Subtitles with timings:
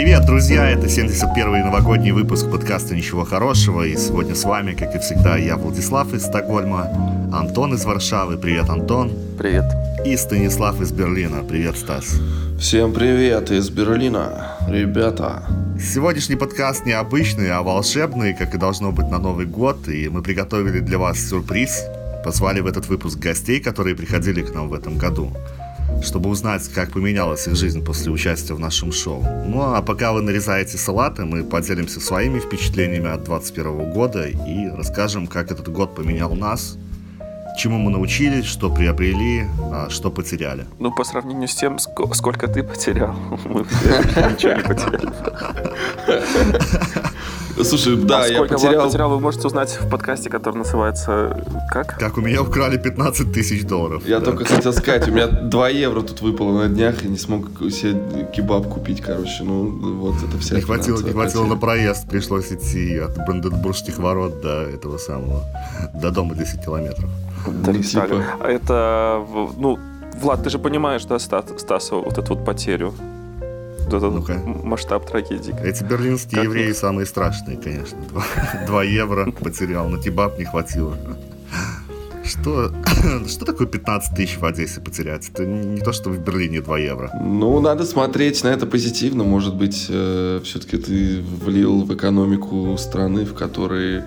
[0.00, 0.70] Привет, друзья!
[0.70, 3.82] Это 71-й новогодний выпуск подкаста «Ничего хорошего».
[3.82, 6.86] И сегодня с вами, как и всегда, я, Владислав из Стокгольма,
[7.32, 8.38] Антон из Варшавы.
[8.38, 9.10] Привет, Антон.
[9.36, 9.64] Привет.
[10.06, 11.42] И Станислав из Берлина.
[11.42, 12.14] Привет, Стас.
[12.60, 15.42] Всем привет из Берлина, ребята.
[15.80, 19.88] Сегодняшний подкаст необычный, а волшебный, как и должно быть на Новый год.
[19.88, 21.86] И мы приготовили для вас сюрприз.
[22.24, 25.32] Позвали в этот выпуск гостей, которые приходили к нам в этом году
[26.02, 29.22] чтобы узнать, как поменялась их жизнь после участия в нашем шоу.
[29.46, 35.26] Ну а пока вы нарезаете салаты, мы поделимся своими впечатлениями от 2021 года и расскажем,
[35.26, 36.76] как этот год поменял нас,
[37.58, 40.66] чему мы научились, что приобрели, а что потеряли.
[40.78, 45.12] Ну, по сравнению с тем, сколько ты потерял, мы ничего не потеряли.
[47.64, 48.86] Слушай, да, а я сколько потерял...
[48.86, 51.98] Потерял, вы можете узнать в подкасте, который называется как?
[51.98, 54.06] Как у меня украли 15 тысяч долларов.
[54.06, 54.26] Я да.
[54.26, 58.28] только хотел сказать, у меня 2 евро тут выпало на днях, и не смог себе
[58.32, 59.42] кебаб купить, короче.
[59.42, 64.40] Ну, вот это вся Не хватило, не хватило на проезд, пришлось идти от Бранденбургских ворот
[64.40, 65.42] до этого самого,
[65.94, 67.10] до дома 10 километров.
[67.46, 68.24] Ну, типа...
[68.40, 69.24] А это,
[69.56, 69.78] ну,
[70.20, 72.92] Влад, ты же понимаешь, да, Стаса, вот эту вот потерю?
[73.90, 75.54] вот этот ну масштаб трагедии.
[75.62, 76.76] Эти берлинские как евреи их?
[76.76, 77.98] самые страшные, конечно.
[78.10, 78.24] Два,
[78.66, 80.96] два евро потерял, на тибаб не хватило.
[82.24, 82.70] Что,
[83.28, 85.30] что такое 15 тысяч в Одессе потерять?
[85.32, 87.10] Это не то, что в Берлине 2 евро.
[87.22, 89.24] Ну, надо смотреть на это позитивно.
[89.24, 94.02] Может быть, э, все-таки ты влил в экономику страны, в которой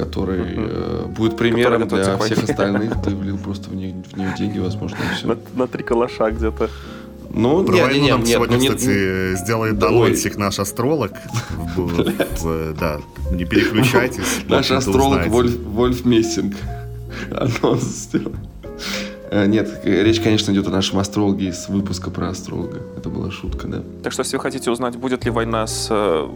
[0.00, 3.02] который э, будет примером для всех остальных.
[3.02, 5.26] Ты влил просто в нее, в нее деньги, возможно, и все.
[5.28, 6.70] На, на три калаша где-то.
[7.32, 11.12] Ну, Про нет, нет, нет, сегодня, ну, кстати, нет, сделает доносик наш астролог.
[12.80, 12.98] да,
[13.30, 14.40] не переключайтесь.
[14.48, 16.56] Наш астролог Вольф Мессинг.
[17.30, 18.32] Анонс сделал.
[19.30, 22.78] Э, нет, речь, конечно, идет о нашем астрологе из выпуска про астролога.
[22.96, 23.82] Это была шутка, да.
[24.02, 26.28] Так что, если вы хотите узнать, будет ли война с э,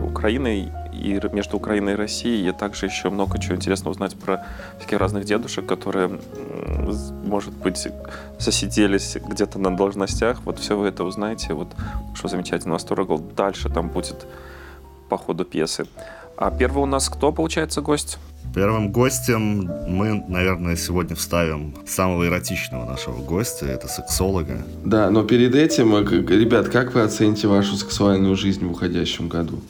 [0.00, 0.68] Украиной
[1.02, 4.46] и между Украиной и Россией, и также еще много чего интересного узнать про
[4.78, 6.18] всяких разных дедушек, которые,
[7.24, 7.88] может быть,
[8.38, 10.40] засиделись где-то на должностях.
[10.44, 11.54] Вот все вы это узнаете.
[11.54, 11.68] Вот
[12.14, 13.22] что замечательного астролога.
[13.36, 14.26] Дальше там будет
[15.08, 15.86] по ходу пьесы.
[16.36, 18.18] А первый у нас кто, получается, гость?
[18.54, 24.62] Первым гостем мы, наверное, сегодня вставим самого эротичного нашего гостя, это сексолога.
[24.84, 29.60] Да, но перед этим, э, ребят, как вы оцените вашу сексуальную жизнь в уходящем году?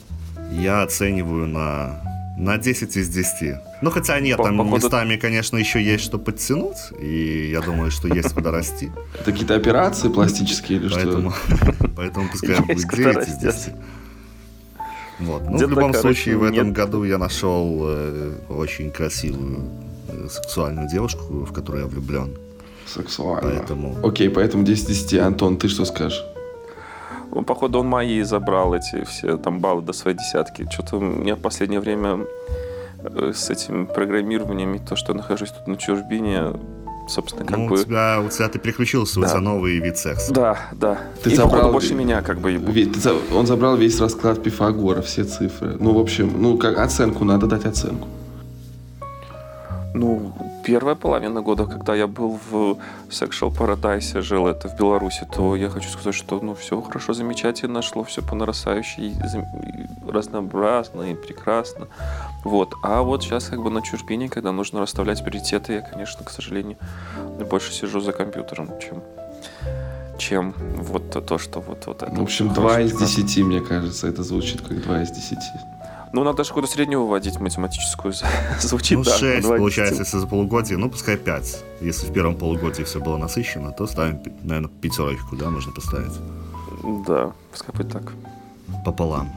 [0.61, 2.01] Я оцениваю на,
[2.37, 3.57] на 10 из 10.
[3.81, 4.77] Ну, хотя нет, По, там походу...
[4.77, 8.91] местами, конечно, еще есть что подтянуть, и я думаю, что есть куда расти.
[9.15, 11.33] Это какие-то операции пластические или что?
[11.97, 13.73] Поэтому пускай будет 9 из 10.
[15.21, 15.43] Вот.
[15.49, 19.71] Ну, в любом случае, в этом году я нашел э, очень красивую
[20.09, 22.37] э, сексуальную девушку, в которую я влюблен.
[22.87, 23.51] Сексуально.
[23.51, 23.97] Поэтому...
[24.03, 25.15] Окей, поэтому 10 10.
[25.15, 26.23] Антон, ты что скажешь?
[27.47, 30.69] Походу, он мои забрал, эти все там баллы до своей десятки.
[30.71, 32.27] Что-то у меня в последнее время
[32.99, 36.53] э, с этим программированием, и то, что я нахожусь тут на чужбине,
[37.09, 37.75] собственно, как ну, бы...
[37.75, 39.29] У тебя, у тебя ты переключился, да.
[39.29, 40.33] тебя новый вид секса.
[40.33, 40.99] Да, да.
[41.23, 42.61] Ты и забрал больше меня, как бы.
[43.35, 45.77] Он забрал весь расклад Пифагора, все цифры.
[45.81, 48.09] Ну, в общем, ну, как оценку, надо дать оценку.
[49.95, 50.33] Ну,
[50.65, 52.79] первая половина года, когда я был в
[53.11, 57.83] Sexual Paradise, жил это в Беларуси, то я хочу сказать, что ну все хорошо, замечательно,
[57.83, 59.15] шло все по нарастающей,
[60.09, 61.89] разнообразно и прекрасно.
[62.45, 62.75] Вот.
[62.83, 66.77] А вот сейчас как бы на чужбине, когда нужно расставлять приоритеты, я, конечно, к сожалению,
[67.51, 69.03] больше сижу за компьютером, чем
[70.19, 72.15] чем вот то, что вот, вот это.
[72.15, 75.39] В общем, 2 из 10, мне кажется, это звучит как 2 из 10.
[76.13, 78.13] Ну, надо же какую-то среднюю выводить математическую.
[78.61, 79.17] Звучит, ну, да.
[79.17, 80.79] 6, получается, если за полугодие.
[80.79, 81.65] Ну, пускай 5.
[81.81, 86.13] Если в первом полугодии все было насыщенно, то ставим, наверное, пятерочку, да, можно поставить.
[87.07, 88.13] Да, пускай будет так.
[88.85, 89.33] Пополам.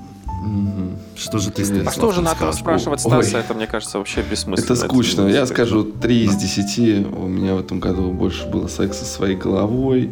[0.45, 0.99] Угу.
[1.15, 3.37] Что же ты А что же надо спрашивать Стаса?
[3.37, 3.43] Ой.
[3.43, 4.65] Это, мне кажется, вообще бессмысленно.
[4.65, 5.21] Это скучно.
[5.21, 7.07] Это Я скажу 3 из 10.
[7.07, 10.11] У меня в этом году больше было секса своей головой.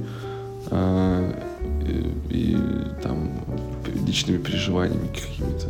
[0.72, 1.34] А,
[1.84, 2.58] и, и
[3.02, 3.32] там
[4.06, 5.68] личными переживаниями какими-то.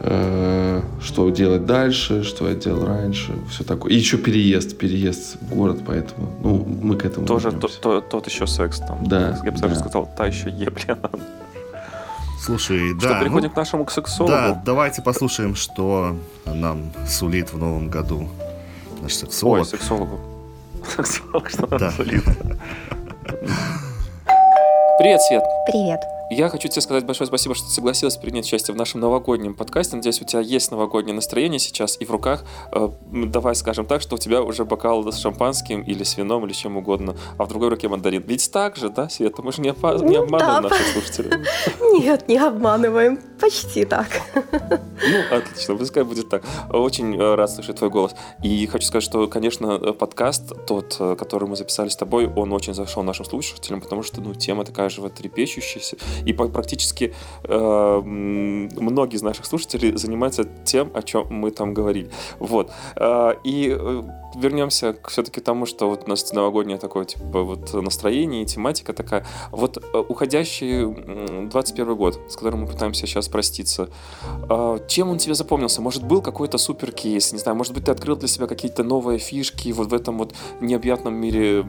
[0.00, 3.92] Э, что делать дальше, что я делал раньше, все такое.
[3.92, 8.26] И еще переезд, переезд в город, поэтому, ну, мы к этому Тоже то, то, тот
[8.28, 9.04] еще секс там.
[9.04, 9.40] Да.
[9.44, 9.80] Я бы даже да.
[9.80, 10.98] сказал, та еще ебля.
[12.40, 13.08] Слушай, что, да.
[13.08, 14.32] Что, переходим ну, к нашему к сексологу?
[14.32, 16.16] Да, давайте послушаем, что
[16.46, 18.28] нам сулит в новом году
[19.02, 19.58] наш сексолог.
[19.60, 20.20] Ой, сексологу.
[20.96, 21.90] Сексолог, что нам да.
[21.90, 22.22] сулит.
[24.98, 25.42] Привет, Свет.
[25.66, 26.00] Привет.
[26.30, 29.96] Я хочу тебе сказать большое спасибо, что ты согласилась принять участие в нашем новогоднем подкасте.
[29.96, 32.44] Надеюсь, у тебя есть новогоднее настроение сейчас и в руках.
[32.72, 36.52] Э, давай скажем так, что у тебя уже бокал с шампанским или с вином или
[36.52, 38.22] чем угодно, а в другой руке мандарин.
[38.26, 39.42] Ведь так же, да, Света?
[39.42, 40.68] Мы же не, опа- не Ну, обманываем да.
[40.68, 41.32] наших слушателей.
[41.98, 43.18] Нет, не обманываем.
[43.40, 44.08] Почти так.
[44.34, 46.42] Ну, отлично, пускай будет так.
[46.70, 48.14] Очень э, рад слышать твой голос.
[48.42, 52.52] И хочу сказать, что, конечно, э, подкаст тот, э, который мы записали с тобой, он
[52.52, 55.96] очень зашел нашим слушателям, потому что, ну, тема такая животрепещущаяся.
[56.24, 62.10] И практически э, многие из наших слушателей занимаются тем, о чем мы там говорили.
[62.38, 62.70] Вот.
[62.96, 64.02] Э, И э,
[64.38, 68.92] вернемся к все-таки тому, что вот у нас новогоднее такое, типа, вот настроение и тематика
[68.92, 69.26] такая.
[69.50, 73.88] Вот э, уходящий м, 21 год, с которым мы пытаемся сейчас проститься,
[74.48, 75.82] а, Чем он тебе запомнился?
[75.82, 77.32] Может, был какой-то супер кейс?
[77.32, 80.34] Не знаю, может быть, ты открыл для себя какие-то новые фишки вот в этом вот
[80.60, 81.64] необъятном мире,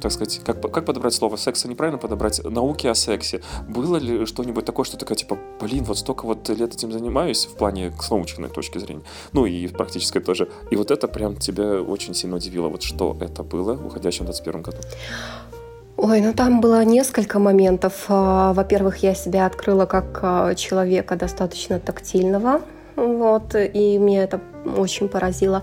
[0.00, 1.36] так сказать, как, как подобрать слово?
[1.36, 2.42] Секса неправильно подобрать?
[2.44, 3.42] Науки о сексе.
[3.68, 7.54] Было ли что-нибудь такое, что такое, типа, блин, вот столько вот лет этим занимаюсь в
[7.54, 9.02] плане с научной точки зрения,
[9.32, 10.48] ну и практической тоже.
[10.70, 12.68] И вот это прям тебя очень сильно удивило.
[12.68, 14.78] Вот что это было в уходящем 21 году?
[15.96, 18.06] Ой, ну там было несколько моментов.
[18.08, 22.62] А, Во-первых, я себя открыла как а, человека достаточно тактильного.
[22.96, 24.40] Вот, и меня это
[24.76, 25.62] очень поразило.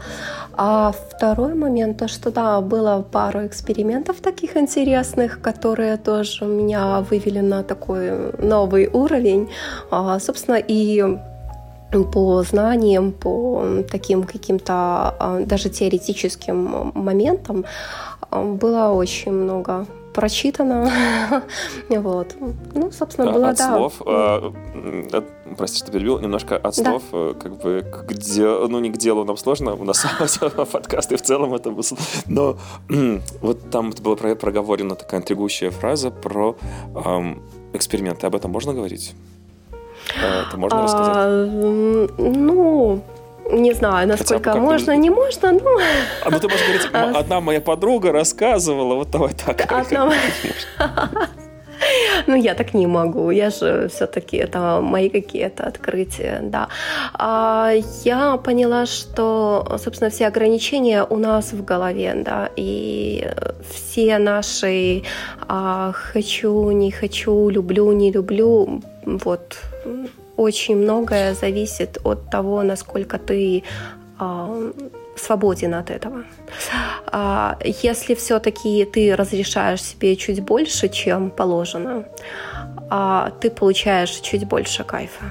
[0.53, 7.39] А второй момент, то что да, было пару экспериментов таких интересных, которые тоже меня вывели
[7.39, 9.49] на такой новый уровень.
[9.91, 11.17] А, собственно, и
[12.11, 14.73] по знаниям, по таким каким-то
[15.19, 17.65] а, даже теоретическим моментам
[18.29, 20.89] а, было очень много прочитано.
[21.89, 22.35] вот.
[22.73, 23.67] Ну, собственно, А, было, от да.
[23.77, 26.83] слов, м, от- прости, что перебил, немножко от Да.
[26.91, 30.03] слов, э, как бы, к де- ну, не к делу нам сложно, у нас
[30.71, 31.83] подкаст, и в целом это был...
[32.25, 32.57] Но
[33.41, 36.55] вот там была про- проговорена такая интригующая фраза про
[37.73, 38.25] эксперименты.
[38.27, 39.13] Об этом можно говорить?
[40.21, 41.15] Э, Это можно рассказать?
[41.15, 41.45] А,
[42.17, 43.01] ну,
[43.51, 45.79] не знаю, насколько можно, не можно, ну,
[46.25, 49.71] А, ну, ты можешь говорить, а, одна моя подруга рассказывала, вот давай так.
[49.71, 50.11] одна-
[52.27, 53.31] Ну, я так не могу.
[53.31, 56.67] Я же все-таки это мои какие-то открытия, да.
[57.13, 57.71] А
[58.03, 63.27] я поняла, что, собственно, все ограничения у нас в голове, да, и
[63.71, 65.03] все наши
[65.47, 69.57] а, хочу, не хочу, люблю, не люблю, вот
[70.35, 73.63] очень многое зависит от того, насколько ты
[74.19, 74.71] а,
[75.15, 76.23] свободен от этого.
[77.07, 82.05] А, Если все-таки ты разрешаешь себе чуть больше, чем положено,
[82.89, 85.25] а, ты получаешь чуть больше кайфа.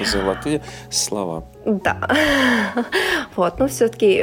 [0.00, 1.44] Золотые слова.
[1.64, 2.08] Да.
[3.36, 4.22] Вот, но все-таки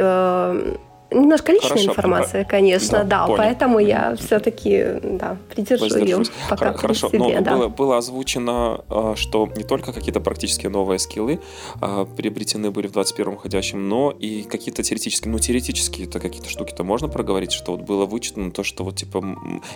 [1.12, 3.38] немножко личная Хорошо, информация, конечно, да, да, понял.
[3.38, 7.56] поэтому я все-таки, да, придержу ее пока Хор- при Хорошо, себе, но да.
[7.56, 11.40] было, было озвучено, а, что не только какие-то практически новые скиллы
[11.82, 17.08] а, приобретены были в 21-м ходящем, но и какие-то теоретические, ну, теоретические-то какие-то штуки-то можно
[17.08, 19.24] проговорить, что вот было вычитано то, что вот, типа,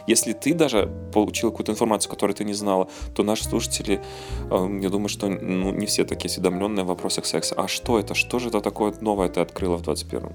[0.07, 4.01] если ты даже получил какую-то информацию, которую ты не знала, то наши слушатели,
[4.50, 7.56] а, я думаю, что ну, не все такие осведомленные в вопросах секса.
[7.57, 8.13] А что это?
[8.13, 10.31] Что же это такое новое ты открыла в 21-м?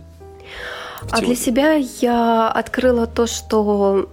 [1.10, 4.08] А для себя я открыла то, что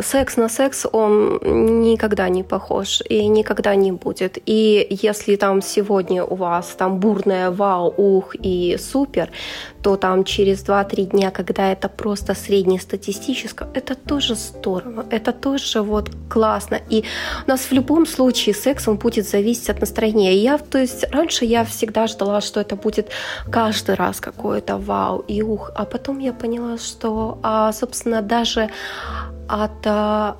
[0.00, 1.40] секс на секс, он
[1.82, 4.38] никогда не похож и никогда не будет.
[4.46, 9.30] И если там сегодня у вас там бурная вау, ух и супер,
[9.82, 16.10] то там через 2-3 дня, когда это просто среднестатистическое, это тоже здорово, это тоже вот
[16.28, 16.80] классно.
[16.90, 17.04] И
[17.46, 20.34] у нас в любом случае секс, он будет зависеть от настроения.
[20.36, 23.10] Я, то есть раньше я всегда ждала, что это будет
[23.50, 28.70] каждый раз какое-то вау и ух, а потом я поняла, что, а, собственно, даже
[29.48, 30.36] от а,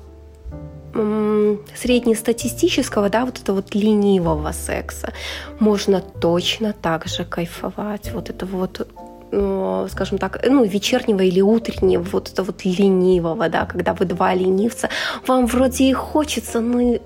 [1.75, 5.13] среднестатистического, да, вот это вот ленивого секса
[5.59, 8.11] можно точно так же кайфовать.
[8.13, 8.87] Вот это вот
[9.31, 14.89] скажем так, ну, вечернего или утреннего, вот это вот ленивого, да, когда вы два ленивца,
[15.27, 16.99] вам вроде и хочется, но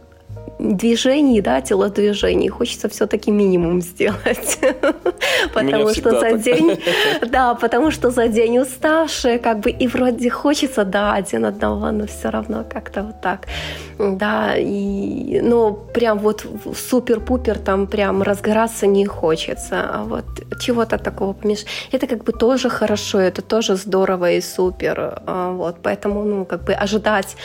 [0.59, 4.59] движений, да, телодвижений, хочется все-таки минимум сделать.
[5.53, 6.79] Потому что за день,
[7.27, 12.05] да, потому что за день уставшие, как бы, и вроде хочется, да, один одного, но
[12.05, 13.47] все равно как-то вот так,
[13.99, 16.45] да, и, ну, прям вот
[16.89, 20.25] супер-пупер там прям разгораться не хочется, а вот
[20.59, 21.65] чего-то такого помеш...
[21.91, 26.63] Это как бы тоже хорошо, это тоже здорово и супер, а, вот, поэтому, ну, как
[26.63, 27.35] бы ожидать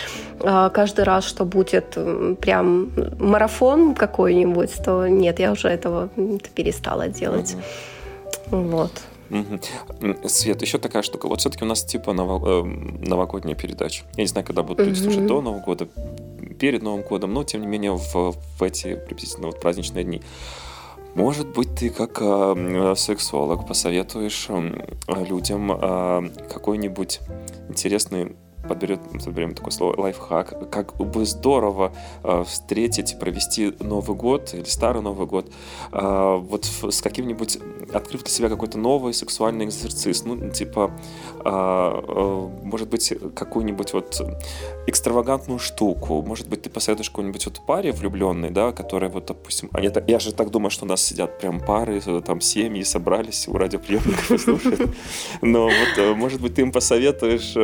[0.41, 1.97] а, каждый раз, что будет
[2.41, 6.09] прям марафон какой-нибудь, то нет, я уже этого
[6.55, 7.57] перестала делать.
[8.51, 8.93] Вот.
[9.31, 9.61] Мгм.
[10.01, 11.29] М, Свет, еще такая штука.
[11.29, 14.05] Вот все-таки у нас типа ново- эм, новогодняя передача.
[14.17, 15.11] Я не знаю, когда будут люди Мгм.
[15.11, 15.89] слушать до Нового года.
[16.59, 20.23] перед Новым годом, но тем не менее в, в эти приблизительно вот праздничные дни.
[21.15, 27.21] Может быть, ты как э, сексолог посоветуешь э, людям э, какой-нибудь
[27.69, 28.35] интересный
[28.69, 35.03] подберет, подберем такое слово, лайфхак, как бы здорово э, встретить, провести Новый год или Старый
[35.03, 35.51] Новый год
[35.93, 37.59] э, вот с каким-нибудь,
[37.93, 40.93] открыв для себя какой-то новый сексуальный экзерциз, ну, типа,
[41.45, 44.21] э, может быть, какую-нибудь вот
[44.87, 49.93] экстравагантную штуку, может быть, ты посоветуешь какой-нибудь вот паре влюбленной, да, которая вот, допустим, я,
[50.07, 54.31] я же так думаю, что у нас сидят прям пары, там семьи собрались у радиоприемников
[54.31, 54.89] и
[55.43, 57.55] но вот, может быть, ты им посоветуешь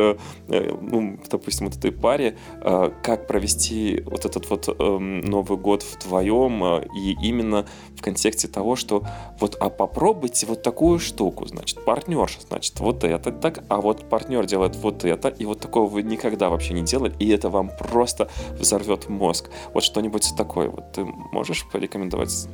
[0.95, 6.63] ну, допустим, вот этой паре, э, как провести вот этот вот эм, Новый год вдвоем,
[6.63, 9.03] э, и именно в контексте того, что
[9.39, 14.45] вот, а попробуйте вот такую штуку, значит, партнерша, значит, вот это так, а вот партнер
[14.45, 18.29] делает вот это, и вот такого вы никогда вообще не делали, и это вам просто
[18.57, 19.49] взорвет мозг.
[19.73, 20.69] Вот что-нибудь такое.
[20.69, 22.47] Вот ты можешь порекомендовать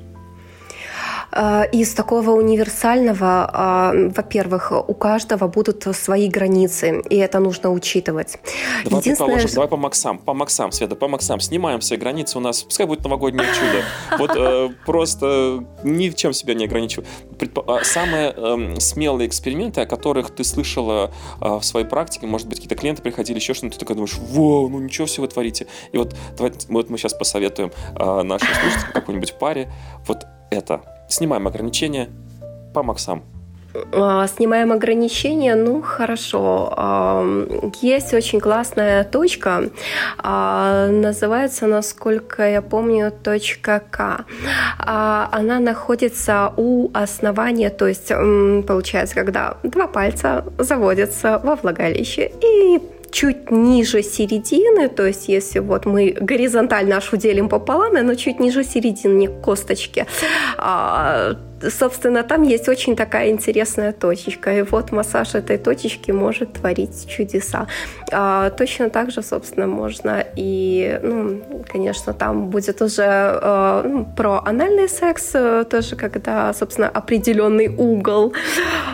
[1.34, 8.38] из такого универсального, э, во-первых, у каждого будут свои границы, и это нужно учитывать.
[8.84, 9.48] Давай Единственное...
[9.54, 11.40] давай по максам, по максам, Света, по максам.
[11.40, 13.84] Снимаем свои границы, у нас пускай будет новогоднее чудо.
[14.18, 17.06] Вот э, просто ни в чем себя не ограничивай.
[17.66, 22.76] А, самые эм, смелые эксперименты, о которых ты слышала в своей практике, может быть, какие-то
[22.76, 25.68] клиенты приходили, еще что-то, ты такой думаешь, вау, ну ничего себе вы творите.
[25.92, 29.72] И вот, давай, вот мы сейчас посоветуем нашим слушателям какой-нибудь паре
[30.08, 30.82] вот это
[31.12, 32.10] Снимаем ограничения
[32.74, 33.24] по максам.
[33.94, 36.74] А, снимаем ограничения, ну хорошо.
[37.82, 39.70] Есть очень классная точка,
[40.18, 44.26] а, называется, насколько я помню, точка К.
[44.80, 48.10] А, она находится у основания, то есть
[48.68, 52.82] получается, когда два пальца заводятся во влагалище и
[53.12, 58.64] чуть ниже середины, то есть если вот мы горизонтально аж делим пополам, но чуть ниже
[58.64, 60.06] середины косточки,
[61.70, 64.58] собственно, там есть очень такая интересная точечка.
[64.58, 67.68] И вот массаж этой точечки может творить чудеса.
[68.12, 71.42] А, точно так же, собственно, можно и, ну,
[71.72, 78.34] конечно, там будет уже а, ну, про анальный секс, э, тоже когда, собственно, определенный угол.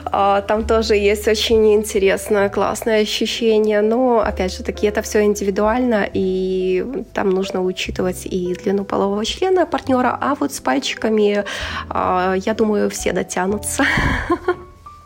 [0.05, 3.81] А, там тоже есть очень интересное, классное ощущение.
[3.81, 9.65] Но, опять же таки, это все индивидуально, и там нужно учитывать и длину полового члена
[9.65, 11.43] партнера, а вот с пальчиками,
[11.89, 13.85] а, я думаю, все дотянутся.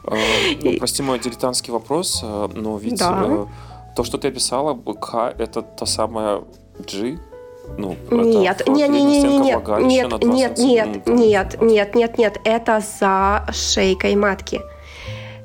[0.03, 0.15] А,
[0.63, 3.23] ну, прости мой дилетантский вопрос, э, но ведь да.
[3.23, 3.45] Э,
[3.95, 6.41] то, что ты описала, К— это та самая
[6.79, 7.19] G,
[7.77, 14.15] ну, нет, нет, нет, нет, нет, нет, нет, нет, нет, нет, нет, это за шейкой
[14.15, 14.61] матки.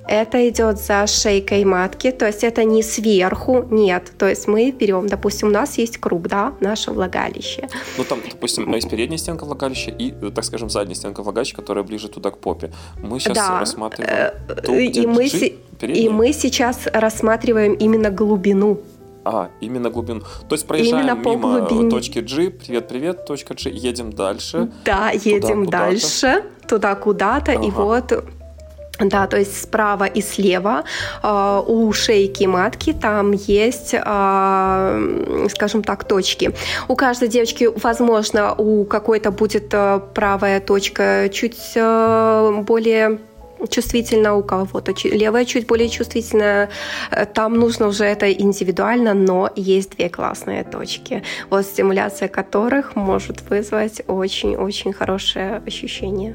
[0.09, 4.13] Это идет за шейкой матки, то есть это не сверху, нет.
[4.19, 7.69] То есть мы берем, допустим, у нас есть круг, да, наше влагалище.
[7.99, 12.09] Ну там, допустим, есть передняя стенка влагалища и, так скажем, задняя стенка влагалища, которая ближе
[12.09, 12.73] туда к попе.
[13.03, 13.61] Мы сейчас да.
[13.61, 14.33] рассматриваем
[14.65, 18.81] ту, и мы, и мы сейчас рассматриваем именно глубину.
[19.25, 20.21] А, именно глубину.
[20.49, 21.91] То есть проезжаем именно по мимо глубине.
[21.91, 24.71] точки G, привет-привет, точка G, едем дальше.
[24.85, 27.67] Да, едем туда, дальше, туда куда-то, ага.
[27.67, 28.25] и вот
[28.99, 30.85] да, то есть справа и слева
[31.23, 36.55] э, у шейки матки там есть, э, скажем так, точки.
[36.89, 43.19] У каждой девочки, возможно, у какой-то будет э, правая точка чуть э, более
[43.71, 46.71] чувствительно, у кого-то левая чуть более чувствительная.
[47.11, 53.43] Э, там нужно уже это индивидуально, но есть две классные точки, вот стимуляция которых может
[53.51, 56.35] вызвать очень-очень хорошее ощущение.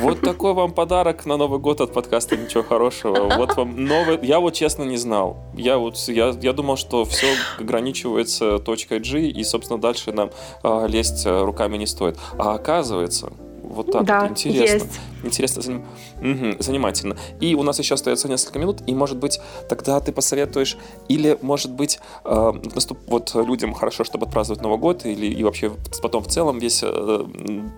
[0.00, 3.30] Вот такой вам подарок на Новый год от подкаста «Ничего хорошего».
[3.36, 4.18] Вот вам новый...
[4.22, 5.44] Я вот честно не знал.
[5.54, 7.26] Я вот я, я думал, что все
[7.58, 10.30] ограничивается точкой G, и, собственно, дальше нам
[10.62, 12.16] э, лезть руками не стоит.
[12.38, 14.30] А оказывается, вот так да, вот.
[14.30, 14.74] Интересно.
[14.86, 15.00] Есть.
[15.22, 15.84] Интересно, заним...
[16.18, 17.16] угу, занимательно.
[17.40, 20.76] И у нас еще остается несколько минут, и, может быть, тогда ты посоветуешь,
[21.08, 22.98] или, может быть, э, наступ...
[23.06, 25.72] вот людям хорошо, чтобы отпраздновать Новый год, или и вообще
[26.02, 27.24] потом в целом весь э,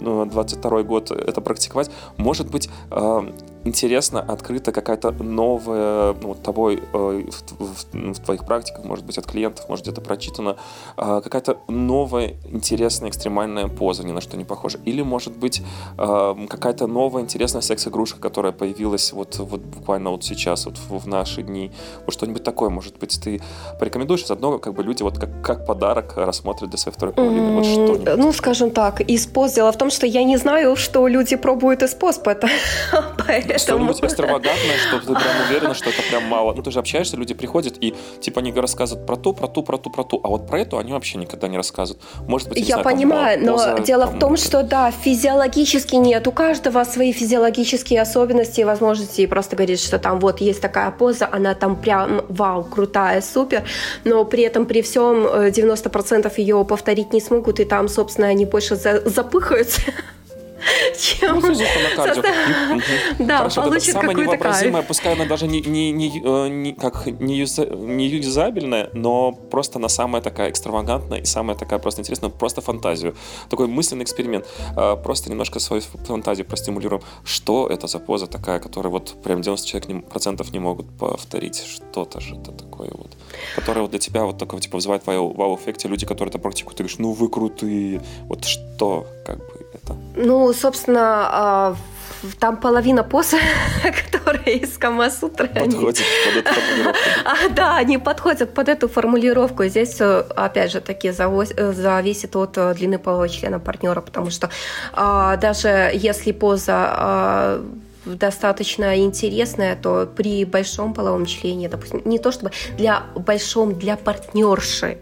[0.00, 3.32] 22 ну, год это практиковать, может быть, э,
[3.64, 9.26] интересно, открыта какая-то новая, ну, тобой э, в, в, в твоих практиках, может быть, от
[9.26, 10.56] клиентов, может, где-то прочитано,
[10.96, 14.78] э, какая-то новая, интересная, экстремальная поза, ни на что не похожа.
[14.84, 15.62] Или, может быть,
[15.98, 21.06] э, какая-то новая, интересная секс-игрушка, которая появилась вот, вот буквально вот сейчас, вот в, в
[21.06, 21.70] наши дни?
[22.06, 23.40] Вот что-нибудь такое, может быть, ты
[23.78, 24.26] порекомендуешь?
[24.26, 27.52] Заодно как бы люди вот как, как подарок рассмотрят для своей второй половины.
[27.52, 29.52] Вот что ну, скажем так, из поз.
[29.52, 32.52] Дело в том, что я не знаю, что люди пробуют из поз, поэтому...
[33.56, 36.52] Что-нибудь экстравагантное, что ты прям уверена, что это прям мало.
[36.52, 39.78] Ну, ты же общаешься, люди приходят, и типа они рассказывают про ту, про ту, про
[39.78, 42.02] ту, про ту, а вот про эту они вообще никогда не рассказывают.
[42.26, 45.96] Может быть, я знаю, понимаю, там, но поза, дело там, в том, что да, физиологически
[45.96, 46.26] нет.
[46.26, 49.20] У каждого свои физиологические особенности и возможности.
[49.20, 53.62] И просто говорит, что там вот есть такая поза, она там прям вау, крутая, супер,
[54.04, 58.76] но при этом при всем 90% ее повторить не смогут, и там, собственно, они больше
[58.76, 59.82] за запыхаются
[60.98, 62.22] чем ну, на кардио.
[63.18, 67.38] Да, Хорошо, получит самое невообразимое, пускай она даже не, не, не, э, не, как, не,
[67.38, 72.60] юза, не юзабельная, но просто она самая такая экстравагантная и самая такая просто интересная, просто
[72.60, 73.14] фантазию.
[73.48, 74.46] Такой мысленный эксперимент.
[74.76, 77.02] А, просто немножко свою фантазию простимулируем.
[77.24, 81.62] Что это за поза такая, которую вот прям 90 человек процентов не могут повторить?
[81.64, 83.16] Что-то же это такое вот.
[83.56, 86.76] Которое вот для тебя вот такого типа вызывает вау-эффекте люди, которые это практикуют.
[86.76, 88.00] Ты говоришь, ну вы крутые.
[88.22, 89.96] Вот что как бы это?
[90.16, 91.76] Ну, собственно, а,
[92.38, 93.34] там половина поз,
[93.82, 95.48] которые из Камасутры.
[95.48, 96.42] Подходит они...
[96.42, 96.98] под эту формулировку.
[97.24, 99.64] А, да, они подходят под эту формулировку.
[99.64, 104.50] Здесь, опять же, таки зависит от э, длины полового члена партнера, потому что
[104.92, 107.64] а, даже если поза а,
[108.04, 114.98] достаточно интересная, то при большом половом члене, допустим, не то чтобы для большом, для партнерши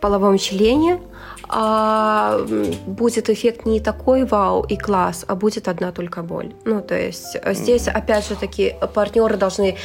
[0.00, 1.00] половом члене,
[1.48, 2.38] а
[2.86, 6.54] будет эффект не такой вау и класс, а будет одна только боль.
[6.64, 9.76] Ну, то есть э, здесь, опять же таки, партнеры должны...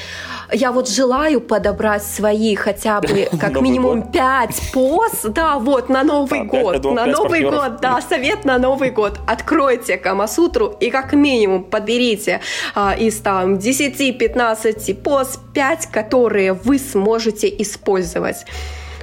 [0.51, 6.43] Я вот желаю подобрать свои хотя бы как минимум пять поз, да, вот, на Новый
[6.43, 6.83] год.
[6.83, 9.19] На Новый год, да, совет на Новый год.
[9.27, 12.41] Откройте Камасутру и как минимум подберите
[12.75, 18.45] а, из там 10-15 поз 5, которые вы сможете использовать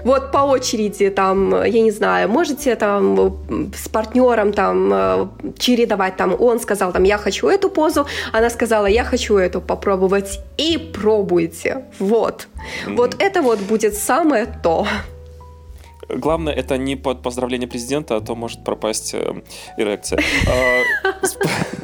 [0.05, 3.39] вот по очереди там, я не знаю, можете там
[3.75, 5.29] с партнером там э,
[5.59, 10.41] чередовать, там он сказал там я хочу эту позу, она сказала я хочу эту попробовать
[10.57, 12.49] и пробуйте, вот,
[12.87, 12.97] mm-hmm.
[12.97, 14.87] вот это вот будет самое то.
[16.09, 19.43] Главное, это не под поздравление президента, а то может пропасть э,
[19.77, 20.23] эрекция.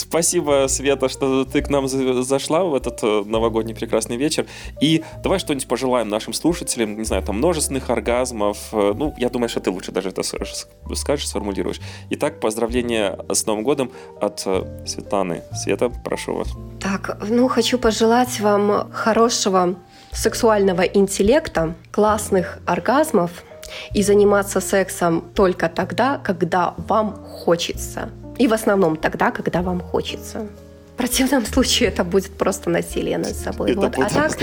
[0.00, 4.46] Спасибо, Света, что ты к нам зашла в этот э, новогодний прекрасный вечер.
[4.80, 8.56] И давай что-нибудь пожелаем нашим слушателям, не знаю, там множественных оргазмов.
[8.72, 11.80] Э, ну, я думаю, что ты лучше даже это скажешь, сформулируешь.
[12.08, 15.42] Итак, поздравления с Новым годом от э, Светланы.
[15.52, 16.48] Света, прошу вас.
[16.80, 19.76] Так, ну, хочу пожелать вам хорошего
[20.12, 23.44] сексуального интеллекта, классных оргазмов
[23.92, 28.08] и заниматься сексом только тогда, когда вам хочется.
[28.40, 30.46] И в основном тогда, когда вам хочется.
[30.94, 33.72] В противном случае это будет просто насилие над собой.
[33.72, 33.98] Это вот.
[33.98, 34.38] а так,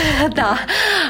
[0.34, 0.58] да.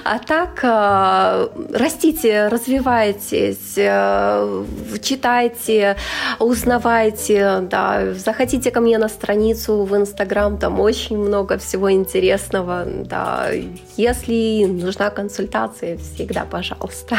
[0.04, 4.64] А так э, растите, развивайтесь, э,
[5.02, 5.96] читайте,
[6.40, 13.50] узнавайте, да, заходите ко мне на страницу в Инстаграм, там очень много всего интересного, да.
[13.96, 17.16] Если нужна консультация, всегда, пожалуйста.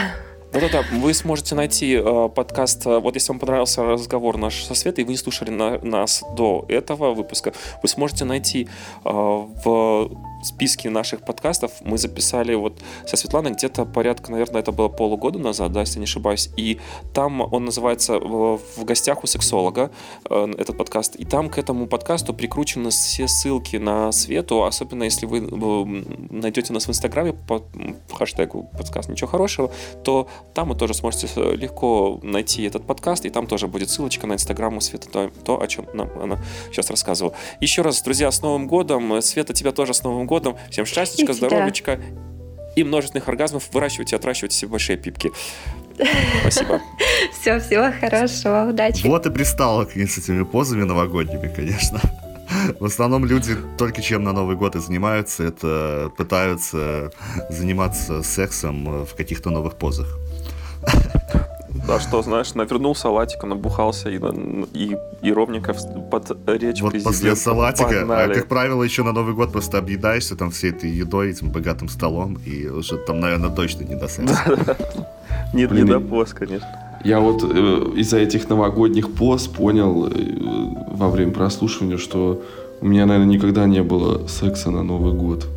[0.54, 5.04] Да-да-да, вы сможете найти э, подкаст, э, вот если вам понравился разговор наш со Светой,
[5.04, 8.70] и вы не слушали на, нас до этого выпуска, вы сможете найти
[9.04, 10.10] э, в
[10.44, 15.72] списке наших подкастов мы записали вот со Светланой где-то порядка, наверное, это было полугода назад,
[15.72, 16.50] да, если не ошибаюсь.
[16.58, 16.80] И
[17.14, 19.92] там он называется «В гостях у сексолога»,
[20.30, 21.16] э, этот подкаст.
[21.16, 26.74] И там к этому подкасту прикручены все ссылки на Свету, особенно если вы э, найдете
[26.74, 27.64] нас в Инстаграме по
[28.14, 29.72] хэштегу «Подкаст ничего хорошего»,
[30.04, 34.28] то там вы тоже сможете э, легко найти этот подкаст, и там тоже будет ссылочка
[34.28, 36.38] на Инстаграм у Светы, то о чем нам она
[36.72, 37.34] сейчас рассказывала.
[37.62, 39.22] Еще раз, друзья, с Новым годом!
[39.22, 40.58] Света, тебя тоже с Новым годом.
[40.70, 42.00] Всем счастья, здоровечка
[42.76, 43.70] и множественных оргазмов.
[43.74, 45.32] Выращивайте, отращивайте себе большие пипки.
[46.42, 46.80] Спасибо.
[47.42, 49.06] Все, всего хорошего, удачи.
[49.08, 52.00] Вот и пристала к ней с этими позами новогодними, конечно.
[52.80, 57.12] В основном люди только чем на Новый год и занимаются, это пытаются
[57.50, 60.18] заниматься сексом в каких-то новых позах.
[61.90, 64.20] А что, знаешь, навернул салатика, набухался и,
[64.74, 65.74] и, и ровненько
[66.12, 68.34] под речь Вот после салатика, а, погнали.
[68.34, 72.38] как правило, еще на Новый год просто объедаешься там всей этой едой, этим богатым столом,
[72.46, 74.78] и уже там, наверное, точно не до секса.
[75.54, 76.68] Нет, не до пост, конечно.
[77.04, 77.48] Я вот э,
[77.96, 80.12] из-за этих новогодних пост понял э,
[80.92, 82.42] во время прослушивания, что
[82.82, 85.48] у меня, наверное, никогда не было секса на Новый год.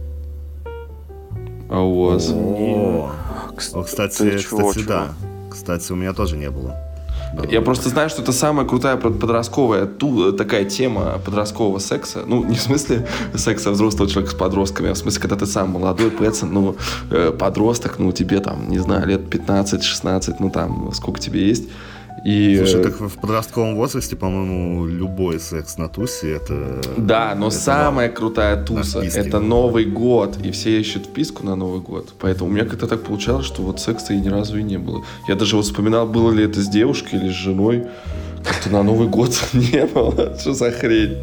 [1.69, 2.31] А у вас?
[2.33, 3.11] О,
[3.57, 5.09] кстати, кстати, да.
[5.51, 6.77] Кстати, у меня тоже не было.
[7.49, 12.25] Я просто знаю, что это самая крутая подростковая ту, такая тема подросткового секса.
[12.27, 15.71] Ну, не в смысле секса взрослого человека с подростками, а в смысле, когда ты сам
[15.71, 16.77] молодой пацан, ну,
[17.11, 21.65] э, подросток, ну, тебе там, не знаю, лет 15-16, ну, там, сколько тебе есть.
[22.25, 22.57] И...
[22.59, 26.81] Слушай, так в подростковом возрасте, по-моему, любой секс на тусе это...
[26.97, 28.15] Да, но это самая на...
[28.15, 32.13] крутая туса это Новый год, и все ищут вписку на Новый год.
[32.19, 35.03] Поэтому у меня как-то так получалось, что вот секса и ни разу и не было.
[35.29, 37.87] Я даже вот вспоминал, было ли это с девушкой или с женой.
[38.45, 40.37] Как-то на Новый год не было.
[40.39, 41.17] Что за хрень?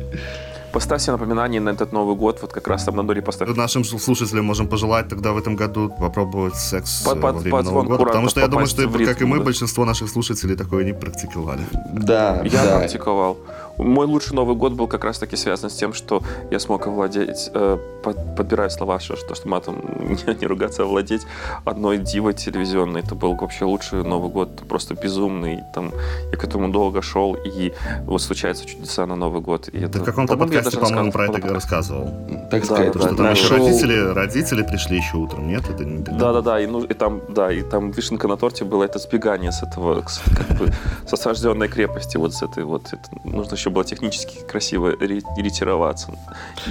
[0.77, 3.49] Поставь себе напоминание на этот Новый год, вот как раз там на Доре поставь.
[3.55, 8.05] Нашим слушателям можем пожелать тогда в этом году попробовать секс под, во время Нового года.
[8.05, 11.61] Потому что я думаю, что, как и мы, большинство наших слушателей такое не практиковали.
[11.93, 12.77] Да, Я да.
[12.77, 13.37] практиковал.
[13.77, 17.77] Мой лучший Новый год был как раз-таки связан с тем, что я смог овладеть, э,
[18.03, 21.27] под, подбирая слова, что, что, что матом не, не ругаться, а овладеть
[21.65, 23.01] одной дивой телевизионной.
[23.01, 25.63] Это был вообще лучший Новый год, просто безумный.
[25.73, 25.91] Там,
[26.31, 27.73] я к этому долго шел, и
[28.05, 29.69] вот случаются чудеса на Новый год.
[29.69, 32.09] И это, в каком-то подкасте, по-моему, про это рассказывал.
[32.49, 33.57] Так сказать, да, что да, нашел...
[33.57, 35.63] родители, родители пришли еще утром, нет?
[35.69, 38.99] Это не Да-да-да, и, ну, и там, да, и там вишенка на торте было это
[38.99, 40.73] сбегание с этого, как бы,
[41.05, 42.87] с осажденной крепости, вот с этой вот.
[42.87, 46.11] Это, нужно еще еще было технически красиво ретироваться.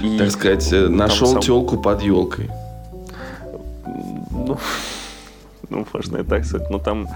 [0.01, 1.41] И, так сказать, э, нашел сам...
[1.41, 2.49] телку под елкой.
[4.31, 4.57] Ну,
[5.69, 6.69] ну, можно и так сказать.
[6.69, 7.07] Но там,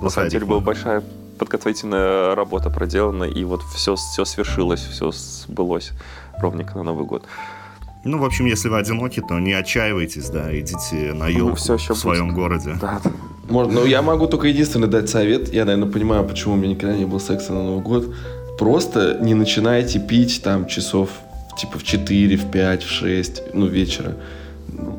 [0.00, 1.02] на самом деле, была большая
[1.38, 5.92] подготовительная работа проделана, и вот все, все свершилось, все сбылось
[6.38, 7.24] ровненько на Новый год.
[8.04, 11.74] Ну, в общем, если вы одиноки, то не отчаивайтесь, да, идите на елку ну, все
[11.74, 12.36] еще в своем будет.
[12.36, 12.76] городе.
[12.80, 13.00] Да.
[13.48, 15.52] Можно, ну, я могу только единственный дать совет.
[15.52, 18.06] Я, наверное, понимаю, почему у меня никогда не было секса на Новый год
[18.62, 21.10] просто не начинайте пить там часов
[21.58, 24.14] типа в 4, в 5, в 6, ну, вечера.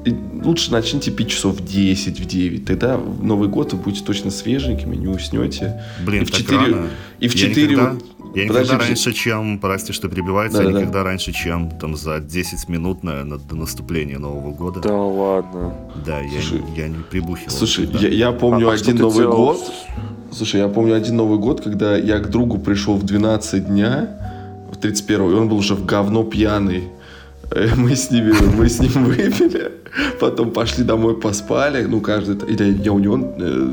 [0.06, 2.66] И лучше начните пить часов в 10, в 9.
[2.66, 5.82] Тогда в Новый год вы будете точно свеженькими, не уснете.
[6.06, 6.90] Блин, и в так 4, рано.
[7.20, 7.62] И в 4...
[7.62, 11.04] Я никогда, я никогда раньше, чем, прости, что перебивается, да, я да, никогда да.
[11.04, 14.80] раньше, чем там за 10 минут, наверное, до наступления Нового года.
[14.80, 15.76] Да ладно.
[16.06, 17.52] Да, слушай, я, я не прибухивал.
[17.52, 19.60] Слушай, я, я помню а, один а Новый год.
[20.32, 24.10] Слушай, я помню один Новый год, когда я к другу пришел в 12 дня,
[24.72, 26.90] в 31 и он был уже в говно пьяный.
[27.52, 29.72] Э, мы с, ними, мы с ним выпили,
[30.20, 33.70] потом пошли домой, поспали, ну, каждый, или я у него э,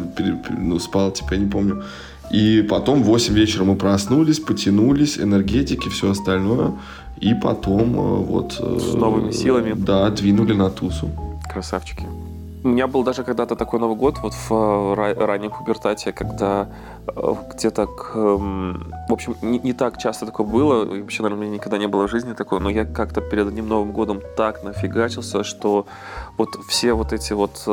[0.59, 1.83] ну, спал, типа, я не помню.
[2.31, 6.73] И потом в 8 вечера мы проснулись, потянулись, энергетики, все остальное.
[7.21, 8.53] И потом э, вот...
[8.53, 9.75] С новыми силами.
[9.77, 11.11] Да, двинули на тусу.
[11.53, 12.07] Красавчики.
[12.63, 16.69] У меня был даже когда-то такой Новый год, вот в э, раннем пубертате, когда
[17.07, 21.47] э, где-то, к, эм, в общем, не, не так часто такое было, вообще, наверное, у
[21.47, 24.63] меня никогда не было в жизни такого, но я как-то перед одним Новым годом так
[24.63, 25.87] нафигачился, что
[26.37, 27.67] вот все вот эти вот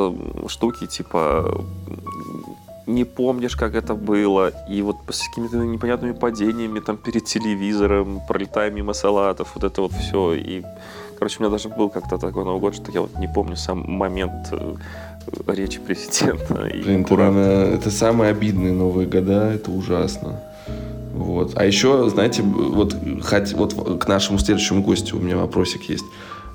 [0.47, 1.63] штуки, типа
[2.87, 8.71] не помнишь, как это было, и вот с какими-то непонятными падениями там перед телевизором, пролетая
[8.71, 10.63] мимо салатов, вот это вот все, и
[11.19, 13.79] Короче, у меня даже был как-то такой Новый год, что я вот не помню сам
[13.87, 14.75] момент э,
[15.47, 16.53] речи президента.
[16.71, 20.39] Блин, это, это самые обидные Новые года, это ужасно.
[21.15, 21.53] Вот.
[21.55, 26.05] А еще, знаете, вот, хоть, вот к нашему следующему гостю у меня вопросик есть.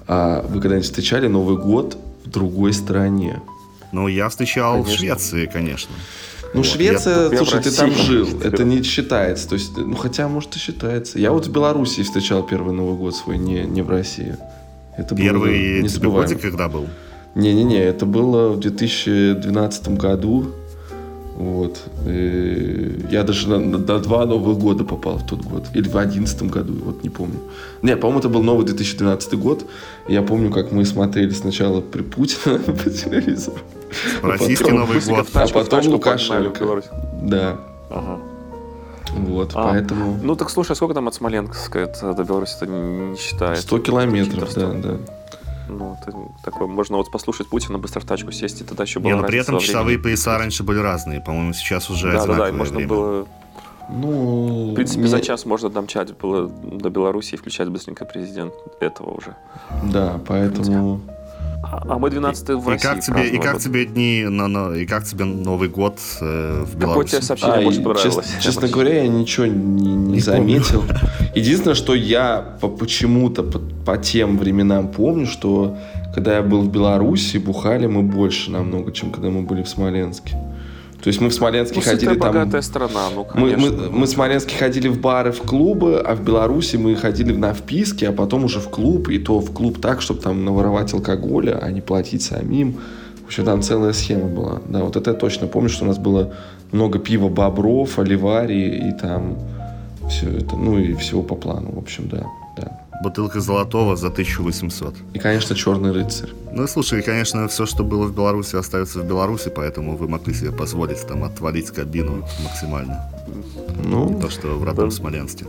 [0.06, 3.40] А вы когда-нибудь встречали Новый год в другой стране?
[3.92, 4.94] Ну, я встречал конечно.
[4.94, 5.94] в Швеции, конечно.
[6.54, 6.66] Ну, вот.
[6.66, 9.48] Швеция, я, слушай, я ты там жил, это не считается.
[9.48, 11.18] То есть, ну, хотя, может, и считается.
[11.18, 14.36] Я вот в Беларуси встречал первый Новый год свой, не, не в России.
[14.96, 15.82] Это Первый
[16.26, 16.86] тебе когда был?
[17.34, 20.52] Не-не-не, это было в 2012 году.
[21.42, 21.80] Вот.
[22.06, 25.66] И я даже на, на, на два Новых года попал в тот год.
[25.74, 27.40] Или в одиннадцатом году, вот не помню.
[27.82, 29.66] Не, по-моему, это был новый 2012 год.
[30.06, 33.58] Я помню, как мы смотрели сначала при Путина по телевизору.
[34.22, 35.26] Российский потом, Новый год.
[35.34, 36.82] А потом Лукашенко.
[37.22, 37.58] Да.
[37.90, 38.20] Ага.
[39.10, 40.20] Вот, а, поэтому...
[40.22, 43.58] Ну так слушай, а сколько там от Смоленска до Беларуси это не считает?
[43.58, 44.96] 100 километров, да, да.
[45.68, 49.10] Ну, это такое, можно вот послушать Путина, быстро в тачку сесть, и тогда еще было.
[49.10, 51.20] Не, но при этом часовые пояса раньше были разные.
[51.20, 52.88] По-моему, сейчас уже Да, да, да, можно время.
[52.88, 53.26] было
[53.88, 55.08] ну, в принципе, мне...
[55.08, 59.36] за час можно домчать было до Беларуси и включать быстренько президент этого уже.
[59.92, 61.00] Да, поэтому...
[61.72, 62.86] А мы 12 в России.
[62.86, 66.64] И как тебе, и как тебе дни, на, на, и как тебе Новый год э,
[66.64, 66.80] в Беларуси?
[66.80, 68.14] Какое тебе сообщение а, больше понравилось?
[68.14, 70.82] Честно, честно говоря, я ничего не, не, не заметил.
[70.82, 71.00] Помню.
[71.34, 75.78] Единственное, что я по, почему-то по, по тем временам помню, что
[76.14, 80.36] когда я был в Беларуси, бухали мы больше намного, чем когда мы были в Смоленске.
[81.02, 82.18] То есть мы в Смоленске ну, ходили там...
[82.18, 83.58] богатая страна, ну, конечно.
[83.58, 87.32] Мы, мы, мы в Смоленске ходили в бары, в клубы, а в Беларуси мы ходили
[87.32, 90.94] на вписки, а потом уже в клуб, и то в клуб так, чтобы там наворовать
[90.94, 92.78] алкоголя, а не платить самим.
[93.24, 94.60] В общем, там целая схема была.
[94.68, 96.34] Да, вот это я точно помню, что у нас было
[96.70, 99.38] много пива Бобров, Оливари и там
[100.08, 102.26] все это, ну и всего по плану, в общем, да, да.
[103.02, 104.94] Бутылка золотого за 1800.
[105.14, 106.30] И, конечно, черный рыцарь.
[106.52, 110.52] Ну, слушай, конечно, все, что было в Беларуси, остается в Беларуси, поэтому вы могли себе
[110.52, 113.10] позволить там отвалить кабину максимально.
[113.84, 114.94] Ну, То, что в родном да.
[114.94, 115.46] Смоленске.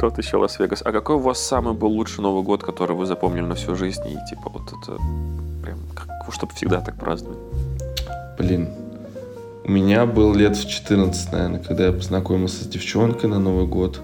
[0.00, 0.82] Тот еще Лас-Вегас.
[0.84, 4.02] А какой у вас самый был лучший Новый год, который вы запомнили на всю жизнь?
[4.06, 4.96] И типа вот это
[5.62, 7.38] прям, как, чтобы всегда так праздновать.
[8.38, 8.68] блин.
[9.64, 14.00] У меня был лет в 14, наверное, когда я познакомился с девчонкой на Новый год.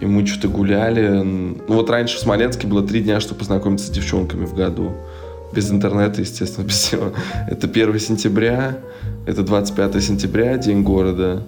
[0.00, 1.08] И мы что-то гуляли.
[1.08, 4.92] Ну вот раньше в Смоленске было три дня, чтобы познакомиться с девчонками в году.
[5.52, 7.12] Без интернета, естественно, без всего.
[7.48, 8.78] Это 1 сентября,
[9.26, 11.42] это 25 сентября, день города,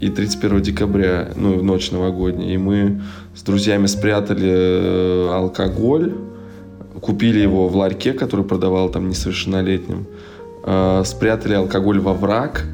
[0.00, 2.52] и 31 декабря, ну, ночь новогодняя.
[2.52, 3.00] И мы
[3.34, 6.12] с друзьями спрятали э, алкоголь,
[7.00, 10.06] купили его в ларьке, который продавал там несовершеннолетним,
[10.64, 12.66] э, спрятали алкоголь во враг,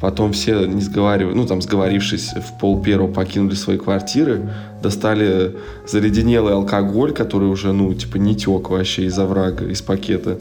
[0.00, 4.50] потом все, не сговаривая, ну, там, сговорившись в пол первого, покинули свои квартиры,
[4.82, 5.56] достали
[5.86, 10.38] заледенелый алкоголь, который уже, ну, типа, не тек вообще из оврага, из пакета.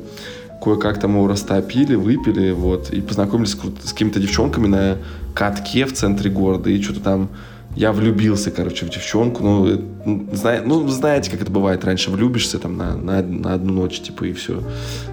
[0.61, 4.97] Кое-как там его растопили, выпили, вот, и познакомились с, с какими-то девчонками на
[5.33, 7.29] катке в центре города, и что-то там
[7.77, 9.43] я влюбился, короче, в девчонку.
[9.43, 11.85] Ну, э, ну, зна- ну, знаете, как это бывает.
[11.85, 14.63] Раньше влюбишься там на, на, на одну ночь, типа, и все.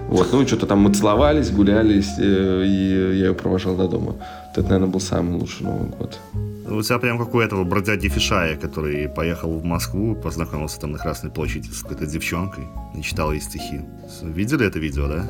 [0.09, 4.13] Вот, ну, что-то там мы целовались, гулялись, э, и я ее провожал до дома.
[4.13, 6.19] Вот это, наверное, был самый лучший Новый год.
[6.67, 10.97] У тебя прям как у этого бродяги Фишая, который поехал в Москву, познакомился там на
[10.97, 12.63] Красной площади с какой-то девчонкой
[12.97, 13.81] и читал ей стихи.
[14.23, 15.25] Видели это видео, да?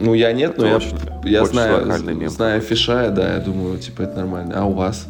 [0.00, 3.78] Ну, я нет, но Это я, очень- я очень знаю, знаю Фишая, да, я думаю,
[3.78, 4.54] типа, это нормально.
[4.56, 5.06] А у вас?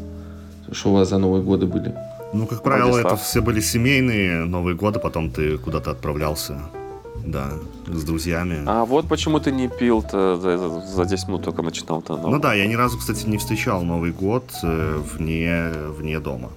[0.73, 1.95] Что у вас за Новые годы были?
[2.33, 3.13] Ну, как правило, Владислав.
[3.15, 6.61] это все были семейные Новые годы, потом ты куда-то отправлялся,
[7.25, 7.49] да,
[7.87, 8.59] с друзьями.
[8.67, 12.17] А вот почему ты не пил-то за, за- за 10 минут только начинал-то.
[12.17, 16.51] Ну да, я ни разу, кстати, не встречал Новый год э, вне, вне дома,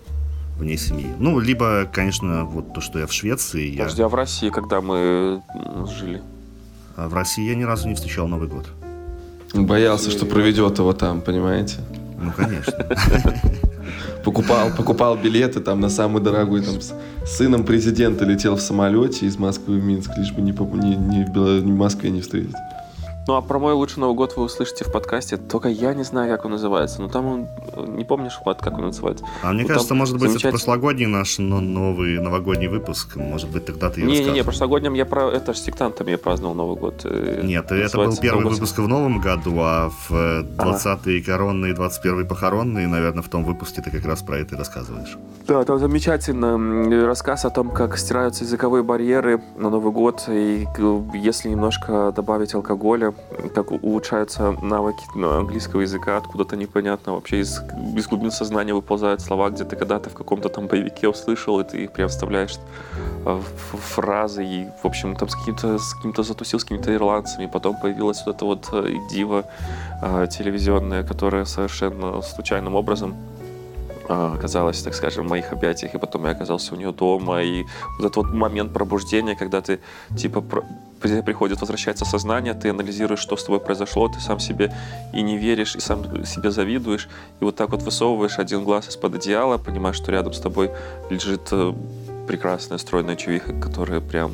[0.57, 1.07] вне семьи.
[1.19, 3.83] Ну, либо, конечно, вот то, что я в Швеции, я...
[3.83, 5.41] Подожди, а в России, когда мы
[5.97, 6.21] жили?
[6.97, 8.65] А в России я ни разу не встречал Новый год.
[9.53, 11.77] Боялся, что проведет его там, понимаете?
[12.21, 12.73] Ну, конечно.
[14.23, 16.93] Покупал, покупал билеты там на самый дорогой, там с
[17.25, 21.19] сыном президента летел в самолете из Москвы в Минск, лишь бы не, не,
[21.61, 22.55] не в Москве не встретить.
[23.31, 25.37] Ну, а про мой лучший Новый год вы услышите в подкасте.
[25.37, 27.01] Только я не знаю, как он называется.
[27.01, 27.47] Но там он...
[27.77, 29.23] э, Не помнишь, Влад, как он называется?
[29.41, 33.15] А мне Ну, кажется, может быть, это замечательно- прошлогодний наш но- новый новогодний выпуск.
[33.15, 34.45] Может быть, тогда ты и Не-не-не, расскажешь.
[34.45, 35.29] прошлогоднем я про...
[35.31, 37.05] Это ж с сектантами я праздновал Новый год.
[37.05, 41.71] э, Нет, это был первый Новый выпуск в новом году, а в э, 20-й коронный,
[41.71, 45.17] 21-й похоронный, наверное, в том выпуске ты как раз про это и рассказываешь.
[45.47, 51.15] Да, там замечательно рассказ о том, как стираются языковые барьеры на Новый год, и к-
[51.15, 53.13] если немножко добавить алкоголя,
[53.53, 57.61] как улучшаются навыки ну, английского языка, откуда-то непонятно, вообще из,
[57.95, 61.83] из глубин сознания выползают слова, где ты когда-то в каком-то там боевике услышал, и ты
[61.83, 62.57] их прям вставляешь
[63.25, 63.41] э,
[63.95, 68.23] фразы, и, в общем, там с каким-то с каким-то затусил, с какими-то ирландцами, потом появилась
[68.25, 69.45] вот эта вот э, дива
[70.01, 73.15] э, телевизионная, которая совершенно случайным образом
[74.11, 77.63] оказалась, так скажем, в моих объятиях, и потом я оказался у нее дома, и
[77.97, 79.79] вот этот вот момент пробуждения, когда ты,
[80.17, 80.63] типа, про-
[81.01, 84.73] при- приходит, возвращается сознание, ты анализируешь, что с тобой произошло, ты сам себе
[85.13, 89.15] и не веришь, и сам себе завидуешь, и вот так вот высовываешь один глаз из-под
[89.15, 90.71] одеяла, понимаешь, что рядом с тобой
[91.09, 91.73] лежит э,
[92.27, 94.31] прекрасная стройная чувиха, которая прям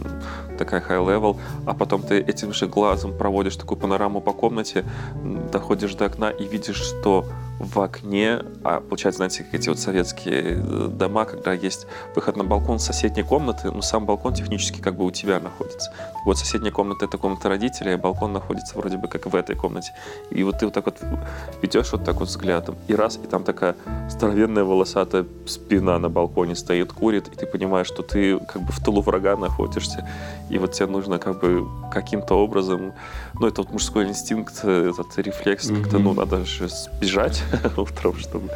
[0.57, 4.85] такая high-level, а потом ты этим же глазом проводишь такую панораму по комнате,
[5.51, 7.25] доходишь до окна и видишь, что
[7.59, 12.43] в окне, а получается, знаете, как эти вот советские э, дома, когда есть выход на
[12.43, 15.91] балкон соседней комнаты, ну сам балкон технически как бы у тебя находится.
[16.25, 19.93] Вот соседняя комната это комната родителей, а балкон находится вроде бы как в этой комнате.
[20.29, 20.97] И вот ты вот так вот
[21.61, 23.75] ведешь вот так вот взглядом, и раз, и там такая
[24.09, 28.83] здоровенная волосатая спина на балконе стоит, курит, и ты понимаешь, что ты как бы в
[28.83, 30.07] тылу врага находишься,
[30.49, 32.93] и вот тебе нужно как бы каким-то образом,
[33.39, 36.03] ну это вот мужской инстинкт, э, этот рефлекс, как-то, Мгм.
[36.03, 37.43] ну надо же сбежать
[37.77, 38.49] утром, чтобы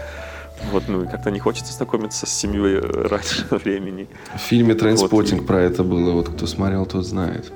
[0.72, 4.08] вот, ну, и как-то не хочется знакомиться с семьей э, раньше времени.
[4.36, 5.48] В фильме «Трейнспоттинг» Вот.
[5.48, 7.52] про это было, вот кто смотрел, тот знает.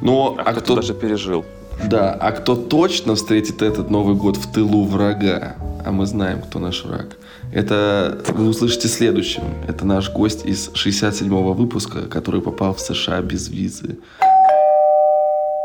[0.00, 1.44] Но, А, а, кто-то кто, даже пережил.
[1.84, 6.60] да, а кто точно встретит этот Новый год в тылу врага, а мы знаем, кто
[6.60, 7.16] наш враг,
[7.52, 9.42] это вы услышите следующим.
[9.66, 13.98] Это наш гость из 67-го выпуска, который попал в США без визы.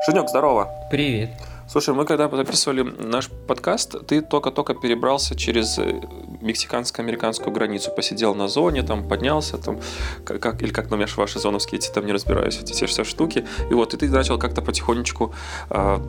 [0.06, 0.70] Женек, здорово.
[0.92, 1.32] Привет.
[1.68, 6.00] Слушай, мы когда записывали наш подкаст, ты только-только перебрался через э,
[6.42, 9.80] мексиканско-американскую границу, посидел на зоне, там поднялся, там,
[10.24, 13.48] как, или как, например, ваши зоновские эти, там не разбираюсь, эти все, все штуки.
[13.72, 15.34] И вот, и ты начал как-то потихонечку,
[15.72, 16.00] э,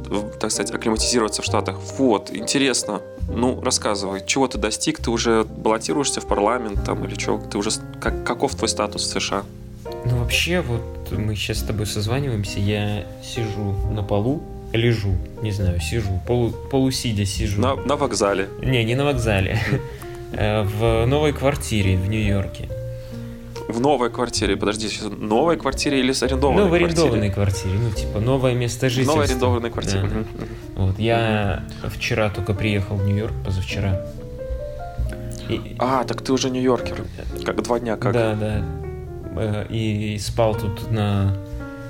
[0.41, 1.79] так сказать, акклиматизироваться в Штатах.
[1.97, 3.01] Вот, интересно.
[3.31, 5.01] Ну, рассказывай, чего ты достиг?
[5.01, 7.39] Ты уже баллотируешься в парламент там или что?
[7.39, 9.45] Ты уже, как, каков твой статус в США?
[10.05, 15.81] Ну, вообще, вот мы сейчас с тобой созваниваемся, я сижу на полу, лежу, не знаю,
[15.81, 17.61] сижу, полу, полусидя сижу.
[17.61, 18.49] На, на вокзале.
[18.63, 19.59] Не, не на вокзале.
[20.33, 22.69] Э, в новой квартире в Нью-Йорке.
[23.69, 27.91] В новой квартире, подожди, сейчас новой квартире или с арендованной Ну, в арендованной квартире, ну,
[27.91, 29.13] типа, новое место жительства.
[29.13, 30.03] В новой арендованной квартире.
[30.03, 30.25] Да.
[30.83, 34.05] Вот, я вчера только приехал в Нью-Йорк, позавчера.
[35.49, 35.77] И...
[35.79, 37.05] А, так ты уже нью-йоркер.
[37.45, 38.13] Как два дня как?
[38.13, 38.65] Да, да.
[39.37, 41.37] Э, и спал тут на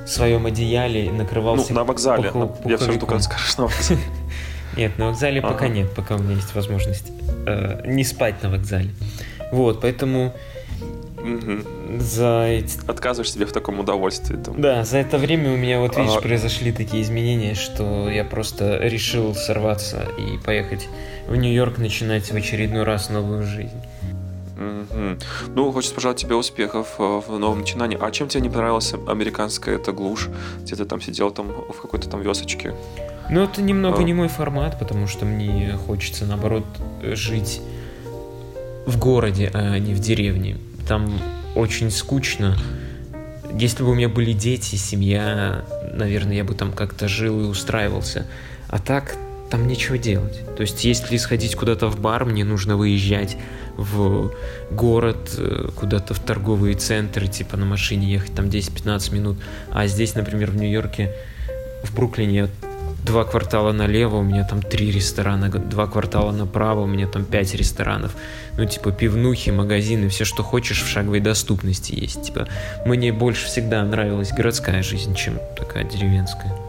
[0.06, 2.30] своем одеяле и накрывался Ну, на вокзале.
[2.30, 4.00] Пухов, Я все жду, когда скажешь на вокзале.
[4.76, 5.48] Нет, на вокзале ага.
[5.48, 7.10] пока нет, пока у меня есть возможность
[7.46, 8.90] э, не спать на вокзале.
[9.50, 10.34] Вот, поэтому
[11.18, 11.98] угу.
[11.98, 12.78] за эти...
[12.86, 14.36] Отказываешь себе в таком удовольствии.
[14.36, 14.60] Там.
[14.60, 16.20] Да, за это время у меня, вот видишь, ага.
[16.20, 20.88] произошли такие изменения, что я просто решил сорваться и поехать
[21.26, 23.80] в Нью-Йорк начинать в очередной раз новую жизнь.
[24.56, 25.22] Mm-hmm.
[25.54, 27.98] Ну, хочется пожелать тебе успехов э, в новом начинании.
[28.00, 30.28] А чем тебе не понравилась американская эта глушь?
[30.62, 32.74] Где ты там сидел там в какой-то там весочке?
[33.28, 34.02] Ну, это немного а.
[34.02, 36.64] не мой формат, потому что мне хочется, наоборот,
[37.02, 37.60] жить
[38.86, 40.56] в городе, а не в деревне.
[40.88, 41.18] Там
[41.54, 42.56] очень скучно.
[43.52, 48.26] Если бы у меня были дети, семья, наверное, я бы там как-то жил и устраивался.
[48.68, 49.16] А так
[49.50, 50.40] там нечего делать.
[50.56, 53.36] То есть, если сходить куда-то в бар, мне нужно выезжать
[53.76, 54.32] в
[54.70, 59.38] город, э, куда-то в торговые центры, типа на машине ехать там 10-15 минут.
[59.72, 61.12] А здесь, например, в Нью-Йорке,
[61.84, 62.48] в Бруклине
[63.04, 67.54] два квартала налево, у меня там три ресторана, два квартала направо, у меня там пять
[67.54, 68.12] ресторанов.
[68.58, 72.24] Ну, типа, пивнухи, магазины, все, что хочешь, в шаговой доступности есть.
[72.24, 72.48] Типа,
[72.84, 76.65] мне больше всегда нравилась городская жизнь, чем такая деревенская.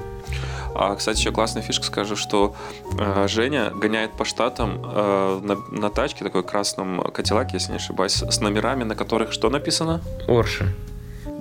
[0.80, 2.56] А, кстати, еще классная фишка скажу, что
[3.00, 8.22] э, Женя гоняет по штатам э, на, на тачке, такой красном Кадиллаке, если не ошибаюсь,
[8.22, 10.02] с номерами, на которых что написано?
[10.28, 10.68] Орша.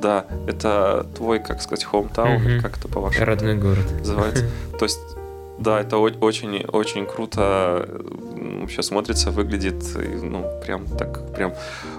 [0.01, 2.63] Да, это твой, как сказать, hometown, угу.
[2.63, 3.27] как это по-вашему?
[3.27, 3.85] Родной город.
[3.99, 4.49] Называется.
[4.79, 5.01] То есть
[5.59, 7.89] да, это очень-очень круто
[8.61, 9.85] вообще смотрится, выглядит,
[10.23, 11.55] ну, прям так, прям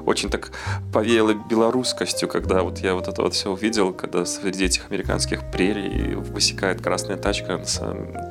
[0.06, 0.52] очень так
[0.94, 6.16] повеяло белорусскостью, когда вот я вот это вот все увидел, когда среди этих американских прерий
[6.16, 7.82] высекает красная тачка с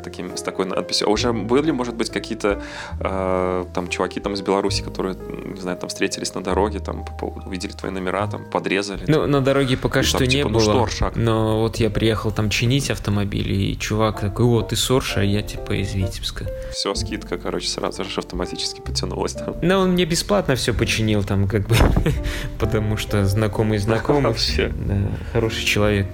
[0.03, 1.09] таким, с такой надписью.
[1.09, 2.63] А уже были, может быть, какие-то
[3.01, 7.73] э, там чуваки там из Беларуси, которые, не знаю, там встретились на дороге, там увидели
[7.73, 9.05] твои номера, там подрезали?
[9.07, 10.73] Ну, там, на дороге пока что там, не типа, было.
[10.73, 15.21] Ну, что, но вот я приехал там чинить автомобиль, и чувак такой, о, ты Сорша,
[15.21, 16.47] а я типа из Витебска.
[16.73, 19.57] Все, скидка, короче, сразу же автоматически подтянулась там.
[19.63, 21.77] Ну, он мне бесплатно все починил там, как бы,
[22.59, 24.23] потому что знакомый знакомый.
[24.23, 24.73] Вообще.
[24.87, 24.97] Да,
[25.33, 26.07] хороший человек.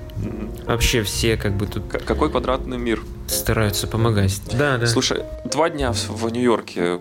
[0.67, 1.85] Вообще все как бы тут...
[1.89, 3.03] Какой квадратный мир?
[3.27, 4.41] Стараются помогать.
[4.53, 4.87] Да, да.
[4.87, 7.01] Слушай, два дня в Нью-Йорке.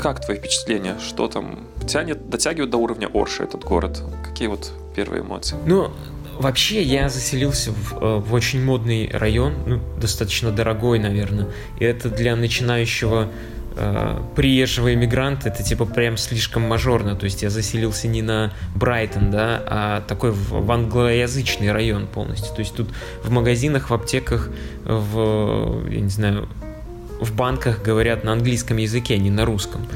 [0.00, 0.96] Как твои впечатления?
[0.98, 1.66] Что там?
[1.86, 4.02] Тянет, дотягивает до уровня Орши этот город?
[4.24, 5.56] Какие вот первые эмоции?
[5.66, 5.92] Ну,
[6.38, 11.48] Вообще, я заселился в, э, в очень модный район, ну, достаточно дорогой, наверное.
[11.78, 13.28] И это для начинающего
[13.76, 17.16] э, приезжего иммигранта, это типа прям слишком мажорно.
[17.16, 22.54] То есть я заселился не на Брайтон, да, а такой в, в англоязычный район полностью.
[22.54, 22.88] То есть тут
[23.22, 24.50] в магазинах, в аптеках,
[24.84, 26.48] в, я не знаю,
[27.20, 29.86] в банках говорят на английском языке, а не на русском.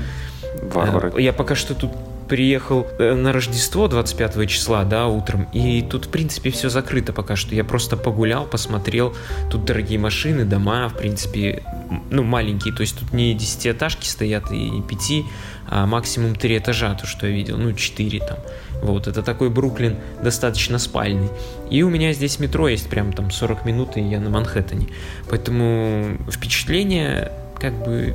[0.72, 1.12] Варвары.
[1.16, 1.90] Э, я пока что тут
[2.28, 7.36] приехал э, на Рождество 25 числа, да, утром, и тут, в принципе, все закрыто пока
[7.36, 7.54] что.
[7.54, 9.14] Я просто погулял, посмотрел,
[9.50, 11.62] тут дорогие машины, дома, в принципе,
[12.10, 15.24] ну, маленькие, то есть тут не десятиэтажки стоят и не пяти,
[15.68, 18.38] а максимум три этажа, то, что я видел, ну, четыре там.
[18.82, 21.30] Вот, это такой Бруклин достаточно спальный.
[21.70, 24.88] И у меня здесь метро есть прям там 40 минут, и я на Манхэттене.
[25.30, 28.14] Поэтому впечатление как бы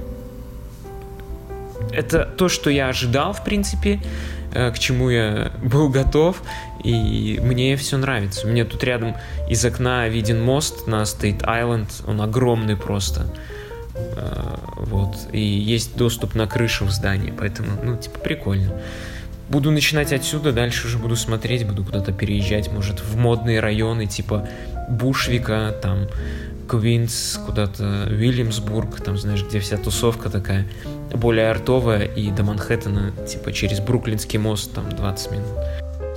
[1.92, 4.02] это то, что я ожидал, в принципе,
[4.54, 6.42] э, к чему я был готов,
[6.84, 8.48] и мне все нравится.
[8.48, 9.16] Меня тут рядом
[9.50, 13.28] из окна виден мост на Стейт Айленд, он огромный просто.
[13.96, 15.16] Э, вот.
[15.32, 18.82] И есть доступ на крышу в здании, поэтому, ну, типа, прикольно.
[19.50, 24.48] Буду начинать отсюда, дальше уже буду смотреть, буду куда-то переезжать, может, в модные районы, типа
[24.88, 26.08] Бушвика, там,
[26.72, 30.66] Квинс, куда-то Уильямсбург, там, знаешь, где вся тусовка такая
[31.14, 35.58] более артовая, и до Манхэттена, типа, через Бруклинский мост, там, 20 минут.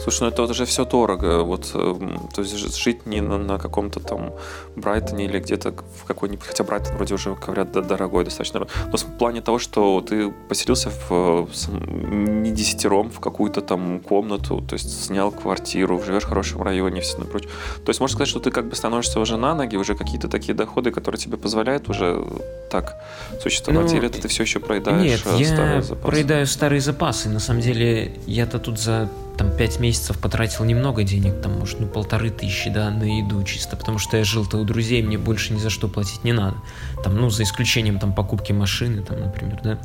[0.04, 1.42] Слушай, ну это уже все дорого.
[1.42, 1.94] Вот, э,
[2.34, 4.34] то есть жить не на, на каком-то там
[4.76, 6.44] Брайтоне или где-то в какой-нибудь...
[6.46, 8.66] Хотя Брайтон вроде уже, говорят, дорогой достаточно.
[8.92, 14.74] Но в плане того, что ты поселился в, не десятером в какую-то там комнату, то
[14.74, 17.50] есть снял квартиру, живешь в хорошем районе, все и прочее.
[17.84, 20.52] То есть можно сказать, что ты как бы становишься уже на ноги, уже какие-то такие
[20.52, 22.22] доходы, которые тебе позволяют уже
[22.70, 22.96] так
[23.40, 27.28] существовать, ну, или это ты все еще проедаешь нет, я проедаю старые запасы.
[27.28, 31.86] На самом деле, я-то тут за там пять месяцев потратил немного денег, там, может, ну,
[31.86, 35.58] полторы тысячи, да, на еду чисто, потому что я жил-то у друзей, мне больше ни
[35.58, 36.56] за что платить не надо.
[37.02, 39.78] Там, ну, за исключением, там, покупки машины, там, например, да.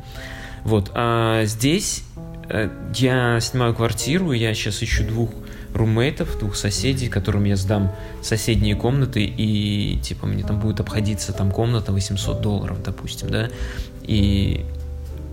[0.64, 2.04] Вот, а здесь
[2.48, 5.30] э, я снимаю квартиру, я сейчас ищу двух
[5.74, 7.92] румейтов, двух соседей, которым я сдам
[8.22, 13.48] соседние комнаты, и, типа, мне там будет обходиться там комната 800 долларов, допустим, да,
[14.02, 14.64] и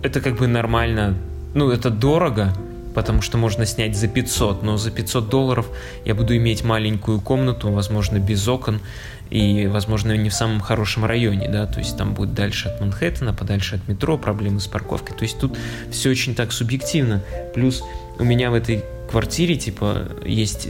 [0.02, 1.16] это как бы нормально,
[1.54, 2.52] ну, это дорого,
[2.98, 5.68] потому что можно снять за 500, но за 500 долларов
[6.04, 8.80] я буду иметь маленькую комнату, возможно, без окон,
[9.30, 13.32] и, возможно, не в самом хорошем районе, да, то есть там будет дальше от Манхэттена,
[13.32, 15.56] подальше от метро, проблемы с парковкой, то есть тут
[15.92, 17.22] все очень так субъективно,
[17.54, 17.84] плюс
[18.18, 20.66] у меня в этой квартире, типа, есть,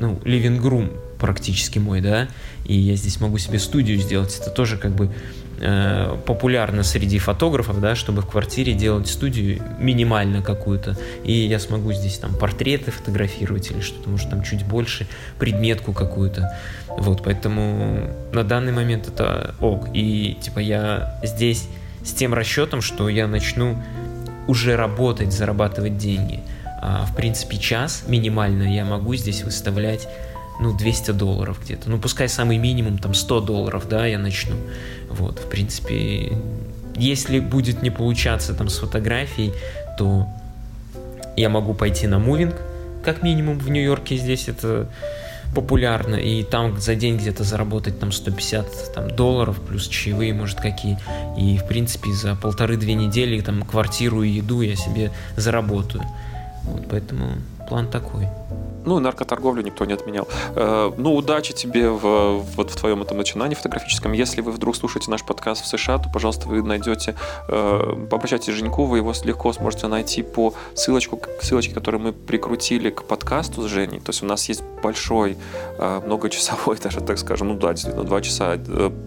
[0.00, 2.26] ну, living room практически мой, да,
[2.64, 5.12] и я здесь могу себе студию сделать, это тоже как бы
[5.60, 11.92] Э, популярно среди фотографов, да, чтобы в квартире делать студию минимально какую-то, и я смогу
[11.92, 16.56] здесь там портреты фотографировать или что-то, может там чуть больше, предметку какую-то,
[16.88, 21.68] вот, поэтому на данный момент это ок, и типа я здесь
[22.04, 23.82] с тем расчетом, что я начну
[24.46, 26.40] уже работать, зарабатывать деньги,
[26.80, 30.06] а в принципе час минимально я могу здесь выставлять
[30.60, 31.90] ну, 200 долларов где-то.
[31.90, 34.56] Ну, пускай самый минимум, там, 100 долларов, да, я начну.
[35.08, 36.32] Вот, в принципе,
[36.96, 39.52] если будет не получаться там с фотографией,
[39.96, 40.26] то
[41.36, 42.56] я могу пойти на мувинг,
[43.04, 44.88] как минимум в Нью-Йорке здесь это
[45.54, 50.98] популярно, и там за день где-то заработать там 150 там, долларов, плюс чаевые, может, какие.
[51.38, 56.04] И, в принципе, за полторы-две недели там квартиру и еду я себе заработаю.
[56.64, 57.28] Вот, поэтому
[57.68, 58.28] план такой.
[58.88, 60.26] Ну, наркоторговлю никто не отменял.
[60.56, 64.12] Э, ну, удачи тебе в, вот в твоем этом начинании фотографическом.
[64.12, 67.14] Если вы вдруг слушаете наш подкаст в США, то, пожалуйста, вы найдете,
[67.48, 72.88] э, обращайтесь к Женьку, вы его легко сможете найти по ссылочку, ссылочке, которую мы прикрутили
[72.88, 74.00] к подкасту с Женей.
[74.00, 75.36] То есть у нас есть большой,
[75.78, 78.56] э, многочасовой даже, так скажем, ну да, действительно, два часа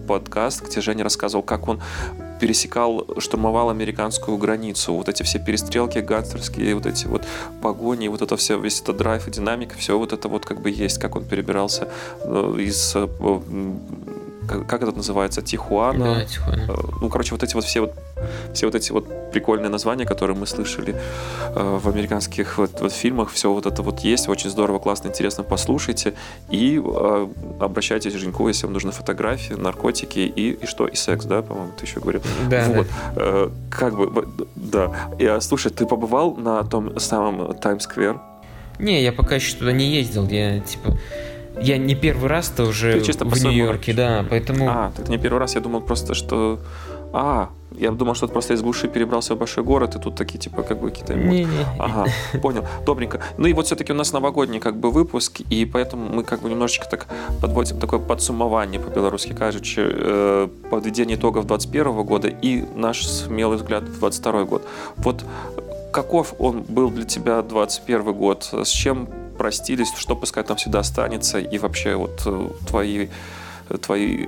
[0.06, 1.80] подкаст, где Женя рассказывал, как он
[2.42, 4.94] пересекал, штурмовал американскую границу.
[4.94, 7.22] Вот эти все перестрелки гангстерские, вот эти вот
[7.62, 10.68] погони, вот это все, весь этот драйв и динамика, все вот это вот как бы
[10.68, 11.86] есть, как он перебирался
[12.24, 12.96] э, из
[14.50, 16.16] э, как это называется, Тихуана.
[16.16, 16.62] Да, Тихуана.
[16.68, 17.94] Э, ну, короче, вот эти вот все вот
[18.52, 20.94] все вот эти вот прикольные названия, которые мы слышали
[21.54, 25.42] э, в американских вот, вот фильмах, все вот это вот есть, очень здорово, классно, интересно,
[25.42, 26.14] послушайте
[26.50, 27.28] и э,
[27.60, 31.72] обращайтесь к Женьку, если вам нужны фотографии, наркотики и, и что, и секс, да, по-моему,
[31.78, 32.22] ты еще говорил.
[32.48, 32.64] Да.
[32.68, 33.22] Вот, да.
[33.22, 35.10] Э, как бы, да.
[35.18, 38.20] Я, слушай, ты побывал на том самом Таймс-сквер?
[38.78, 40.98] Не, я пока еще туда не ездил, я типа
[41.62, 44.68] я не первый раз-то уже чисто в Нью-Йорке, да, поэтому...
[44.68, 46.60] А, это не первый раз, я думал просто, что...
[47.14, 50.38] А, я думал, что ты просто из глуши перебрался в большой город, и тут такие,
[50.38, 51.14] типа, как бы какие-то...
[51.14, 51.46] Не-не.
[51.78, 52.06] Ага,
[52.42, 53.20] понял, добренько.
[53.36, 56.50] Ну и вот все-таки у нас новогодний, как бы, выпуск, и поэтому мы, как бы,
[56.50, 57.06] немножечко так
[57.40, 63.98] подводим такое подсуммование, по-белорусски кажучи, э, подведение итогов 21 года и наш смелый взгляд в
[63.98, 64.66] 22 год.
[64.96, 65.24] Вот
[65.92, 68.48] каков он был для тебя 21 год?
[68.52, 69.08] С чем
[69.42, 73.08] простились, что пускай там всегда останется, и вообще вот э, твои,
[73.80, 74.26] твои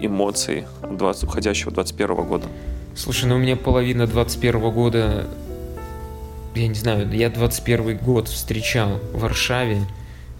[0.00, 2.48] эмоции 20, уходящего 21 года?
[2.96, 5.28] Слушай, ну у меня половина 21 года,
[6.56, 9.82] я не знаю, я 21 год встречал в Варшаве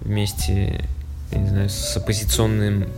[0.00, 0.84] вместе,
[1.30, 2.88] я не знаю, с оппозиционным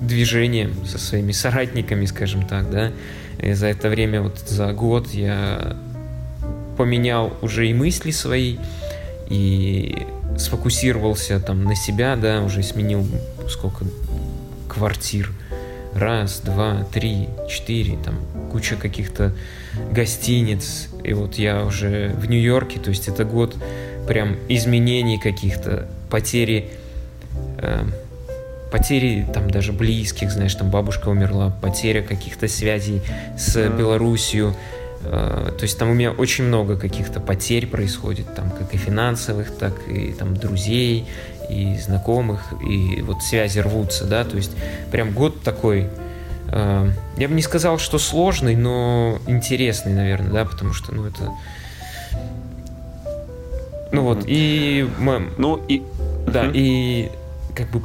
[0.00, 2.92] движением, со своими соратниками, скажем так, да.
[3.42, 5.76] И за это время, вот за год я
[6.78, 8.56] поменял уже и мысли свои,
[9.30, 10.06] и
[10.36, 13.06] сфокусировался там на себя, да, уже сменил
[13.48, 13.86] сколько
[14.68, 15.32] квартир.
[15.94, 18.20] Раз, два, три, четыре, там
[18.52, 19.34] куча каких-то
[19.90, 20.88] гостиниц.
[21.02, 23.56] И вот я уже в Нью-Йорке, то есть это год
[24.06, 26.70] прям изменений каких-то, потери,
[27.58, 27.84] э,
[28.70, 33.02] потери там даже близких, знаешь, там бабушка умерла, потеря каких-то связей
[33.36, 34.54] с Белоруссией,
[35.02, 39.88] то есть там у меня очень много каких-то потерь происходит, там как и финансовых, так
[39.88, 41.06] и там друзей,
[41.48, 44.52] и знакомых, и вот связи рвутся, да, то есть
[44.90, 45.88] прям год такой,
[46.48, 51.30] э, я бы не сказал, что сложный, но интересный, наверное, да, потому что, ну, это
[53.92, 54.88] Ну вот, и...
[54.98, 55.82] мы- Ну и...
[56.28, 57.10] Да, и
[57.56, 57.82] как бы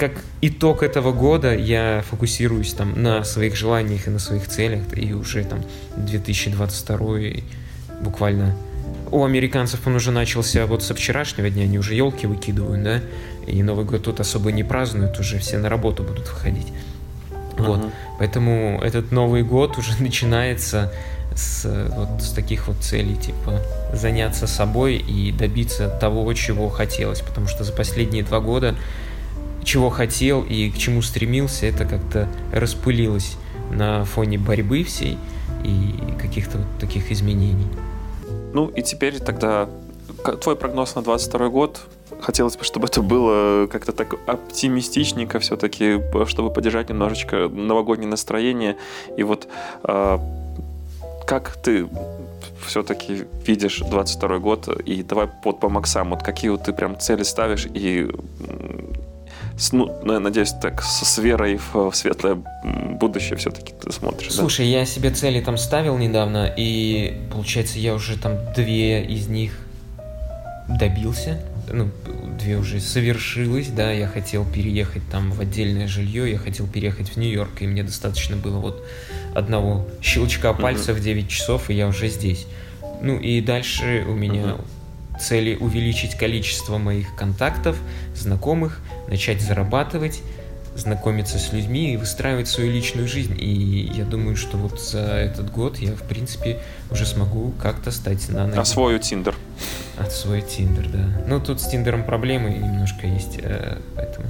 [0.00, 5.12] как итог этого года я фокусируюсь там на своих желаниях и на своих целях, и
[5.12, 5.62] уже там
[5.96, 7.42] 2022
[8.00, 8.56] буквально
[9.10, 13.00] у американцев он уже начался вот со вчерашнего дня, они уже елки выкидывают, да,
[13.46, 16.68] и Новый год тут особо не празднуют, уже все на работу будут выходить.
[17.58, 17.92] Вот, Мгм.
[18.18, 20.90] поэтому этот Новый год уже начинается
[21.34, 23.60] с, вот, с таких вот целей, типа
[23.92, 27.20] заняться собой и добиться того, чего хотелось.
[27.20, 28.74] Потому что за последние два года
[29.64, 33.36] чего хотел и к чему стремился, это как-то распылилось
[33.70, 35.18] на фоне борьбы всей
[35.64, 37.66] и каких-то вот таких изменений.
[38.52, 39.68] Ну и теперь тогда
[40.42, 41.80] твой прогноз на 22 год.
[42.20, 48.76] Хотелось бы, чтобы это было как-то так оптимистичненько все-таки, чтобы поддержать немножечко новогоднее настроение.
[49.16, 49.48] И вот
[49.84, 50.20] а,
[51.26, 51.88] как ты
[52.66, 57.22] все-таки видишь 22 год, и давай вот по максам, вот какие вот ты прям цели
[57.22, 58.10] ставишь, и
[59.60, 64.28] с- ну, на- надеюсь, так с, верой в, светлое будущее все-таки ты смотришь.
[64.28, 64.34] да?
[64.34, 69.52] Слушай, я себе цели там ставил недавно, и получается, я уже там две из них
[70.68, 71.40] добился.
[71.72, 71.88] Ну,
[72.38, 77.16] две уже совершилось, да, я хотел переехать там в отдельное жилье, я хотел переехать в
[77.16, 78.84] Нью-Йорк, и мне достаточно было вот
[79.34, 82.46] одного щелчка пальца в 9 часов, и я уже здесь.
[83.02, 84.56] Ну и дальше у меня
[85.20, 87.76] цели увеличить количество моих контактов,
[88.16, 88.80] знакомых,
[89.10, 90.22] начать зарабатывать,
[90.74, 93.36] знакомиться с людьми и выстраивать свою личную жизнь.
[93.38, 98.28] И я думаю, что вот за этот год я, в принципе, уже смогу как-то стать
[98.28, 98.58] на ноги.
[98.58, 99.34] Освою Тиндер.
[99.98, 101.04] От свой Тиндер, да.
[101.26, 104.26] Ну, тут с Тиндером проблемы немножко есть, э, поэтому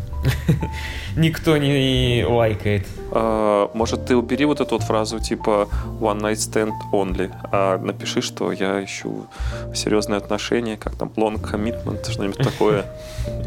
[1.16, 2.88] никто не лайкает.
[3.12, 5.68] А, Может, ты убери вот эту вот фразу типа
[6.00, 9.26] one night stand only, а напиши, что я ищу
[9.72, 12.84] серьезные отношения, как там long commitment, что-нибудь такое.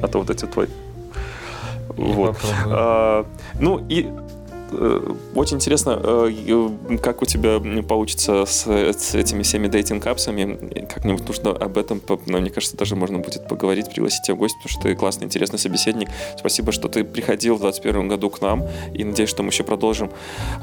[0.01, 0.67] А то вот эти твои...
[1.97, 2.37] Вот.
[2.37, 2.75] попробую.
[2.77, 3.25] А,
[3.59, 4.07] Ну и
[5.35, 10.85] очень интересно, э, как у тебя получится с, с этими всеми дейтинг-апсами.
[10.93, 14.39] Как-нибудь нужно об этом, по- ну, мне кажется, даже можно будет поговорить, пригласить тебя в
[14.39, 16.09] гости, потому что ты классный, интересный собеседник.
[16.37, 20.11] Спасибо, что ты приходил в 2021 году к нам, и надеюсь, что мы еще продолжим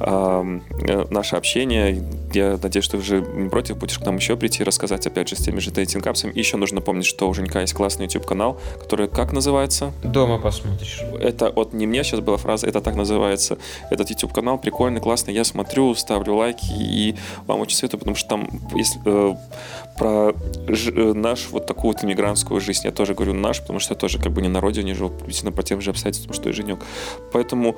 [0.01, 0.61] э,
[1.11, 2.03] наше общение.
[2.33, 5.29] Я надеюсь, что ты уже не против будешь к нам еще прийти и рассказать, опять
[5.29, 6.33] же, с теми же дейтинг-апсами.
[6.33, 9.93] И еще нужно напомнить, что у Женька есть классный YouTube-канал, который как называется?
[10.03, 11.03] Дома посмотришь.
[11.21, 13.59] Это вот не мне сейчас была фраза, это так называется
[14.01, 15.35] этот YouTube канал прикольный, классный.
[15.35, 19.35] Я смотрю, ставлю лайки и вам очень советую, потому что там если, э,
[19.97, 20.33] про
[20.69, 23.99] ж- э, наш вот такую вот иммигрантскую жизнь я тоже говорю наш, потому что я
[23.99, 26.81] тоже как бы не на родине живу, приблизительно по тем же обстоятельствам, что и Женек.
[27.33, 27.77] Поэтому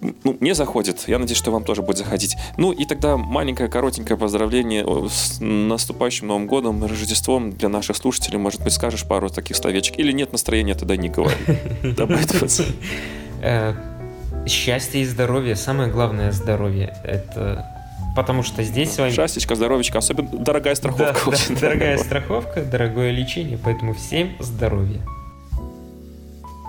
[0.00, 1.04] ну, мне заходит.
[1.06, 2.36] Я надеюсь, что вам тоже будет заходить.
[2.56, 8.38] Ну и тогда маленькое, коротенькое поздравление с наступающим Новым годом, Рождеством для наших слушателей.
[8.38, 9.98] Может быть, скажешь пару таких словечек.
[9.98, 11.36] Или нет настроения, тогда не говори.
[11.82, 12.32] Добавить.
[14.46, 16.96] Счастье и здоровье, самое главное здоровье.
[17.02, 17.66] Это
[18.16, 19.10] потому что здесь с вами...
[19.10, 19.98] Шастечка, здоровечка.
[19.98, 21.12] Особенно дорогая страховка.
[21.12, 21.98] Да, да, очень дорогая дорогая.
[21.98, 25.02] страховка, дорогое лечение, поэтому всем здоровья.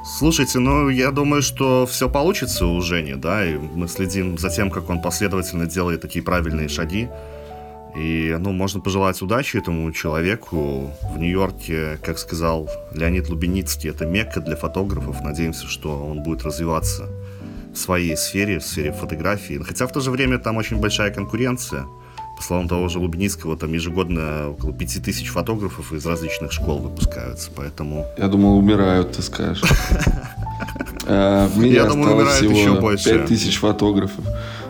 [0.05, 4.69] Слушайте, ну я думаю, что все получится у Жени, да, и мы следим за тем,
[4.69, 7.09] как он последовательно делает такие правильные шаги.
[7.95, 10.91] И, ну, можно пожелать удачи этому человеку.
[11.01, 15.21] В Нью-Йорке, как сказал Леонид Лубеницкий, это мекка для фотографов.
[15.21, 17.09] Надеемся, что он будет развиваться
[17.77, 19.59] своей сфере, в сфере фотографии.
[19.63, 21.85] Хотя в то же время там очень большая конкуренция.
[22.37, 28.05] По словам того же Лубеницкого, там ежегодно около 5000 фотографов из различных школ выпускаются, поэтому...
[28.17, 29.63] Я думал, умирают, ты скажешь.
[31.55, 33.09] Мире Я думаю, умирают еще больше.
[33.09, 34.23] 5000 фотографов.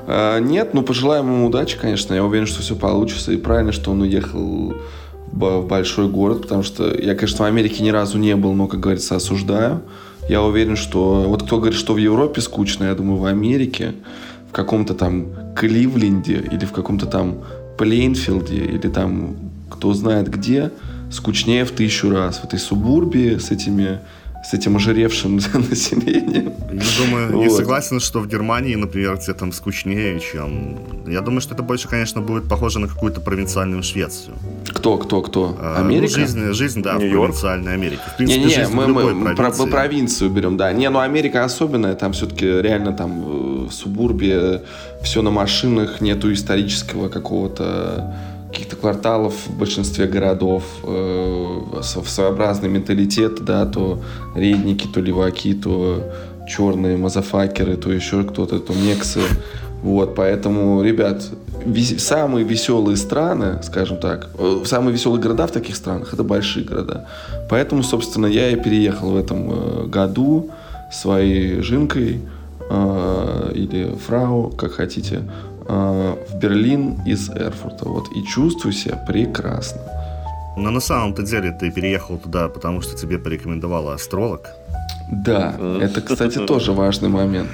[0.08, 2.14] А, Нет, ну пожелаем ему удачи, конечно.
[2.14, 3.34] Я уверен, что все получится.
[3.34, 4.74] И правильно, что он уехал
[5.32, 8.80] в большой город, потому что я, конечно, в Америке ни разу не был, но, как
[8.80, 9.82] говорится, осуждаю.
[10.30, 11.26] Я уверен, что...
[11.28, 13.94] Вот кто говорит, что в Европе скучно, я думаю, в Америке,
[14.50, 17.40] в каком-то там Кливленде или в каком-то там
[17.78, 19.36] Плейнфилде или там
[19.70, 20.72] кто знает где,
[21.12, 22.40] скучнее в тысячу раз.
[22.40, 24.00] В этой субурбии с этими
[24.50, 25.36] с этим ожиревшим
[25.70, 26.54] населением.
[26.72, 27.58] Я думаю, не Вот.
[27.58, 30.78] согласен, что в Германии, например, где там скучнее, чем...
[31.06, 34.36] Я думаю, что это больше, конечно, будет похоже на какую-то провинциальную Швецию.
[34.70, 35.58] Кто, кто, кто?
[35.60, 36.14] А, ну, Америка?
[36.14, 38.02] жизнь, жизнь, да, в провинциальной Америке.
[38.14, 39.64] В принципе, Не-не, жизнь в мы, любой мы про, провинции.
[39.66, 40.72] мы провинцию берем, да.
[40.72, 44.62] Не, ну Америка особенная, там все-таки реально там э, в субурбе
[45.04, 48.14] все на машинах, нету исторического какого-то
[48.50, 54.00] каких-то кварталов в большинстве городов, э, своеобразный менталитет, да, то
[54.36, 56.04] редники, то леваки, то
[56.48, 59.22] черные мазафакеры, то еще кто-то, то мексы.
[59.84, 61.24] Вот, поэтому, ребят,
[61.66, 66.66] вес- самые веселые страны, скажем так, э, самые веселые города в таких странах это большие
[66.66, 67.06] города.
[67.50, 70.50] Поэтому, собственно, я и переехал в этом э, году
[70.91, 72.22] своей жинкой
[72.70, 75.22] э, или фрау, как хотите,
[75.68, 77.88] э, в Берлин из Эрфурта.
[77.88, 79.82] Вот, и чувствую себя прекрасно.
[80.55, 84.49] Но на самом-то деле ты переехал туда, потому что тебе порекомендовала астролог.
[85.11, 87.49] Да, это, кстати, тоже важный момент.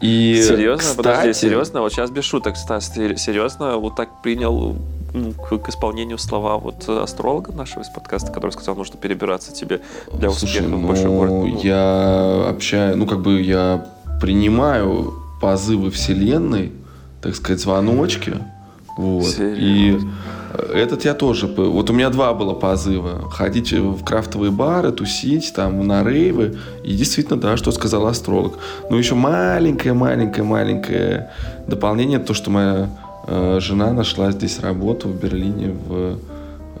[0.00, 0.78] И, серьезно?
[0.78, 1.80] кстати, Подожди, серьезно?
[1.80, 4.76] Вот сейчас без шуток, Стас, ты серьезно вот так принял
[5.14, 9.80] ну, к, к исполнению слова вот астролога нашего из подкаста, который сказал, нужно перебираться тебе
[10.12, 11.30] для Слушай, успеха в ну, большой город?
[11.30, 13.86] Ну, я общаюсь, ну, как бы я
[14.20, 16.72] принимаю позывы Вселенной,
[17.26, 18.34] так сказать, звоночки.
[18.96, 19.36] Вот.
[19.40, 19.98] И
[20.72, 21.46] этот я тоже...
[21.46, 23.30] Вот у меня два было позыва.
[23.30, 26.56] Ходить в крафтовые бары, тусить, там, на рейвы.
[26.84, 28.58] И действительно, да, что сказал астролог.
[28.88, 31.30] Ну, еще маленькое-маленькое-маленькое
[31.66, 32.88] дополнение, то, что моя
[33.26, 36.18] э, жена нашла здесь работу в Берлине в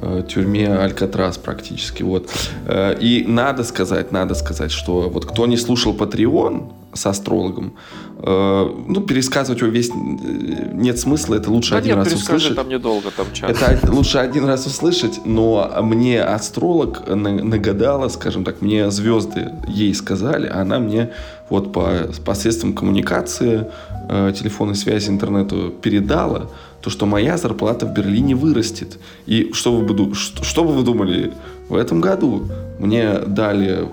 [0.00, 2.02] э, тюрьме Алькатрас практически.
[2.02, 2.30] Вот.
[2.66, 7.74] Э, И надо сказать, надо сказать, что вот кто не слушал Patreon с астрологом,
[8.18, 12.56] э, ну, пересказывать его весь э, нет смысла, это лучше Да один нет, раз услышать.
[12.56, 13.50] там недолго, там час.
[13.50, 19.94] Это лучше один раз услышать, но мне астролог на- нагадала, скажем так, мне звезды ей
[19.94, 21.10] сказали, а она мне
[21.48, 23.66] вот по посредством коммуникации,
[24.08, 26.48] э, телефонной связи, интернету передала,
[26.80, 28.98] то, что моя зарплата в Берлине вырастет.
[29.26, 31.32] И что вы, что, что бы вы думали,
[31.68, 32.46] в этом году
[32.78, 33.88] мне дали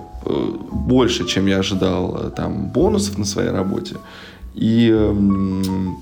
[0.70, 3.96] больше, чем я ожидал, э, там, бонусов на своей работе.
[4.54, 5.96] И м,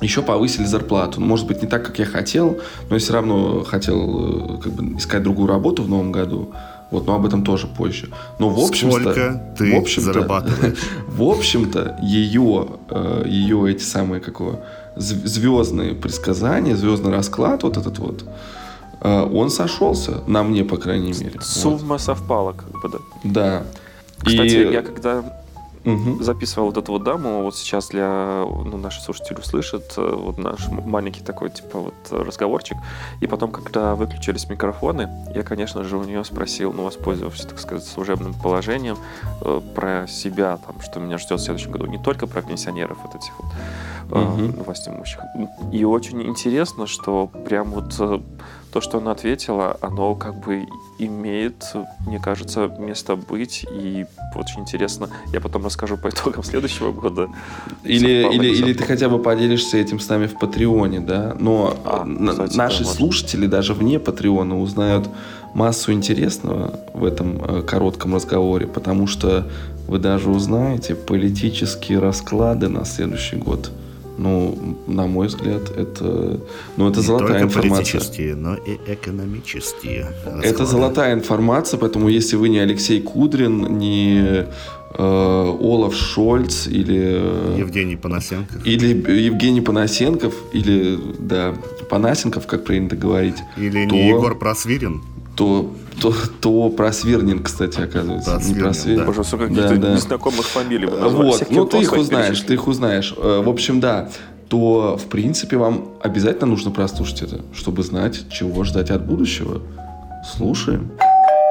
[0.00, 1.20] еще повысили зарплату.
[1.20, 2.58] Может быть, не так, как я хотел,
[2.88, 6.50] но я все равно хотел э, как бы, искать другую работу в новом году.
[6.90, 8.08] Вот, но об этом тоже позже.
[8.38, 9.00] Но в общем-то...
[9.00, 10.78] Сколько ты в общем-то- зарабатываешь?
[11.08, 14.60] В общем-то, ее, э, ее эти самые, как его,
[14.96, 18.26] зв- звездные предсказания, звездный расклад, вот этот вот, э,
[19.00, 21.32] он сошелся, на мне, по крайней мере.
[21.34, 21.44] Вот.
[21.44, 22.98] Сумма совпала, как бы, да.
[23.24, 23.62] Да.
[24.24, 25.22] Кстати, И- я когда
[25.84, 26.22] Мгм.
[26.22, 30.68] записывал вот эту вот даму, вот сейчас для ну, наши слушатели услышат э, вот наш
[30.68, 32.76] маленький такой типа вот э, разговорчик.
[33.20, 37.86] И потом, когда выключились микрофоны, я, конечно же, у нее спросил, ну, воспользовавшись, так сказать,
[37.86, 38.98] служебным положением,
[39.40, 43.14] э, про себя, там, что меня ждет в следующем году, не только про пенсионеров вот
[43.14, 43.52] этих вот
[44.10, 44.62] э, Мгм.
[44.64, 45.20] власть имущих.
[45.72, 48.20] И очень интересно, что прям вот э,
[48.72, 50.66] то, что она ответила, оно как бы
[50.98, 51.72] имеет,
[52.06, 53.64] мне кажется, место быть.
[53.70, 55.08] И очень интересно.
[55.32, 57.28] Я потом расскажу по итогам следующего года.
[57.84, 61.36] Или, или, или ты хотя бы поделишься этим с нами в Патреоне, да?
[61.38, 62.98] Но А, кстати, наши да, можно.
[62.98, 65.08] слушатели даже вне Патреона узнают
[65.54, 69.46] массу интересного в этом э, коротком разговоре, потому что
[69.86, 73.70] вы даже узнаете политические расклады на следующий год.
[74.18, 76.40] Ну, на мой взгляд, это,
[76.76, 77.70] ну, это Не золотая информация.
[78.00, 80.08] политические, но и экономические.
[80.24, 80.66] Это расклады.
[80.66, 84.44] золотая информация, поэтому если вы не Алексей Кудрин, не
[84.98, 88.58] э, Олаф Шольц или э, Евгений Панасенко.
[88.64, 88.88] или
[89.26, 91.54] Евгений Панасенков, или, да,
[91.88, 95.02] Панасенков, как принято говорить, Или то- не Егор Просвирин.
[95.38, 95.70] То,
[96.00, 98.32] то, то Просвирнин, кстати, оказывается.
[98.32, 98.98] Просвирнин, не Просвирнин.
[98.98, 99.06] да.
[99.06, 99.94] Боже, сколько Да, каких-то да.
[99.94, 100.86] незнакомых фамилий.
[100.88, 103.14] Вот, ну ты их узнаешь, ты их узнаешь.
[103.16, 104.10] В общем, да,
[104.48, 109.62] то, в принципе, вам обязательно нужно прослушать это, чтобы знать, чего ждать от будущего.
[110.36, 110.90] Слушаем.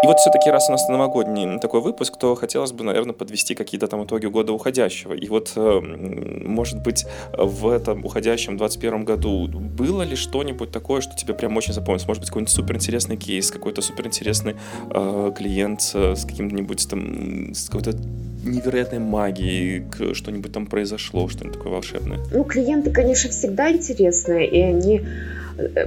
[0.03, 3.87] И вот все-таки, раз у нас новогодний такой выпуск, то хотелось бы, наверное, подвести какие-то
[3.87, 5.13] там итоги года уходящего.
[5.13, 11.15] И вот, э, может быть, в этом уходящем 21 году было ли что-нибудь такое, что
[11.15, 12.07] тебе прям очень запомнилось?
[12.07, 14.55] Может быть, какой-нибудь суперинтересный кейс, какой-то суперинтересный
[14.91, 17.97] э, клиент с каким-нибудь там, с какой-то
[18.43, 22.19] невероятной магией, что-нибудь там произошло, что-нибудь такое волшебное?
[22.31, 25.01] Ну, клиенты, конечно, всегда интересные, и они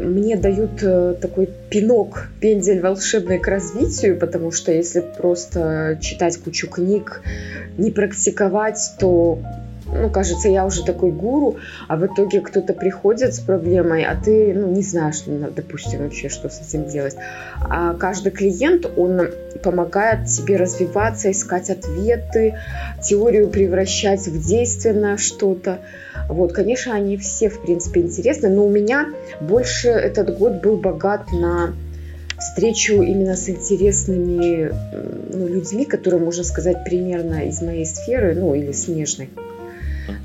[0.01, 6.69] мне дают э, такой пинок, пендель волшебный к развитию, потому что если просто читать кучу
[6.69, 7.23] книг,
[7.79, 9.39] не практиковать, то,
[9.93, 11.57] ну, кажется, я уже такой гуру,
[11.89, 16.49] а в итоге кто-то приходит с проблемой, а ты, ну, не знаешь, допустим, вообще, что
[16.49, 17.17] с этим делать.
[17.61, 19.31] А каждый клиент, он
[19.63, 22.55] помогает тебе развиваться, искать ответы,
[23.03, 25.79] теорию превращать в действие что-то.
[26.29, 29.09] Вот, конечно, они все, в принципе, интересны, но у меня
[29.41, 31.75] больше этот год был богат на
[32.39, 34.73] встречу именно с интересными
[35.33, 39.29] ну, людьми, которые, можно сказать, примерно из моей сферы, ну, или смежной.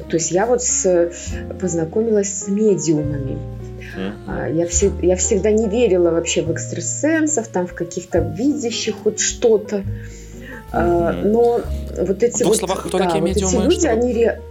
[0.10, 1.12] То есть я вот с-
[1.60, 3.38] познакомилась с медиумами.
[4.28, 9.20] А, Я, все, я всегда не верила вообще в экстрасенсов, там в каких-то видящих хоть
[9.20, 9.84] что-то.
[10.72, 11.14] А.
[11.24, 11.62] Но
[11.98, 14.42] вот эти В вот, словах, кто да, такие вот эти медиумы, люди, чтобы- они ре-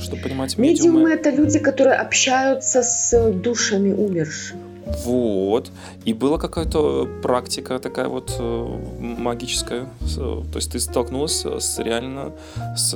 [0.00, 1.10] чтобы понимать Медиумы медиумы?
[1.12, 4.56] это люди, которые общаются с душами умерших.
[5.04, 5.70] Вот.
[6.04, 8.66] И была какая-то практика такая вот э,
[9.00, 9.86] магическая.
[10.02, 12.32] С- То есть ты столкнулась с реально
[12.76, 12.94] с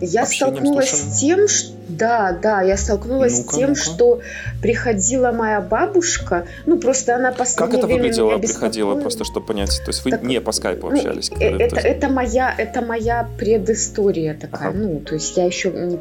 [0.00, 1.72] Я с столкнулась с тем, что...
[1.88, 3.80] Да, да, я столкнулась Ну-ка, с тем, ну-ка.
[3.80, 4.20] что
[4.62, 9.00] приходила моя бабушка, ну просто она Как последнее это время выглядело, беспокоила.
[9.00, 9.80] просто чтобы понять.
[9.84, 11.28] То есть вы Так, не по скайпу Ну, общались?
[11.28, 14.70] то это, есть- это моя, это моя предыстория такая.
[14.70, 14.78] Ага.
[14.78, 15.98] Ну, то есть я еще не,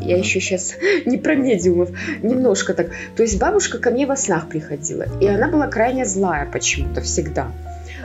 [0.00, 0.74] я еще сейчас
[1.06, 1.90] не про медиумов,
[2.22, 2.86] немножко так.
[3.16, 7.48] То есть бабушка ко мне во снах приходила, и она была крайне злая почему-то всегда.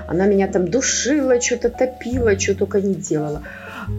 [0.08, 3.44] Она меня там душила, что-то топила, что только не делала.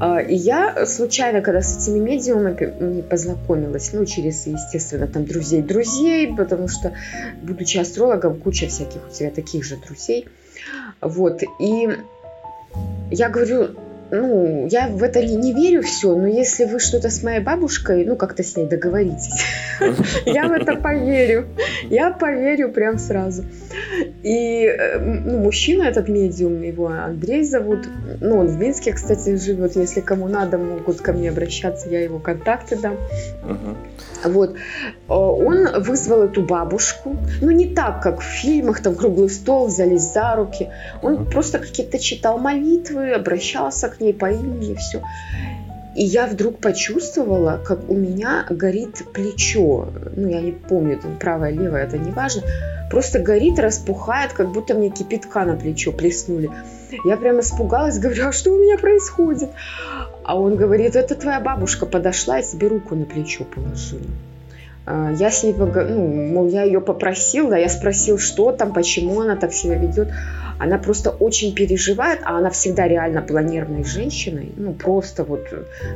[0.01, 6.35] А, И я случайно, когда с этими медиумами познакомилась, ну, через, естественно, там друзей друзей,
[6.35, 6.93] потому что,
[7.43, 10.29] будучи астрологом, куча всяких у тебя таких же друзей.
[11.01, 11.89] Вот, и
[13.11, 13.71] я говорю,
[14.13, 18.05] ну, я в это не, не верю все, но если вы что-то с моей бабушкой,
[18.05, 19.43] ну, как-то с ней договоритесь,
[20.27, 21.47] я в это поверю.
[21.85, 23.45] Я поверю прям сразу.
[24.23, 27.89] И э, ну, мужчина этот медиум, его Андрей зовут.
[28.21, 29.77] Ну, он в Минске, кстати, живет.
[29.77, 32.99] Если кому надо, могут ко мне обращаться, я его контакты дам.
[34.25, 34.55] Вот.
[34.55, 34.57] Э,
[35.09, 37.17] Он вызвал эту бабушку.
[37.41, 40.69] Ну, не так, как в фильмах, там круглый стол, взялись за руки.
[41.03, 45.03] Он просто какие-то читал молитвы, обращался к ней по имени, все.
[45.95, 49.89] И я вдруг почувствовала, как у меня горит плечо.
[50.17, 52.43] Ну, я не помню, там правое, левое, это не важно.
[52.91, 56.51] Просто горит, распухает, как будто мне кипятка на плечо плеснули.
[57.05, 59.51] Я прям испугалась, говорю, а что у меня происходит?
[60.25, 64.03] А он говорит, это твоя бабушка подошла и тебе руку на плечо положила.
[64.85, 65.67] А, Я с ней, ну,
[66.33, 70.09] мол, я ее попросил, да, я спросил, что там, почему она так себя ведет.
[70.59, 74.53] Она просто очень переживает, а она всегда реально была нервной женщиной.
[74.57, 75.41] Ну, просто вот,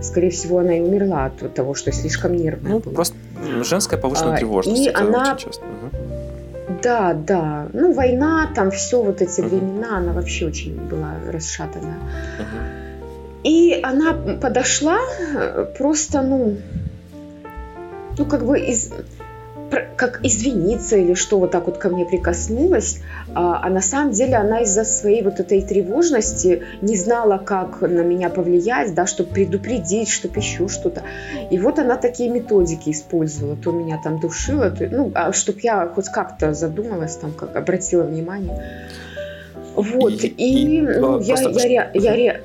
[0.03, 2.95] скорее всего, она и умерла от того, что слишком нервная Ну, была.
[2.95, 3.15] просто
[3.63, 4.87] женская повышенная А, тревожность.
[4.87, 5.65] и она- очень часто.
[5.65, 5.91] Мгм.
[6.87, 7.67] Да, да.
[7.73, 9.51] Ну, война, там все вот эти Мгм.
[9.51, 11.99] времена, она вообще очень была расшатанная.
[12.39, 12.61] Мгм.
[13.43, 14.99] И она подошла
[15.35, 16.57] э, просто, ну,
[18.19, 18.93] ну как бы из,
[19.97, 23.01] как извиниться или что вот так вот ко мне прикоснулась,
[23.35, 28.03] а, а на самом деле она из-за своей вот этой тревожности не знала, как на
[28.03, 31.03] меня повлиять, да, чтобы предупредить, чтобы еще что-то.
[31.51, 35.87] И вот она такие методики использовала, то меня там душила, то, ну, а чтобы я
[35.95, 38.87] хоть как-то задумалась, там, как обратила внимание.
[39.75, 42.41] Вот, И- и, и, ну, я, просто- я, ре- я, ре-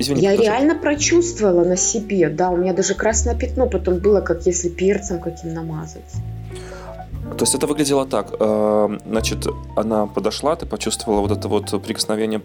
[0.00, 0.54] Извини, я продолжай.
[0.54, 5.20] реально прочувствовала на себе, да, у меня даже красное пятно потом было, как если перцем
[5.20, 6.14] каким намазать.
[7.36, 8.32] То есть это выглядело так.
[8.40, 9.46] э, Значит,
[9.76, 12.40] она подошла, ты почувствовала вот это вот прикосновение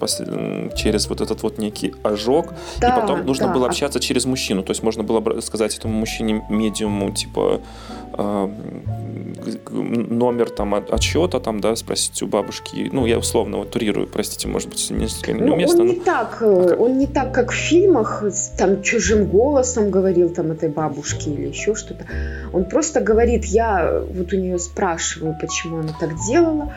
[0.75, 4.61] через вот этот вот некий ожог, Да, и потом нужно да, было общаться через мужчину.
[4.63, 7.61] То есть можно было сказать этому мужчине медиуму, типа,
[9.69, 10.91] номер там от-
[11.39, 12.89] там, да, спросить у бабушки.
[12.91, 15.81] Ну, я условно вот турирую, простите, может быть, несколько Ну, неуместно.
[15.81, 19.25] он но- не так, э, А он не так, как в фильмах, с- там чужим
[19.25, 22.05] голосом говорил там этой бабушке или еще что-то.
[22.53, 26.73] Он просто говорит, я вот у нее спрашиваю, почему она так делала,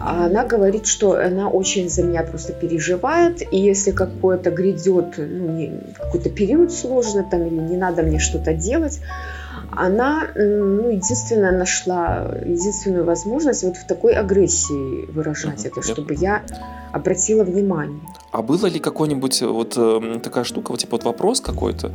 [0.00, 5.70] а она говорит, что она очень за меня просто переживает, и если какое-то грядет, ну,
[5.98, 9.00] какой-то период сложный там, или не надо мне что-то делать,
[9.72, 16.42] она, ну, единственное, нашла единственную возможность вот в такой агрессии выражать Мгм, это, чтобы я
[16.92, 18.00] обратила внимание.
[18.32, 21.92] А было ли какой-нибудь э, вот э, такая штука, вот типа вот вопрос какой-то,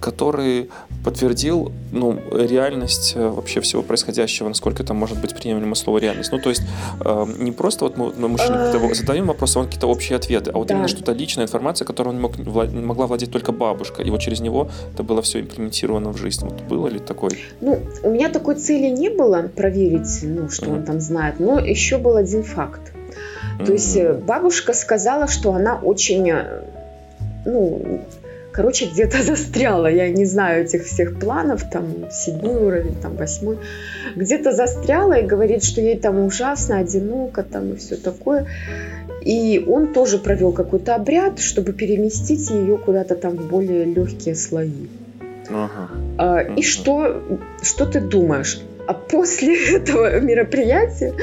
[0.00, 0.70] который
[1.04, 6.30] подтвердил ну, реальность э, вообще всего происходящего, насколько это может быть приемлемо слово реальность?
[6.32, 6.62] Ну, то есть
[7.04, 10.52] э, не просто вот мы, мы мужчине какие-то задаем вопросы, а он какие-то общие ответы,
[10.54, 10.74] а вот Да.
[10.74, 14.40] именно что-то личная информация, которой он мог, вла- могла владеть только бабушка, и вот через
[14.40, 16.44] него это было все имплементировано в жизнь.
[16.46, 17.32] Вот было ли такое?
[17.60, 20.74] Ну, у меня такой цели не было проверить, ну, что Мгм.
[20.78, 22.92] он там знает, но еще был один факт.
[23.66, 26.62] То есть э, бабушка сказала, что она очень, э,
[27.46, 28.00] ну,
[28.52, 29.86] короче, где-то застряла.
[29.86, 33.58] Я не знаю этих всех планов, там, седьмой уровень, там, восьмой.
[34.16, 38.46] Где-то застряла и говорит, что ей там ужасно, одиноко, там, и все такое.
[39.22, 44.88] И он тоже провел какой-то обряд, чтобы переместить ее куда-то там в более легкие слои.
[45.50, 45.88] Ага.
[46.18, 46.62] А, И Мгм.
[46.62, 47.22] что,
[47.62, 48.60] что ты думаешь?
[48.90, 51.14] А после этого мероприятия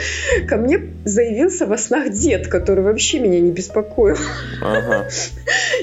[0.47, 4.15] ко мне заявился во снах дед, который вообще меня не беспокоил.
[4.61, 5.09] Ага.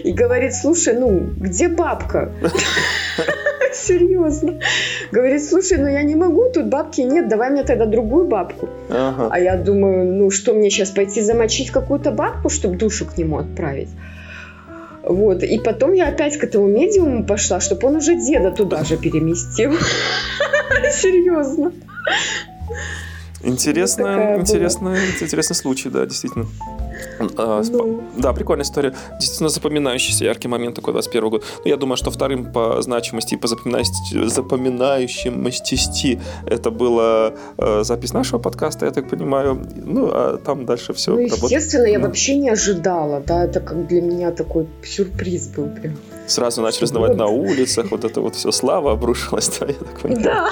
[0.03, 2.33] И говорит, слушай, ну, где бабка?
[3.75, 4.61] Серьезно.
[5.13, 8.71] Говорит, слушай, ну я не могу, тут бабки нет, давай мне тогда другую бабку.
[8.89, 9.29] Ага.
[9.31, 13.37] А я думаю, ну что мне сейчас пойти замочить какую-то бабку, чтобы душу к нему
[13.37, 13.91] отправить?
[15.07, 15.43] Вот.
[15.43, 19.73] И потом я опять к этому медиуму пошла, чтобы он уже деда туда же переместил.
[20.93, 21.73] Серьезно.
[23.43, 26.47] Интересно, интересно, интересный случай, да, действительно.
[27.37, 28.03] А, ну.
[28.17, 28.95] Да, прикольная история.
[29.19, 31.45] Действительно запоминающийся яркий момент такой 21 год.
[31.65, 38.39] Ну, я думаю, что вторым по значимости и по запоминающемости это была э, запись нашего
[38.39, 39.61] подкаста, я так понимаю.
[39.75, 41.13] Ну, а там дальше все.
[41.13, 41.93] Ну, естественно, работает.
[41.93, 42.07] я ну.
[42.07, 45.97] вообще не ожидала, да, это как для меня такой сюрприз был прям.
[46.27, 50.25] Сразу начали узнавать на улицах, вот это вот все, слава обрушилась, да, я так понимаю.
[50.25, 50.51] Да,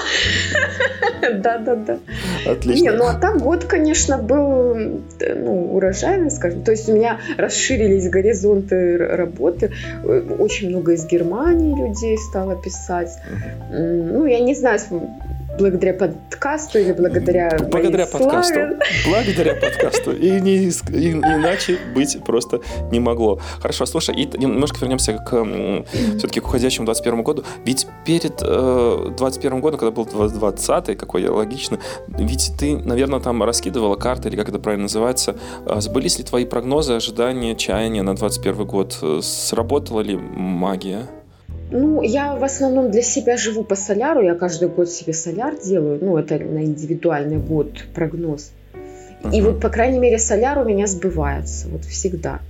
[1.33, 1.99] да, да, да.
[2.45, 2.83] Отлично.
[2.83, 4.75] Не, ну а так год, конечно, был
[5.19, 6.63] ну, урожайный, скажем.
[6.63, 9.71] То есть у меня расширились горизонты работы.
[10.39, 13.17] Очень много из Германии людей стало писать.
[13.71, 14.79] Ну, я не знаю,
[15.57, 18.53] благодаря подкасту или благодаря благодаря подкасту.
[18.53, 18.79] Славе.
[19.05, 20.11] благодаря подкасту.
[20.11, 23.39] И, не, и иначе быть просто не могло.
[23.59, 25.45] Хорошо слушай и немножко вернемся к
[26.17, 27.43] все-таки к уходящему 21 году.
[27.65, 33.95] Ведь перед э, 21 годом когда был 20 какой логично ведь ты наверное там раскидывала
[33.95, 35.35] карты или как это правильно называется.
[35.65, 38.97] А сбылись ли твои прогнозы ожидания чаяния на 21 год?
[39.21, 41.07] Сработала ли магия
[41.73, 44.21] ну, я в основном для себя живу по соляру.
[44.21, 45.99] Я каждый год себе соляр делаю.
[46.01, 48.51] Ну, это на индивидуальный год прогноз.
[49.31, 51.67] И вот, по крайней мере, соляр у меня сбывается.
[51.69, 52.41] Вот всегда.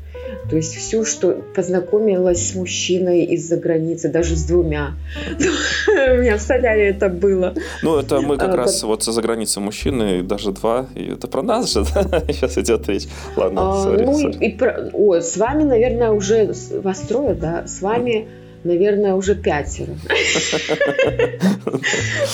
[0.49, 4.93] То есть все, что познакомилась с мужчиной из-за границы, даже с двумя.
[5.87, 7.53] У меня в соляре это было.
[7.81, 10.87] Ну, это мы как а, раз вот за границей мужчины, даже два.
[10.95, 12.23] И это про нас же, да?
[12.27, 13.07] Сейчас идет речь.
[13.37, 14.57] Ладно, а, Ну, и.
[14.93, 16.53] Ой, с вами, наверное, уже
[16.83, 17.65] вас трое, да?
[17.67, 18.27] С вами
[18.63, 19.93] наверное, уже пятеро.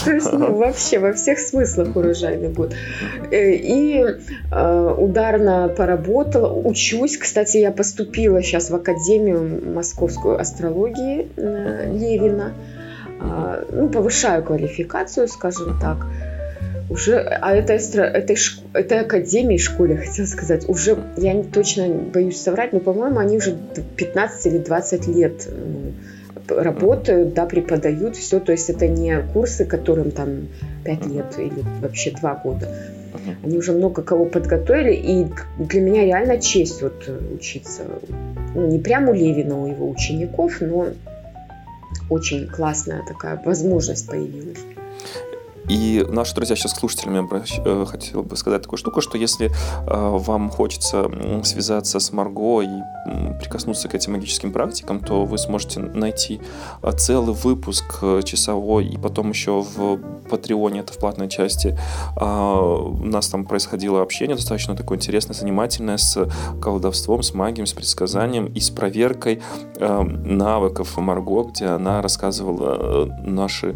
[0.06, 2.74] То есть, ну, вообще, во всех смыслах урожайный год.
[3.32, 4.04] Э, и
[4.52, 7.18] э, ударно поработала, учусь.
[7.18, 12.54] Kстати, я поступила сейчас в Академию Московскую астрологии Левина.
[13.22, 16.08] А, ну, повышаю квалификацию, скажем так
[16.90, 18.38] уже, а это, этой,
[18.74, 23.56] этой академии, школе, хотела сказать, уже, я не точно боюсь соврать, но, по-моему, они уже
[23.96, 25.92] 15 или 20 лет ну,
[26.50, 30.48] работают, да, преподают все, то есть это не курсы, которым там
[30.84, 32.68] 5 лет или вообще 2 года.
[33.44, 35.28] Они уже много кого подготовили, и
[35.58, 37.84] для меня реально честь вот учиться.
[38.56, 40.88] Ну, не прямо у Левина, у его учеников, но
[42.10, 44.60] очень классная такая возможность появилась.
[45.70, 47.60] И наши друзья сейчас слушателями обращ...
[47.64, 49.52] Э, хотел бы сказать такую штуку, что если э,
[49.86, 51.10] вам хочется
[51.44, 56.42] связаться с Марго и прикоснуться к этим магическим практикам, то вы сможете найти
[56.82, 61.78] э, целый выпуск часовой, и потом еще в Патреоне, это в платной части,
[62.16, 66.28] у нас там происходило общение достаточно такое интересное, занимательное с
[66.62, 69.42] колдовством, с магией, с предсказанием и с проверкой
[69.80, 73.76] навыков Марго, где она рассказывала наши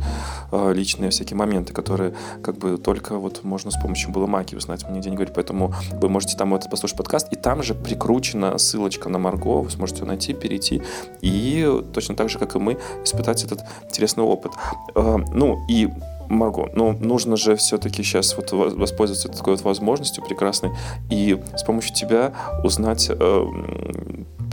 [0.51, 4.95] личные всякие моменты, которые как бы только вот можно с помощью было магии узнать, мне
[4.95, 5.35] нигде не говорить.
[5.35, 9.69] Поэтому вы можете там вот послушать подкаст, и там же прикручена ссылочка на Марго, вы
[9.69, 10.81] сможете ее найти, перейти,
[11.21, 14.53] и точно так же, как и мы, испытать этот интересный опыт.
[14.95, 15.89] А, ну, и
[16.29, 20.71] Марго, ну, нужно же все-таки сейчас вот воспользоваться такой вот возможностью прекрасной
[21.09, 23.45] и с помощью тебя узнать э,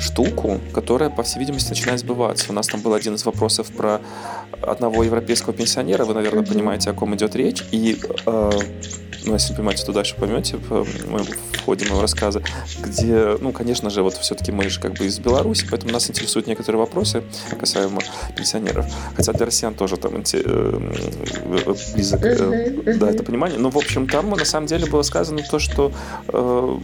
[0.00, 2.46] штуку, которая, по всей видимости, начинает сбываться.
[2.50, 4.00] У нас там был один из вопросов про
[4.62, 6.04] одного европейского пенсионера.
[6.04, 7.64] Вы, наверное, понимаете, о ком идет речь.
[7.70, 8.50] И э,
[9.26, 12.42] ну, если не понимаете, то дальше поймете в, в ходе моего рассказа,
[12.80, 16.46] где, ну, конечно же, вот все-таки мы же как бы из Беларуси, поэтому нас интересуют
[16.46, 16.93] некоторые вопросы
[17.58, 18.00] касаемо
[18.36, 18.86] пенсионеров.
[19.16, 23.58] Хотя для россиян тоже там э, близок, э, да, это понимание.
[23.58, 25.92] Но, в общем, там на самом деле было сказано то, что
[26.28, 26.78] э,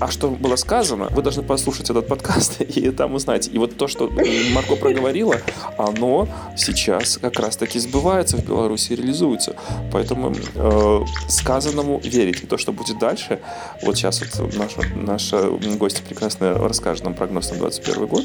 [0.00, 3.48] а что было сказано, вы должны послушать этот подкаст и там узнать.
[3.52, 4.10] И вот то, что
[4.52, 5.36] Марко проговорила,
[5.78, 9.56] оно сейчас как раз-таки сбывается в Беларуси, реализуется.
[9.92, 12.42] Поэтому э, сказанному верить.
[12.42, 13.40] И то, что будет дальше,
[13.82, 18.24] вот сейчас вот наша, наша гостья прекрасно расскажет нам прогноз на 21 год,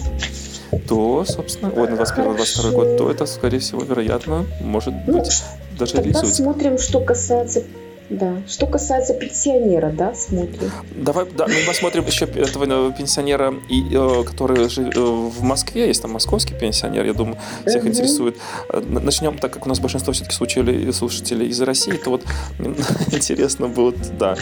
[0.87, 5.43] то, собственно, ой, на 21-22 год, то это, скорее всего, вероятно, может ну, быть,
[5.77, 6.43] даже реализуется.
[6.43, 7.63] Посмотрим, что касается
[8.09, 8.41] да.
[8.47, 10.71] Что касается пенсионера, да, смотрим.
[10.95, 16.01] Давай, да, мы посмотрим еще этого пенсионера, и, э, который живет э, в Москве, есть
[16.01, 17.89] там московский пенсионер, я думаю, всех угу.
[17.89, 18.37] интересует.
[18.69, 22.23] Э, начнем, так как у нас большинство все-таки слушателей, слушателей из России, то вот
[23.11, 24.37] интересно будет, да,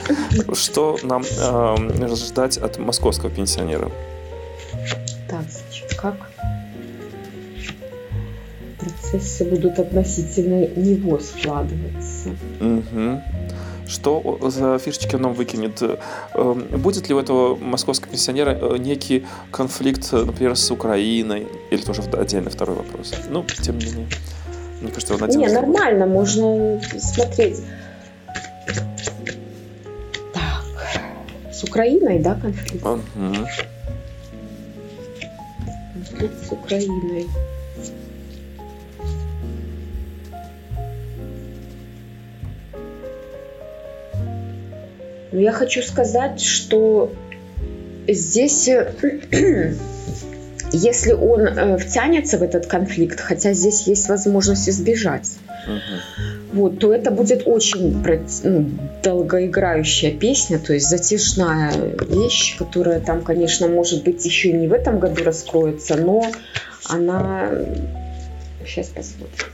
[0.54, 3.92] что нам э, ждать от московского пенсионера.
[5.28, 6.16] Так, значит, как
[8.78, 12.30] процессы будут относительно него складываться.
[12.60, 13.22] Угу.
[13.88, 15.82] Что за фишечки он нам выкинет?
[16.34, 21.48] Эм, будет ли у этого московского пенсионера э, некий конфликт, например, с Украиной?
[21.72, 23.14] Или тоже отдельный второй вопрос?
[23.30, 24.08] Ну, тем не менее.
[24.82, 27.62] Мне кажется, он один Не, нормально, можно смотреть.
[30.34, 30.64] Так,
[31.54, 32.86] с Украиной, да, конфликт?
[32.86, 33.02] Угу.
[35.94, 37.28] Конфликт с Украиной.
[45.36, 47.12] Но я хочу сказать, что
[48.08, 48.94] здесь, э,
[50.72, 55.28] если он э, втянется в этот конфликт, хотя здесь есть возможность избежать,
[55.68, 56.54] угу.
[56.54, 58.02] вот, то это будет очень
[58.44, 58.70] ну,
[59.04, 61.74] долгоиграющая песня, то есть затяжная
[62.08, 66.32] вещь, которая там, конечно, может быть еще не в этом году раскроется, но
[66.86, 67.50] она...
[68.66, 69.48] Сейчас посмотрим.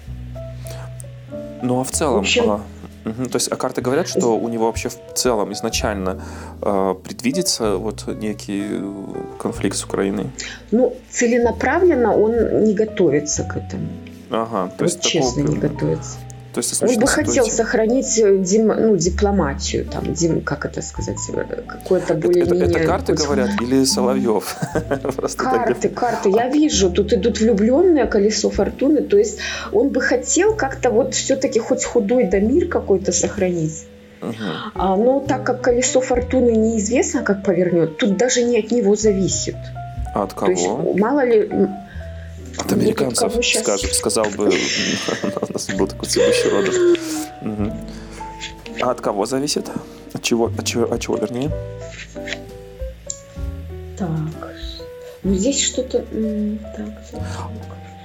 [1.64, 2.62] Ну а в целом, в общем, а,
[3.06, 3.30] Угу.
[3.30, 6.22] То есть, а карты говорят, что у него вообще в целом изначально
[6.62, 10.30] э, предвидится вот некий э, конфликт с Украиной?
[10.72, 13.88] Ну, целенаправленно он не готовится к этому.
[14.30, 15.56] Ага, то вот есть честно такого...
[15.56, 16.18] не готовится.
[16.54, 21.18] То есть, Он бы хотел сохранить э, дим, ну, дипломатию, там, дим, как это сказать,
[21.34, 22.66] э, какое-то более-менее...
[22.66, 24.58] Это, это карты говорят или Соловьев?
[25.38, 26.30] карты, карты.
[26.30, 29.02] Я вижу, тут идут влюбленные, колесо фортуны.
[29.02, 29.40] То есть
[29.72, 33.86] он бы хотел как-то вот все-таки хоть худой да мир какой-то сохранить.
[34.76, 39.56] А, но так как колесо фортуны неизвестно, как повернет, тут даже не от него зависит.
[40.14, 40.46] А от кого?
[40.48, 41.50] То есть, мало ли
[42.62, 44.48] от американцев, скаж, сказал бы,
[45.50, 46.76] у нас был такой цветущий родов.
[47.42, 47.74] Угу.
[48.82, 49.70] А от кого зависит?
[50.14, 51.52] От чего, от чего, от чего вернее?
[53.98, 54.10] Так,
[55.24, 56.00] ну здесь что-то...
[56.76, 57.22] Так,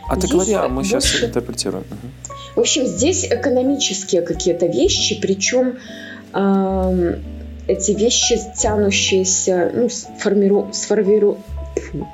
[0.08, 1.00] а ты говори, а мы больше...
[1.00, 1.84] сейчас интерпретируем.
[1.90, 2.36] Угу.
[2.56, 5.78] В общем, здесь экономические какие-то вещи, причем
[7.66, 10.70] эти вещи, тянущиеся, ну, сформиру...
[10.72, 11.38] сформиру...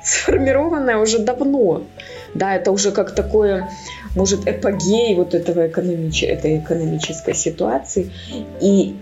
[0.03, 1.83] сформированное уже давно.
[2.33, 3.69] Да, это уже как такое,
[4.15, 6.23] может, эпогей вот этого экономич...
[6.23, 8.11] этой экономической ситуации.
[8.59, 8.95] И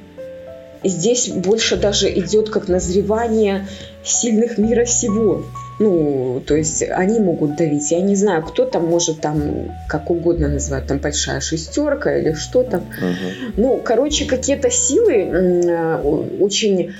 [0.83, 3.67] здесь больше даже идет как назревание
[4.03, 5.43] сильных мира всего.
[5.79, 7.91] Ну, то есть они могут давить.
[7.91, 12.63] Я не знаю, кто там может там, как угодно называть, там большая шестерка или что
[12.63, 12.81] там.
[12.81, 13.53] Угу.
[13.57, 15.95] Ну, короче, какие-то силы э,
[16.39, 16.93] очень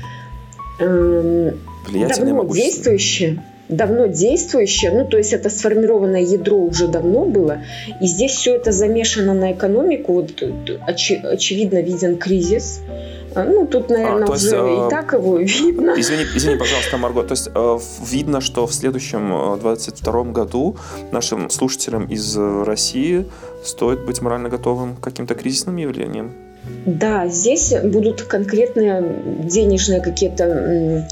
[0.79, 1.51] э,
[1.93, 7.63] давно действующие давно действующее, ну то есть это сформированное ядро уже давно было,
[7.99, 12.81] и здесь все это замешано на экономику, вот очи- очевидно виден кризис,
[13.33, 15.93] а, ну, тут, наверное, а, уже есть, и э, так его видно.
[15.97, 17.23] Извини, извини, пожалуйста, Марго.
[17.23, 17.79] То есть э,
[18.11, 20.75] видно, что в следующем 22 э, году
[21.11, 23.25] нашим слушателям из России
[23.63, 26.33] стоит быть морально готовым к каким-то кризисным явлениям.
[26.85, 29.03] Да, здесь будут конкретные
[29.43, 31.07] денежные какие-то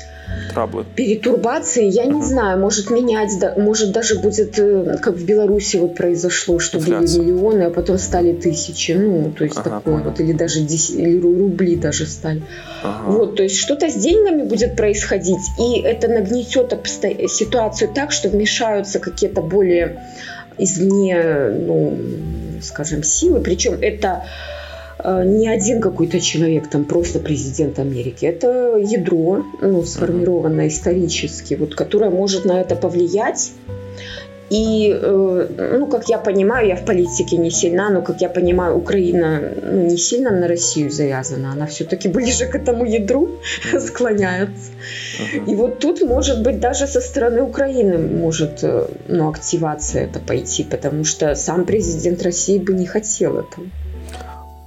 [0.54, 0.86] траблы?
[0.96, 6.60] Перетурбации, я не знаю, может менять, может даже будет, э, как в Беларуси вот произошло,
[6.60, 7.22] что Инфляция.
[7.22, 10.10] были миллионы, а потом стали тысячи, ну, то есть ага, такое понял.
[10.10, 12.42] вот, или даже 10, или рубли даже стали.
[12.84, 13.12] Ага.
[13.12, 16.74] Вот, то есть что-то с деньгами будет происходить, и это нагнетет
[17.30, 20.04] ситуацию так, что вмешаются какие-то более
[20.58, 21.98] извне, ну,
[22.62, 24.26] скажем, силы, причем это
[25.04, 28.26] не один какой-то человек, там просто президент Америки.
[28.26, 33.52] Это ядро, ну, сформированное исторически, вот, которое может на это повлиять.
[34.50, 38.78] И, э, ну, как я понимаю, я в политике не сильна, но, как я понимаю,
[38.78, 43.30] Украина ну, не сильно на Россию завязана, она все-таки ближе к этому ядру
[43.80, 44.72] склоняется.
[45.46, 50.64] И вот тут, может быть, даже со стороны Украины может э, ну, активация это пойти,
[50.64, 53.68] потому что сам президент России бы не хотел этого.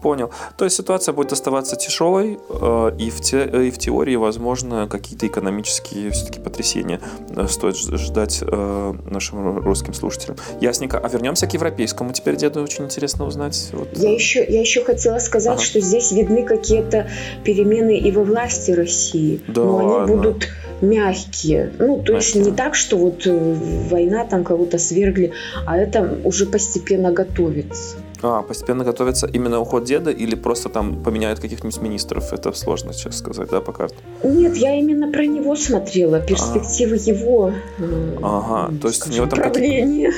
[0.02, 0.30] Понял.
[0.56, 5.28] То есть ситуация будет оставаться тяжелой, э, и, в те, и в теории, возможно, какие-то
[5.28, 7.00] экономические все-таки потрясения
[7.30, 10.36] э, стоит ждать э, нашим русским слушателям.
[10.60, 10.98] Ясненько.
[10.98, 12.62] А вернемся к европейскому теперь деду.
[12.62, 13.70] Очень интересно узнать.
[13.72, 13.96] Вот.
[13.96, 15.62] Я, еще, я еще хотела сказать, ага.
[15.62, 17.08] что здесь видны какие-то
[17.44, 19.40] перемены и во власти России.
[19.46, 20.16] Да, но они ладно.
[20.16, 20.48] будут
[20.80, 21.72] мягкие.
[21.78, 25.32] Ну, то есть не так, что вот война там кого-то свергли,
[25.64, 27.96] а это уже постепенно готовится.
[28.22, 32.32] А, постепенно готовится именно уход деда или просто там поменяют каких-нибудь министров?
[32.32, 33.96] Это сложно сейчас сказать, да, по карте?
[34.22, 37.10] Нет, я именно про него смотрела, перспективы а.
[37.10, 40.12] его э, ага, то есть скажем, правления.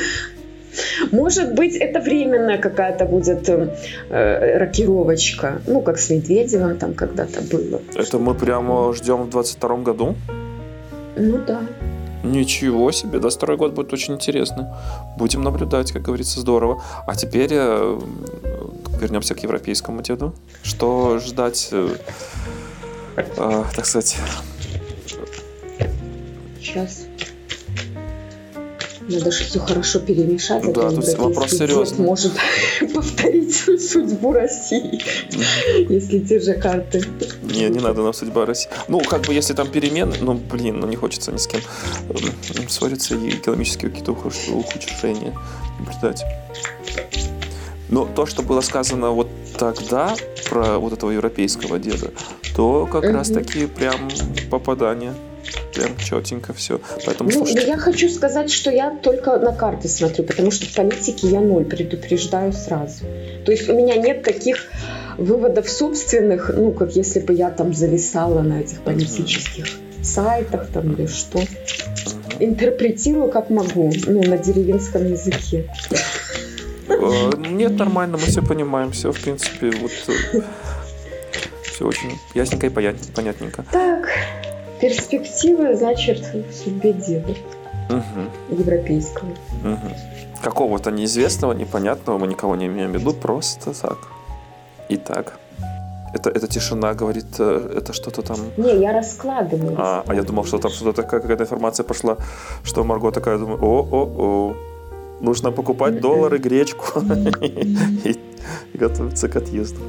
[1.13, 5.61] Может быть, это временная какая-то будет э, рокировочка.
[5.67, 7.81] Ну, как с Медведевым там когда-то было.
[7.95, 10.15] Это мы прямо ждем в 22 году?
[11.17, 11.61] Ну да.
[12.25, 14.65] Ничего себе, да, второй год будет очень интересный.
[15.19, 16.83] Будем наблюдать, как говорится, здорово.
[17.07, 18.01] А теперь э,
[18.99, 20.35] вернемся к европейскому деду.
[20.63, 21.97] Что ждать, э,
[23.17, 24.17] э, так сказать?
[26.59, 27.05] Сейчас.
[29.09, 30.63] Надо же все хорошо перемешать.
[30.73, 32.05] Да, тут вопрос серьезный.
[32.05, 32.33] может
[32.95, 35.03] повторить судьбу России,
[35.89, 37.05] если те же карты.
[37.43, 38.71] Не, не надо нам судьба России.
[38.89, 41.61] Ну, как бы, если там перемены, ну, блин, ну не хочется ни с кем
[42.69, 45.35] ссориться и экономические какие-то ухудшения
[45.79, 46.25] наблюдать.
[47.91, 49.29] Но то, что было сказано вот
[49.59, 50.15] тогда
[50.49, 52.11] про вот этого европейского деда,
[52.57, 54.09] то как раз таки прям
[54.51, 55.15] попадание
[55.75, 56.81] прям четенько все.
[57.05, 57.67] Поэтому ну, слушайте...
[57.67, 61.65] я хочу сказать, что я только на карты смотрю, потому что в политике я ноль,
[61.65, 63.05] предупреждаю сразу.
[63.45, 64.67] То есть у меня нет таких
[65.19, 69.67] выводов собственных, ну, как если бы я там зависала на этих политических
[70.03, 71.41] сайтах там или что.
[72.39, 75.71] Интерпретирую как могу, ну, на деревенском языке.
[76.89, 80.41] Э, нет, нормально, мы все понимаем, все, в принципе, вот э,
[81.63, 83.65] все очень ясненько и понятненько.
[83.71, 84.09] Так,
[84.81, 87.35] перспективы, значит, в судьбе деда.
[87.89, 88.61] Угу.
[88.61, 89.31] Европейского.
[89.65, 89.89] Угу.
[90.43, 93.99] Какого-то неизвестного, непонятного, мы никого не имеем в виду, просто так.
[94.89, 95.39] И так.
[96.15, 98.37] Это, эта тишина говорит, э, это что-то там...
[98.57, 99.75] Не, я раскладываю.
[99.77, 102.17] А, а я думал, что там что-то такая какая-то информация пошла,
[102.63, 104.55] что Марго такая, думаю, о-о-о,
[105.25, 107.01] нужно покупать доллары, гречку
[108.05, 108.17] и
[108.75, 109.81] готовиться к отъезду.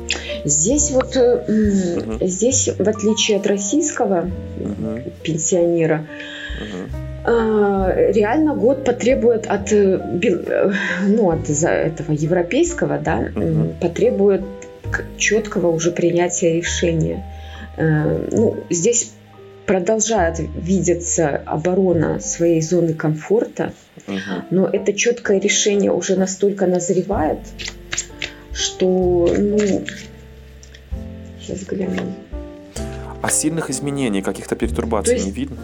[0.45, 2.25] Здесь вот, угу.
[2.25, 4.29] здесь, в отличие от российского
[4.59, 5.01] угу.
[5.23, 6.05] пенсионера,
[6.61, 7.31] угу.
[8.13, 10.71] реально год потребует от, э, э,
[11.07, 13.73] ну, от этого европейского, да, угу.
[13.81, 14.43] потребует
[15.17, 17.25] четкого уже принятия решения.
[17.77, 19.11] Ну, здесь
[19.65, 23.73] продолжает видеться оборона своей зоны комфорта,
[24.07, 24.17] угу.
[24.51, 27.39] но это четкое решение уже настолько назревает,
[28.53, 29.85] что, ну,
[31.45, 32.15] Сейчас глянем.
[33.21, 35.27] А сильных изменений, каких-то перетурбаций есть...
[35.27, 35.57] не видно?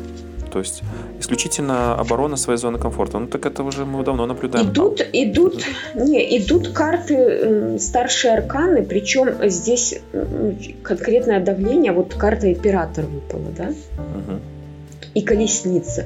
[0.51, 0.81] То есть
[1.19, 3.19] исключительно оборона своей зоны комфорта.
[3.19, 4.69] Ну так это уже мы давно наблюдаем.
[4.69, 5.63] Идут, идут,
[5.95, 9.99] не, идут карты старшие арканы, причем здесь
[10.83, 13.69] конкретное давление, вот карта император выпала, да?
[13.69, 14.39] Угу.
[15.13, 16.05] И колесница.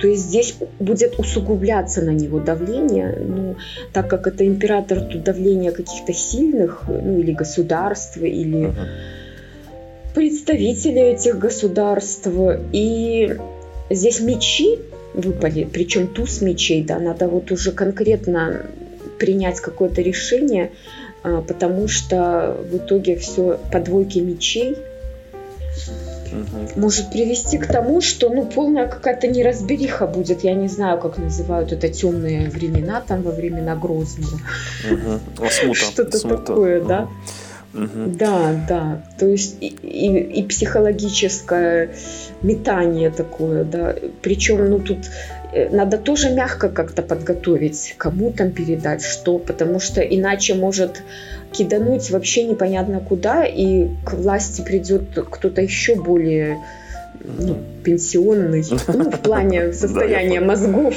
[0.00, 3.56] То есть здесь будет усугубляться на него давление, ну,
[3.92, 8.68] так как это император, тут давление каких-то сильных, ну, или государств, или...
[8.68, 8.74] Uh-huh
[10.16, 12.26] представители этих государств.
[12.72, 13.36] И
[13.90, 14.78] здесь мечи
[15.14, 18.66] выпали, причем туз мечей, да, надо вот уже конкретно
[19.18, 20.72] принять какое-то решение,
[21.22, 24.76] а, потому что в итоге все по двойке мечей
[26.32, 26.80] угу.
[26.80, 30.44] может привести к тому, что ну полная какая-то неразбериха будет.
[30.44, 34.38] Я не знаю, как называют это темные времена, там во времена Грозного.
[34.90, 35.74] Угу.
[35.74, 37.08] Что-то такое, да.
[37.76, 38.16] Угу.
[38.18, 39.02] Да, да.
[39.18, 41.90] То есть и, и, и психологическое
[42.42, 43.94] метание такое, да.
[44.22, 44.98] Причем, ну тут
[45.52, 51.02] э, надо тоже мягко как-то подготовить, кому там передать, что, потому что иначе может
[51.52, 56.58] кидануть вообще непонятно куда, и к власти придет кто-то еще более
[57.24, 60.94] ну, пенсионный, ну, в плане состояния мозгов.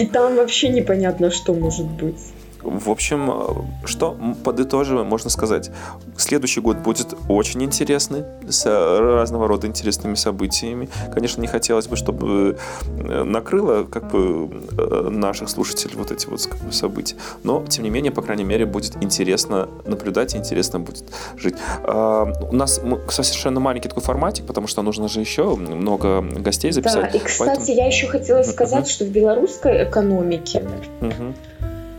[0.00, 2.20] И там вообще непонятно, что может быть.
[2.62, 5.70] В общем, э, что подытоживаем, можно сказать,
[6.16, 10.88] следующий год будет очень интересный, с разного рода интересными событиями.
[11.12, 16.46] Конечно, не хотелось бы, чтобы э, накрыло как бы э, наших слушателей вот эти вот
[16.46, 20.80] как бы, события, но, тем не менее, по крайней мере, будет интересно наблюдать и интересно
[20.80, 21.04] будет
[21.36, 21.54] жить.
[21.84, 27.12] А, у нас совершенно маленький такой форматик, потому что нужно же еще много гостей записать.
[27.12, 27.76] Да, и, кстати, поэтому...
[27.76, 28.90] я еще хотела сказать, uh-huh.
[28.90, 30.64] что в белорусской экономике
[31.00, 31.34] uh-huh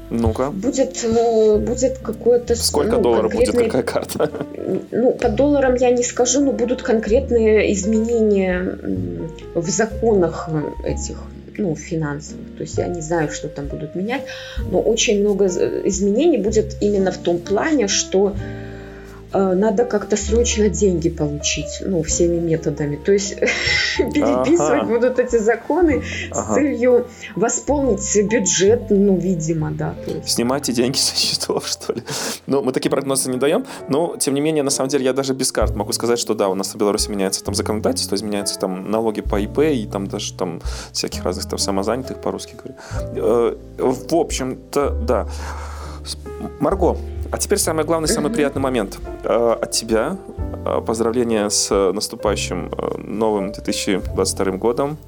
[0.10, 0.52] ну-ка.
[0.52, 2.56] Будет, э, будет какое-то...
[2.56, 3.64] Сколько ну, долларов конкретные...
[3.64, 4.32] будет какая карта?
[4.92, 8.78] Ну, по долларам я не скажу, но будут конкретные изменения
[9.54, 10.50] в законах
[10.86, 11.18] этих
[11.58, 12.56] ну, финансовых.
[12.58, 14.24] То есть я не знаю, что там будут менять,
[14.72, 18.73] но очень много изменений будет именно в том плане, что э,
[19.34, 22.96] надо как-то срочно деньги получить, ну, всеми методами.
[22.96, 23.36] То есть
[23.98, 24.86] переписывать ага.
[24.86, 26.42] будут эти законы ага.
[26.42, 29.96] с целью восполнить бюджет, ну, видимо, да.
[30.06, 30.30] есть.
[30.30, 32.04] Снимайте деньги со счетов, что ли.
[32.48, 35.34] Ну, мы такие прогнозы не даем, но, тем не менее, на самом деле, я даже
[35.34, 38.90] без карт могу сказать, что да, у нас в Беларуси меняется там законодательство, изменяются там
[38.90, 40.62] налоги по ИП и там даже там
[40.92, 42.76] всяких разных там самозанятых, по-русски говорю.
[43.16, 45.28] Э, в общем-то, да.
[46.60, 46.98] Марго,
[47.34, 50.18] а теперь самый главный, самый приятный момент э, от тебя.
[50.68, 55.00] Э, поздравления с наступающим э, новым 2022 годом.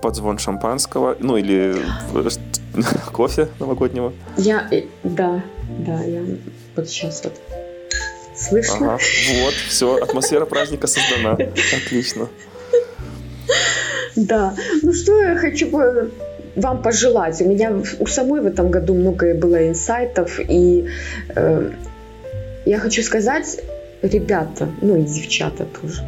[0.00, 1.74] Подзвон шампанского, ну или
[3.12, 4.12] кофе новогоднего.
[4.36, 4.70] Я,
[5.02, 5.42] да,
[5.80, 6.22] да, я
[6.76, 7.32] вот сейчас вот
[8.36, 8.94] слышно.
[8.94, 9.02] Ага,
[9.42, 11.32] вот, все, атмосфера праздника создана.
[11.84, 12.28] Отлично.
[14.14, 15.68] Да, ну что я хочу
[16.56, 17.40] вам пожелать?
[17.40, 20.86] У меня у самой в этом году много было инсайтов, и
[21.34, 21.70] э,
[22.66, 23.60] я хочу сказать,
[24.02, 26.02] ребята, ну и девчата тоже,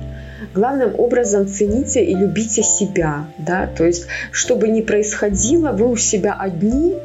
[0.55, 5.97] главным образом цените и любите себя, да, то есть, что бы ни происходило, вы у
[5.97, 6.97] себя одни,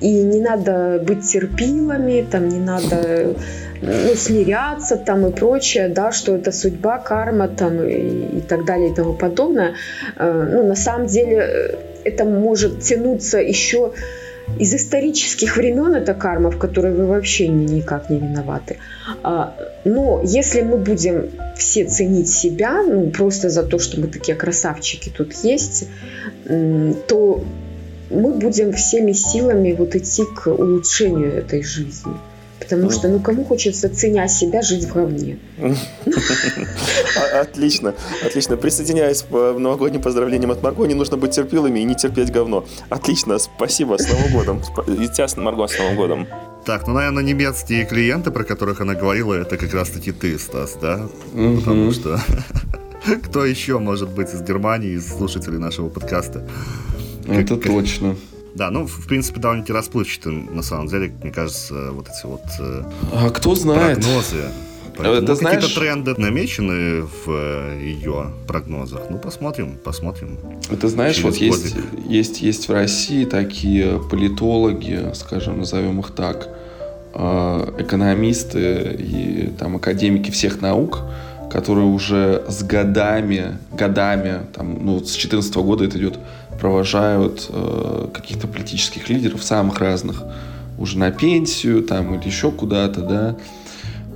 [0.00, 3.36] и не надо быть терпилами, там не надо
[3.80, 8.90] ну, смиряться там и прочее, да, что это судьба, карма там и, и так далее
[8.90, 9.74] и тому подобное.
[10.16, 11.74] Э, ну, на самом деле э,
[12.08, 13.92] это может тянуться еще
[14.58, 18.78] из исторических времен это карма, в которой вы вообще никак не виноваты.
[19.22, 19.54] А,
[19.84, 25.12] но если мы будем все ценить себя, ну просто за то, что мы такие красавчики
[25.16, 25.88] тут есть,
[26.46, 27.44] то
[28.10, 32.14] мы будем всеми силами вот идти к улучшению этой жизни.
[32.60, 32.90] Потому ну.
[32.90, 35.38] что, ну, кому хочется, ценя себя, жить в говне?
[37.40, 37.94] Отлично,
[38.24, 38.56] отлично.
[38.56, 40.86] Присоединяюсь к новогодним поздравлениям от Марго.
[40.86, 42.64] Не нужно быть терпилами и не терпеть говно.
[42.88, 44.62] Отлично, спасибо, с Новым годом.
[44.88, 46.26] И тебя, Марго, с Новым годом.
[46.64, 51.08] Так, ну, наверное, немецкие клиенты, про которых она говорила, это как раз-таки ты, Стас, да?
[51.32, 52.20] Потому что
[53.24, 56.46] кто еще может быть из Германии, из слушателей нашего подкаста?
[57.26, 58.16] Это точно.
[58.58, 62.82] Да, ну, в принципе, довольно-таки расплывчато, на самом деле, мне кажется, вот эти вот э,
[63.12, 64.00] а кто знает?
[64.00, 64.46] прогнозы.
[64.96, 65.62] Поэтому, Это, ну, знаешь...
[65.62, 69.02] Какие-то тренды намечены в э, ее прогнозах.
[69.10, 70.38] Ну, посмотрим, посмотрим.
[70.72, 71.76] Это знаешь, вот есть,
[72.08, 76.48] есть, есть в России такие политологи, скажем, назовем их так,
[77.14, 81.02] э, экономисты и там академики всех наук,
[81.48, 86.18] которые уже с годами, годами, там, ну, с 2014 года это идет
[86.58, 90.22] провожают э, каких-то политических лидеров, самых разных,
[90.78, 93.36] уже на пенсию там или еще куда-то, да,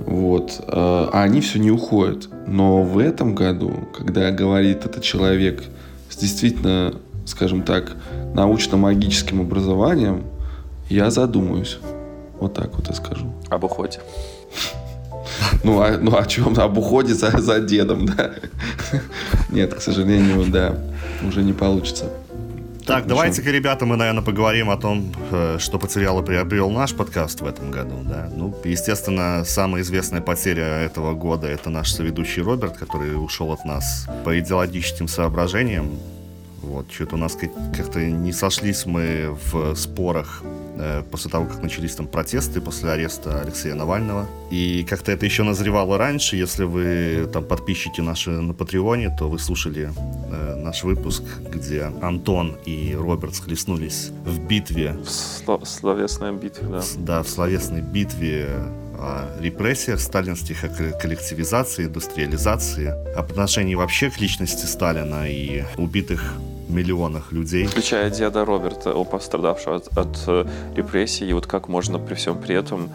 [0.05, 2.27] вот, э, а они все не уходят.
[2.47, 5.63] Но в этом году, когда говорит этот человек
[6.09, 6.95] с действительно,
[7.25, 7.95] скажем так,
[8.33, 10.23] научно-магическим образованием,
[10.89, 11.77] я задумаюсь.
[12.39, 13.33] Вот так вот я скажу.
[13.49, 13.99] Об уходе.
[15.63, 16.59] Ну, а, ну о чем?
[16.59, 18.31] Об уходе за, за дедом, да?
[19.49, 20.75] Нет, к сожалению, да,
[21.25, 22.05] уже не получится.
[22.85, 27.39] Так, давайте-ка, ребята, мы, наверное, поговорим о том, э, что потерял и приобрел наш подкаст
[27.41, 28.01] в этом году.
[28.03, 28.29] Да?
[28.35, 34.07] Ну, естественно, самая известная потеря этого года это наш соведущий Роберт, который ушел от нас
[34.25, 35.97] по идеологическим соображениям.
[36.63, 37.37] Вот, что-то у нас
[37.75, 40.43] как-то не сошлись мы в спорах
[40.75, 44.27] Э, после того, как начались там протесты после ареста Алексея Навального.
[44.49, 46.35] И как-то это еще назревало раньше.
[46.35, 49.91] Если вы там подписчики наши на Патреоне, то вы слушали
[50.31, 51.23] э, наш выпуск,
[51.53, 54.93] где Антон и Роберт схлестнулись в битве.
[54.93, 56.81] В сло- словесной битве, да.
[56.97, 58.49] Да, в словесной битве
[59.39, 60.61] репрессиях сталинских,
[61.01, 66.35] коллективизации, индустриализации, об отношении вообще к личности Сталина и убитых
[66.69, 67.65] миллионах людей.
[67.65, 70.45] Включая деда Роберта, пострадавшего от, от э,
[70.75, 72.89] репрессий, и вот как можно при всем при этом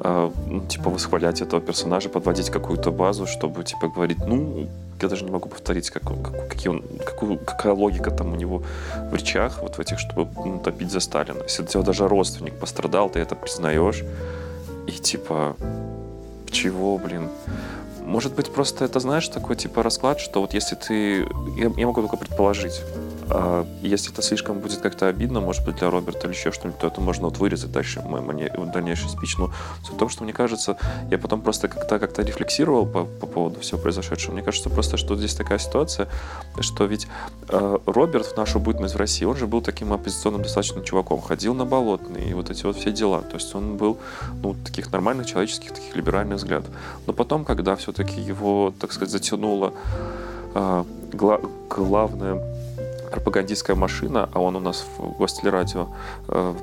[0.00, 4.68] э, ну, типа восхвалять этого персонажа, подводить какую-то базу, чтобы типа говорить, ну,
[5.02, 8.62] я даже не могу повторить, как, как, какие он, какую, какая логика там у него
[9.10, 11.42] в речах, вот в этих, чтобы ну, топить за Сталина.
[11.42, 14.04] Если у тебя даже родственник пострадал, ты это признаешь,
[14.86, 15.56] и типа,
[16.50, 17.28] чего, блин?
[18.00, 21.20] Может быть, просто это, знаешь, такой типа расклад, что вот если ты...
[21.56, 22.82] Я, я могу только предположить.
[23.30, 26.86] А если это слишком будет как-то обидно, может быть, для Роберта или еще что-нибудь, то
[26.86, 28.20] это можно вот вырезать дальше в мой
[28.72, 29.38] дальнейший спич.
[29.38, 29.50] Но
[29.82, 30.76] суть в том, что мне кажется,
[31.10, 34.32] я потом просто как-то как рефлексировал по, по поводу всего произошедшего.
[34.32, 36.08] Мне кажется просто, что здесь такая ситуация,
[36.60, 37.08] что ведь
[37.48, 41.54] э, Роберт в нашу бытность в России, он же был таким оппозиционным достаточно чуваком, ходил
[41.54, 43.22] на болотные и вот эти вот все дела.
[43.22, 43.98] То есть он был,
[44.42, 46.70] ну, таких нормальных человеческих, таких либеральных взглядов.
[47.06, 49.72] Но потом, когда все-таки его, так сказать, затянуло
[50.54, 52.53] э, гла- главное
[53.14, 55.88] пропагандистская машина, а он у нас в гостелерадио
[56.28, 56.54] э,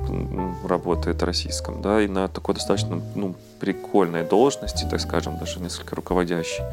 [0.68, 6.64] работает российском, да, и на такой достаточно ну, прикольной должности, так скажем, даже несколько руководящей,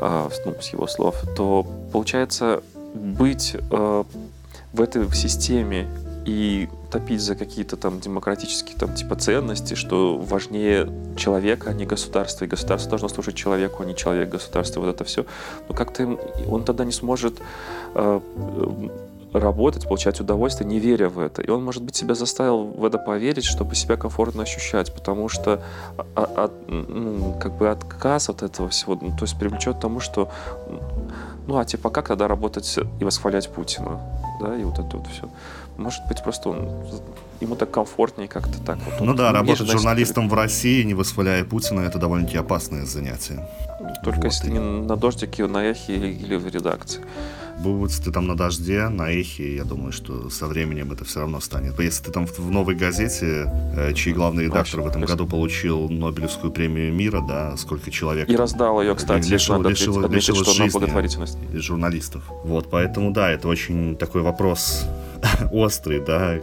[0.00, 2.62] э, ну, с его слов, то получается
[2.94, 4.04] быть э,
[4.72, 5.86] в этой системе
[6.24, 12.44] и топить за какие-то там демократические там типа ценности, что важнее человека, а не государства,
[12.44, 15.24] и государство должно служить человеку, а не человек государства, вот это все.
[15.68, 16.18] Но как-то
[16.48, 17.40] он тогда не сможет
[17.94, 18.20] э,
[19.32, 21.42] работать, получать удовольствие, не веря в это.
[21.42, 25.62] И он, может быть, себя заставил в это поверить, чтобы себя комфортно ощущать, потому что
[25.96, 29.80] от, а, а, ну, как бы отказ от этого всего, ну, то есть привлечет к
[29.80, 30.30] тому, что
[31.46, 34.00] ну а типа как тогда работать и восхвалять Путина,
[34.40, 35.28] да, и вот это вот все.
[35.76, 36.68] Может быть, просто он,
[37.40, 38.78] ему так комфортнее как-то так.
[38.84, 43.48] Вот ну да, работать журналистом в России, не восхваляя Путина, это довольно-таки опасное занятие.
[44.04, 44.52] Только вот, если и...
[44.52, 47.02] не на дождике, на эхе или, или в редакции
[47.62, 51.40] будь ты там на дожде, на эхе, я думаю, что со временем это все равно
[51.40, 51.78] станет.
[51.78, 56.52] Если ты там в новой газете, э, чей главный редактор в этом году получил Нобелевскую
[56.52, 58.28] премию мира, да, сколько человек...
[58.28, 61.38] И раздал ее, кстати, лишил, надо лишил, отметить, лишил что жизни благотворительность.
[61.54, 62.22] Журналистов.
[62.44, 64.84] Вот, поэтому, да, это очень такой вопрос
[65.52, 66.38] острый, да,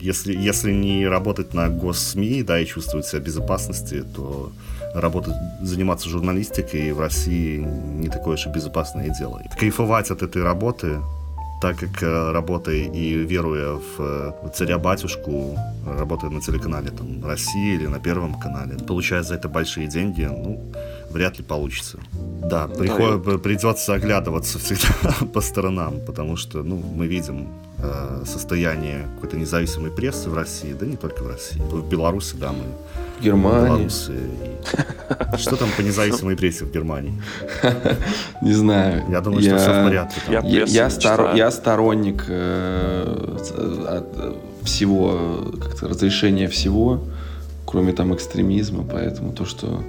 [0.00, 4.52] если, если не работать на госсми, да, и чувствовать себя в безопасности, то
[4.94, 9.42] работать, заниматься журналистикой в России не такое уж и безопасное дело.
[9.58, 10.98] Кайфовать от этой работы,
[11.60, 15.56] так как э, работая и веруя в э, царя-батюшку,
[15.86, 20.72] работая на телеканале там, России или на Первом канале, получая за это большие деньги, ну,
[21.10, 21.98] вряд ли получится.
[22.50, 27.48] Да, приход, да, придется оглядываться всегда по сторонам, потому что, ну, мы видим
[27.78, 31.60] э, состояние какой-то независимой прессы в России, да не только в России.
[31.60, 32.64] В Беларуси, да, мы
[33.20, 33.68] Германии.
[33.68, 34.14] Белорусы.
[35.38, 37.20] Что там по независимой прессе в Германии?
[38.42, 39.04] Не знаю.
[39.08, 40.20] Я думаю, что все в порядке.
[41.36, 43.36] Я сторонник э,
[44.64, 47.00] всего, как-то разрешения всего
[47.70, 49.82] кроме там экстремизма, поэтому то, что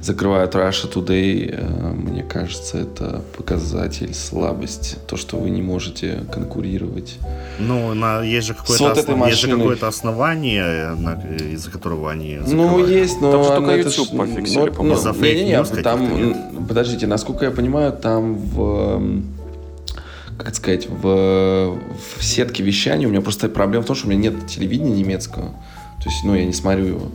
[0.00, 4.96] закрывают Russia Today, э, мне кажется, это показатель слабости.
[5.06, 7.18] То, что вы не можете конкурировать.
[7.58, 9.26] Ну, на, есть же какое-то, вот основ...
[9.26, 11.14] есть же какое-то основание, на...
[11.52, 12.86] из-за которого они закрывают.
[12.86, 13.32] Ну, есть, но...
[13.32, 14.16] Там же только YouTube это...
[14.16, 19.22] пофиксили, ну, ну, не, не, не, там, подождите, насколько я понимаю, там в
[20.38, 21.02] как сказать, в,
[22.16, 25.52] в сетке вещания у меня просто проблема в том, что у меня нет телевидения немецкого.
[26.02, 27.08] То есть, ну, я не смотрю его.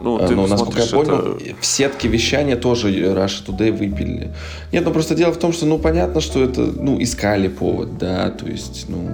[0.00, 1.54] Ну, а, ты Но, насколько я понял, это...
[1.60, 4.32] в сетке вещания тоже Russia Today выпили.
[4.72, 8.30] Нет, ну просто дело в том, что, ну, понятно, что это, ну, искали повод, да,
[8.30, 9.10] то есть, ну,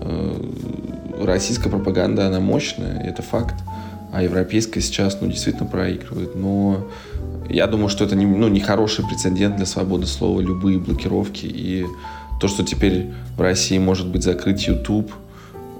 [0.00, 3.56] э, российская пропаганда, она мощная, это факт.
[4.10, 6.34] А европейская сейчас, ну, действительно проигрывает.
[6.34, 6.86] Но
[7.50, 11.44] я думаю, что это не, ну, не хороший прецедент для свободы слова, любые блокировки.
[11.44, 11.84] И
[12.40, 15.12] то, что теперь в России может быть закрыть YouTube–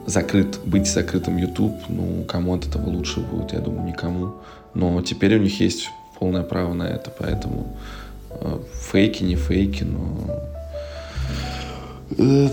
[0.08, 4.34] закрыт, быть закрытым YouTube, ну, кому от этого лучше будет, я думаю, никому.
[4.74, 7.76] Но теперь у них есть полное право на это, поэтому
[8.30, 8.58] э,
[8.90, 10.40] фейки, не фейки, но
[12.16, 12.48] э,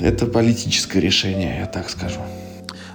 [0.00, 2.20] это политическое решение, я так скажу.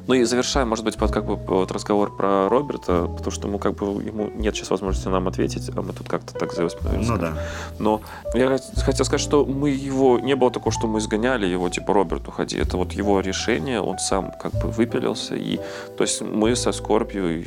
[0.10, 3.60] Ну и завершая, может быть, под как бы вот разговор про Роберта, потому что ему
[3.60, 7.06] как бы ему нет сейчас возможности нам ответить, а мы тут как-то так завоспоминаем.
[7.06, 7.38] Ну да.
[7.77, 8.02] Но
[8.34, 12.27] я хотел сказать, что мы его не было такого, что мы изгоняли его, типа Роберт
[12.27, 12.57] уходи.
[12.57, 15.60] Это вот его решение, он сам как бы выпилился и
[15.95, 17.45] то есть мы со скорбью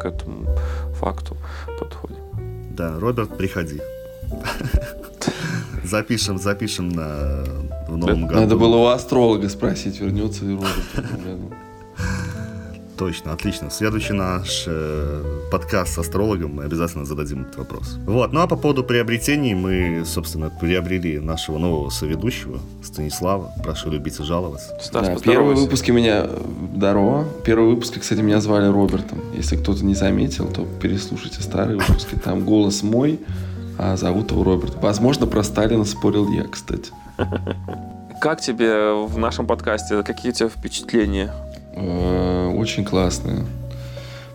[0.00, 0.46] к этому
[0.94, 1.36] факту
[1.78, 2.24] подходим.
[2.70, 3.82] Да, Роберт, приходи.
[5.84, 7.44] Запишем, запишем на
[7.86, 8.40] в новом году.
[8.40, 11.52] Надо было у астролога спросить, вернется ли Роберт.
[12.98, 13.70] Точно, отлично.
[13.70, 15.22] Следующий наш э,
[15.52, 17.96] подкаст с астрологом мы обязательно зададим этот вопрос.
[18.04, 23.52] Вот, ну а по поводу приобретений мы, собственно, приобрели нашего нового соведущего Станислава.
[23.62, 24.76] Прошу любить и жаловаться.
[24.82, 26.28] Стас, да, первые выпуски меня...
[26.74, 27.24] Здорово.
[27.44, 29.20] Первые выпуски, кстати, меня звали Робертом.
[29.32, 32.16] Если кто-то не заметил, то переслушайте старые выпуски.
[32.16, 33.20] Там голос мой,
[33.78, 34.74] а зовут его Роберт.
[34.82, 36.90] Возможно, про Сталина спорил я, кстати.
[38.20, 40.02] Как тебе в нашем подкасте?
[40.02, 41.32] Какие у тебя впечатления?
[41.80, 43.44] Э, очень классные.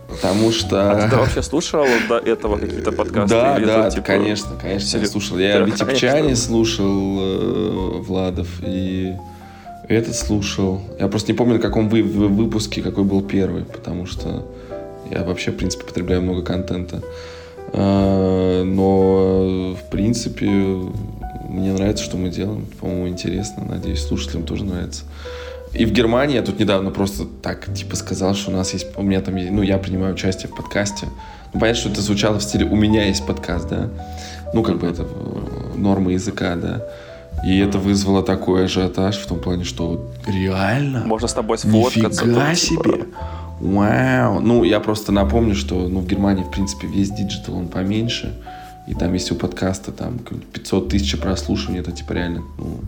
[0.08, 0.92] Потому что...
[0.92, 3.34] А ты вообще слушал до этого какие-то подкасты?
[3.34, 4.06] Да, да, типа...
[4.06, 5.38] конечно, конечно, я слушал.
[5.38, 9.14] Я да, Витебчане слушал э, Владов и
[9.88, 10.80] этот слушал.
[10.98, 14.46] Я просто не помню, на каком вы, вы, выпуске, какой был первый, потому что
[15.10, 17.02] я вообще, в принципе, потребляю много контента.
[17.72, 22.66] Э, но, в принципе, мне нравится, что мы делаем.
[22.80, 23.64] По-моему, интересно.
[23.64, 25.04] Надеюсь, слушателям тоже нравится.
[25.74, 29.02] И в Германии я тут недавно просто так, типа, сказал, что у нас есть, у
[29.02, 31.08] меня там, ну, я принимаю участие в подкасте.
[31.52, 33.90] Ну, понятно, что это звучало в стиле «у меня есть подкаст», да?
[34.52, 36.82] Ну, как бы это э, норма языка, да?
[37.44, 41.04] И это вызвало такой ажиотаж в том плане, что реально?
[41.04, 42.24] Можно с тобой сфоткаться.
[42.24, 42.92] Нифига тут, себе!
[42.92, 43.06] типа.
[43.60, 44.40] Вау!
[44.40, 48.34] Ну, я просто напомню, что ну, в Германии, в принципе, весь digital, он поменьше.
[48.86, 50.18] И там, если у подкаста там
[50.52, 52.80] 500 тысяч прослушиваний, это типа реально ну,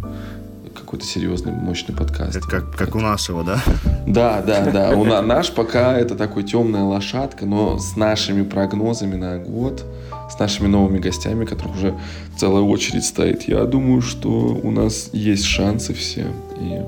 [0.97, 2.36] какой-то серьезный, мощный подкаст.
[2.36, 3.62] Это как, как у нашего, да?
[4.06, 4.90] Да, да, да.
[4.97, 9.85] У на- наш пока это такой темная лошадка, но с нашими прогнозами на год,
[10.31, 11.94] с нашими новыми гостями, которых уже
[12.39, 16.27] целая очередь стоит, я думаю, что у нас есть шансы все.
[16.59, 16.81] И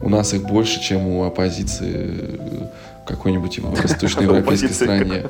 [0.00, 2.38] у нас их больше, чем у оппозиции
[3.04, 5.24] в какой-нибудь восточноевропейской стране.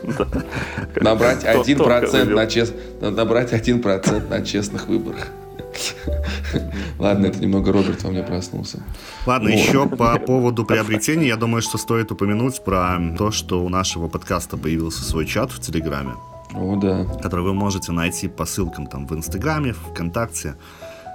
[1.00, 2.36] Набрать Кто- один кто процент говорил?
[2.36, 2.74] на чест...
[3.00, 5.28] набрать один процент на честных выборах.
[6.98, 8.82] Ладно, это немного Роберт во мне проснулся.
[9.26, 9.58] Ладно, Вот.
[9.58, 14.56] еще по поводу приобретений, я думаю, что стоит упомянуть про то, что у нашего подкаста
[14.56, 16.14] появился свой чат в Телеграме,
[16.54, 17.04] О, да.
[17.22, 20.54] который вы можете найти по ссылкам там в Инстаграме, ВКонтакте,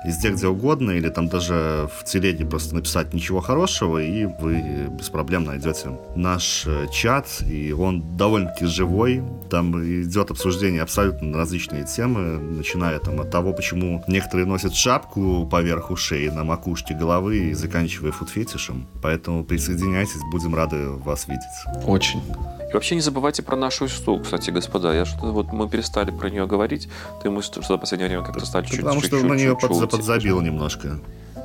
[0.06, 5.10] везде, где угодно, или там даже в телеге просто написать ничего хорошего, и вы без
[5.10, 12.40] проблем найдете наш э, чат, и он довольно-таки живой, там идет обсуждение абсолютно различные темы,
[12.40, 18.12] начиная там от того, почему некоторые носят шапку поверх ушей на макушке головы и заканчивая
[18.12, 21.86] фуд-фетишем, поэтому присоединяйтесь, будем рады вас видеть.
[21.86, 22.22] Очень.
[22.70, 24.94] И вообще не забывайте про нашу ИСТУ, кстати, господа.
[24.94, 26.88] Я что-то вот мы перестали про нее говорить.
[27.24, 28.82] Ты мы что-то в последнее время как-то стали чуть-чуть.
[28.82, 31.00] Потому что чуть-чуть- на нее чуть-чуть, подза- типа, подзабило немножко.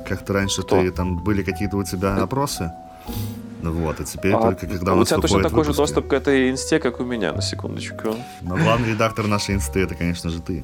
[0.07, 0.81] Как-то раньше Кто?
[0.81, 2.71] ты там были какие-то у тебя опросы.
[3.63, 5.77] Ну Вот, и теперь А, только когда у у нас тебя точно такой же выпуски.
[5.95, 8.15] доступ к этой инсте, как у меня, на секундочку.
[8.43, 10.63] Но главный редактор нашей инсты это, конечно же, ты.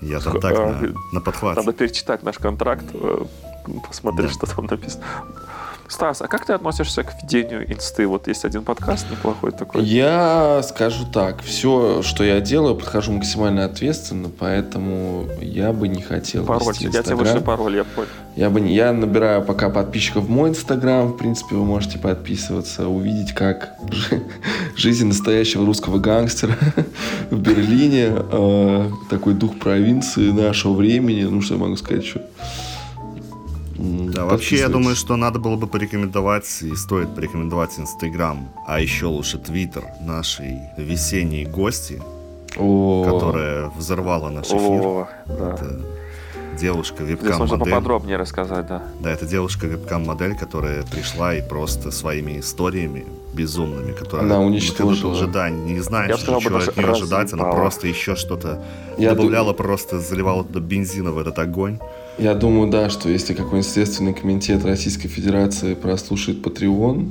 [0.00, 1.58] Я там так А, на, на подхвате.
[1.60, 3.24] Надо перечитать наш контракт, э,
[3.88, 4.34] посмотреть, Да.
[4.34, 5.02] что там написано.
[5.92, 8.06] Стас, а как ты относишься к ведению инсты?
[8.06, 9.84] Вот есть один подкаст неплохой такой.
[9.84, 16.46] Я скажу так, все, что я делаю, подхожу максимально ответственно, поэтому я бы не хотел
[16.46, 18.08] Пароль, я тебе вышлю пароль, я понял.
[18.36, 22.88] Я бы не, я набираю пока подписчиков в мой инстаграм, в принципе, вы можете подписываться,
[22.88, 24.22] увидеть, как жи-
[24.74, 26.56] жизнь настоящего русского гангстера
[27.30, 32.22] в Берлине, э, такой дух провинции нашего времени, ну что я могу сказать еще.
[33.82, 39.06] Да, вообще, я думаю, что надо было бы порекомендовать, и стоит порекомендовать Инстаграм, а еще
[39.06, 42.00] лучше Твиттер нашей весенней гости,
[42.56, 44.60] О, которая взорвала наш эфир.
[44.60, 45.54] О, да.
[45.54, 45.80] Это
[46.56, 47.72] девушка, Здесь нужно вебкам-модель.
[47.72, 48.82] поподробнее рассказать, да.
[49.00, 54.26] Да, это девушка вебкам-модель, которая пришла и просто своими историями безумными, которые...
[54.26, 55.12] Она уничтожила.
[55.12, 58.62] уже, да, не знаешь, Я бы сказал, от нее ожидать, она просто еще что-то
[58.98, 61.78] Я добавляла, просто заливала туда бензина в этот огонь.
[62.18, 67.08] Я думаю, да, что если какой-нибудь следственный комитет Российской Федерации прослушает Patreon,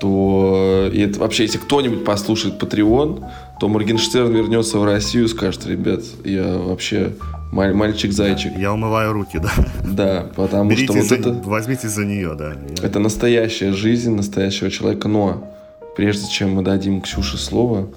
[0.00, 0.90] то...
[0.92, 3.24] И это, вообще, если кто-нибудь послушает Patreon,
[3.60, 7.12] то Моргенштерн вернется в Россию и скажет, ребят, я вообще
[7.50, 8.56] мальчик-зайчик.
[8.58, 9.50] Я умываю руки, да.
[9.84, 11.32] Да, потому Берите что вот за- это...
[11.44, 12.52] Возьмите за нее, да.
[12.52, 15.08] Я- Это настоящая жизнь настоящего человека.
[15.08, 15.52] Но
[15.96, 17.88] прежде чем мы дадим Ксюше слово,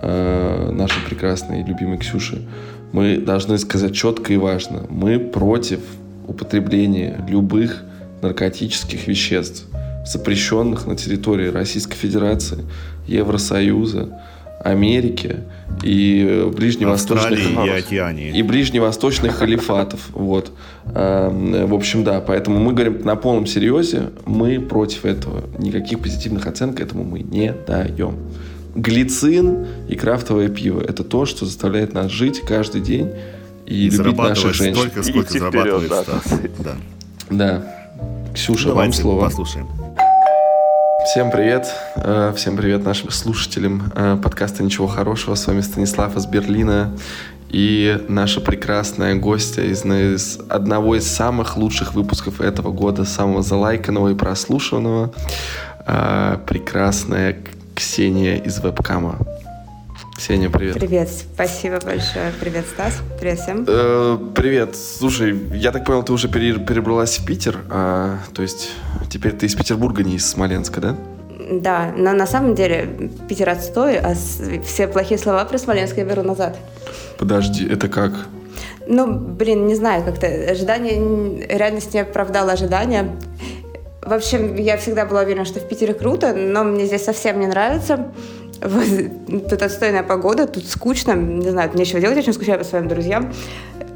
[0.00, 2.46] э, нашей прекрасной и любимой Ксюше,
[2.92, 4.86] мы должны сказать четко и важно.
[4.88, 5.80] Мы против
[6.28, 7.82] употребления любых
[8.22, 9.66] наркотических веществ,
[10.06, 12.64] запрещенных на территории Российской Федерации,
[13.06, 14.20] Евросоюза,
[14.64, 15.36] Америки
[15.82, 18.36] и э, ближневосточных и Океании.
[18.36, 20.00] и ближневосточных халифатов.
[20.12, 20.50] Вот.
[20.94, 25.44] Эм, В общем, да, поэтому мы говорим на полном серьезе, мы против этого.
[25.58, 28.16] Никаких позитивных оценок этому мы не даем.
[28.74, 33.10] Глицин и крафтовое пиво– это то, что заставляет нас жить каждый день
[33.66, 34.74] и, И любить наших женщин.
[34.90, 36.64] столько, сколько Идти зарабатывает вперед, да.
[36.64, 36.74] Да.
[37.30, 38.32] Да.
[38.34, 39.20] Ксюша, вам Давайте слово.
[39.24, 39.66] послушаем.
[41.04, 41.68] Всем привет.
[41.96, 45.34] Э, Всем привет нашим слушателям э, подкаста «Ничего хорошего».
[45.34, 46.96] С вами Станислав из Берлина
[47.50, 54.12] и наша прекрасная гостья из, из одного из самых лучших выпусков этого года, самого залайканного
[54.12, 55.12] и прослушанного,
[55.86, 57.36] э, прекрасная
[57.74, 59.18] Ксения из вебкама.
[60.24, 60.72] Ксения, привет.
[60.76, 62.32] Привет, спасибо большое.
[62.40, 63.02] Привет, Стас.
[63.20, 63.66] Привет всем.
[63.68, 64.74] Э, привет.
[64.74, 68.70] Слушай, я так понял, ты уже пере- перебралась в Питер, а, то есть
[69.10, 70.96] теперь ты из Петербурга, не из Смоленска, да?
[71.50, 74.14] Да, но на самом деле Питер отстой, а
[74.64, 76.56] все плохие слова про Смоленск я беру назад.
[77.18, 78.12] Подожди, это как?
[78.86, 83.14] Ну, блин, не знаю, как-то ожидание, реальность не оправдала ожидания.
[84.00, 87.46] В общем, я всегда была уверена, что в Питере круто, но мне здесь совсем не
[87.46, 88.08] нравится.
[88.60, 92.88] Вот, Тут отстойная погода, тут скучно, не знаю, тут нечего делать, очень скучаю по своим
[92.88, 93.32] друзьям.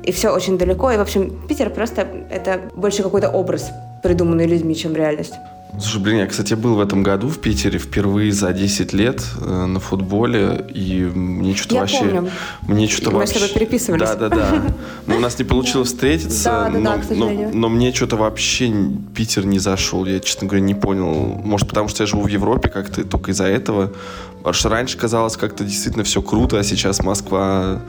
[0.02, 0.90] И все очень далеко.
[0.90, 3.70] И, в общем, Питер просто это больше какой-то образ,
[4.02, 5.34] придуманный людьми, чем реальность.
[5.72, 9.66] Слушай, блин, я, кстати, был в этом году в Питере впервые за 10 лет э,
[9.66, 11.98] на футболе, и мне что-то Я вообще...
[11.98, 12.30] помню.
[12.66, 13.34] Мне что-то Мы с вообще...
[13.34, 14.08] тобой переписывались.
[14.08, 14.62] Да, да, да.
[15.06, 18.72] Но у нас не получилось встретиться, Да, да, но, да, но, но мне что-то вообще
[19.14, 20.04] Питер не зашел.
[20.06, 21.40] Я, честно говоря, не понял.
[21.44, 23.92] Может, потому что я живу в Европе как-то, только из-за этого.
[24.38, 27.80] Потому что раньше казалось как-то действительно все круто, а сейчас Москва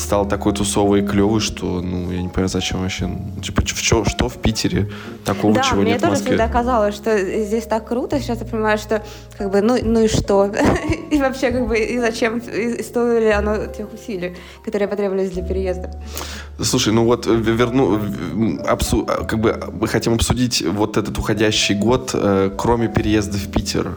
[0.00, 3.06] стала такой тусовой и клевой, что, ну, я не понимаю, зачем вообще.
[3.06, 4.90] Ну, Типа, в чё- что в Питере
[5.24, 6.28] такого, Да, чего мне нет в тоже Москве?
[6.30, 8.18] всегда казалось, что здесь так круто.
[8.20, 9.02] Сейчас я понимаю, что
[9.38, 10.50] как бы, ну, ну и что?
[11.10, 12.38] И вообще, как бы, и зачем?
[12.38, 15.90] И стоило ли оно тех усилий, которые потребовались для переезда?
[16.62, 17.98] Слушай, ну вот э, верну,
[18.64, 23.50] обсу- а, как бы мы хотим обсудить вот этот уходящий год, э, кроме переезда в
[23.50, 23.94] Питер.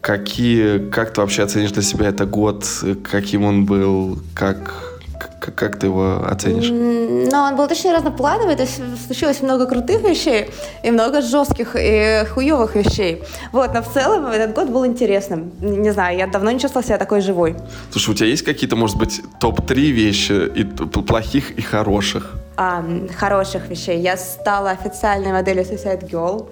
[0.00, 2.66] Какие, как ты вообще оценишь для себя этот год?
[2.82, 4.18] Э, Каким он был?
[4.34, 4.93] Как,
[5.40, 6.70] как, как ты его оценишь?
[6.70, 10.50] Но он был очень разноплановый, то есть случилось много крутых вещей
[10.82, 13.22] и много жестких и хуевых вещей.
[13.52, 15.52] Вот, но в целом этот год был интересным.
[15.60, 17.56] Не знаю, я давно не чувствовала себя такой живой.
[17.90, 22.32] Слушай, у тебя есть какие-то, может быть, топ-3 вещи и плохих и хороших?
[22.56, 22.84] А,
[23.18, 24.00] хороших вещей.
[24.00, 26.48] Я стала официальной моделью Suicide Girl.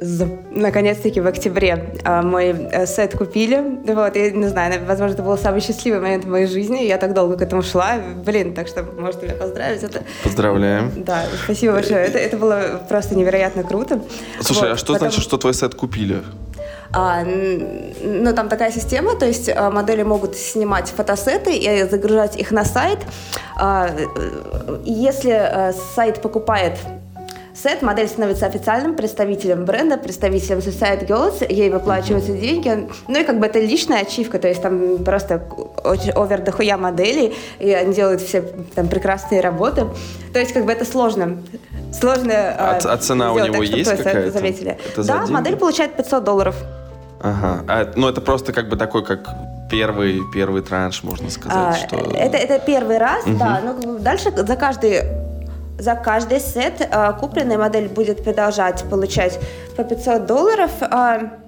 [0.00, 3.80] Наконец-таки в октябре а, мой э, сет купили.
[3.92, 6.84] Вот, я не знаю, на- возможно, это был самый счастливый момент в моей жизни.
[6.84, 7.96] Я так долго к этому шла.
[8.24, 9.82] Блин, так что можете меня поздравить.
[9.82, 10.92] Это, Поздравляем.
[11.04, 12.06] да, спасибо большое.
[12.06, 14.00] Это, это было просто невероятно круто.
[14.40, 16.22] Слушай, Вот, а что потом- значит, что твой сет купили?
[16.90, 22.50] а, ну, там такая система, то есть а, модели могут снимать фотосеты и загружать их
[22.50, 22.98] на сайт.
[23.56, 26.78] А, э, если э, сайт покупает
[27.62, 32.88] сет, модель становится официальным представителем бренда, представителем Suicide Girls, ей выплачиваются деньги.
[33.08, 35.42] Ну и как бы это личная ачивка, то есть там просто
[35.84, 38.42] очень овер дохуя моделей, и они делают все
[38.74, 39.86] там прекрасные работы.
[40.32, 41.38] То есть как бы это сложно.
[41.92, 44.30] Сложно А а цена у сделать него так, есть какая-то?
[44.30, 44.78] заметили.
[44.92, 45.32] Это да, деньги?
[45.32, 46.54] модель получает 500 долларов.
[47.20, 47.64] Ага.
[47.66, 49.28] А, ну, это просто как бы такой, как
[49.70, 51.96] первый, первый транш, можно сказать, А, что...
[51.96, 53.60] это, это первый раз, да.
[53.64, 55.02] Но бы дальше за каждый
[55.78, 59.38] за каждый сет а, купленная модель будет продолжать получать
[59.76, 60.70] по 500 долларов.
[60.80, 61.38] а,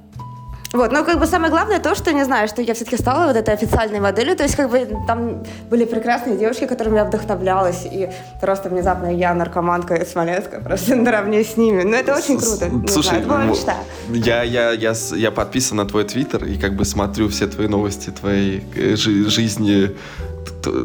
[0.73, 3.37] вот, но как бы самое главное то, что, не знаю, что я все-таки стала вот
[3.37, 8.09] этой официальной моделью, то есть как бы там были прекрасные девушки, которыми я вдохновлялась, и
[8.41, 11.83] просто внезапно я наркоманка из Смоленска, просто наравне с ними.
[11.83, 12.71] Но это очень круто.
[12.89, 13.75] Слушай, знаю, это была ну, мечта.
[14.11, 18.11] я, я, я, я подписан на твой твиттер и как бы смотрю все твои новости,
[18.11, 19.97] твоей э, жи- жизни,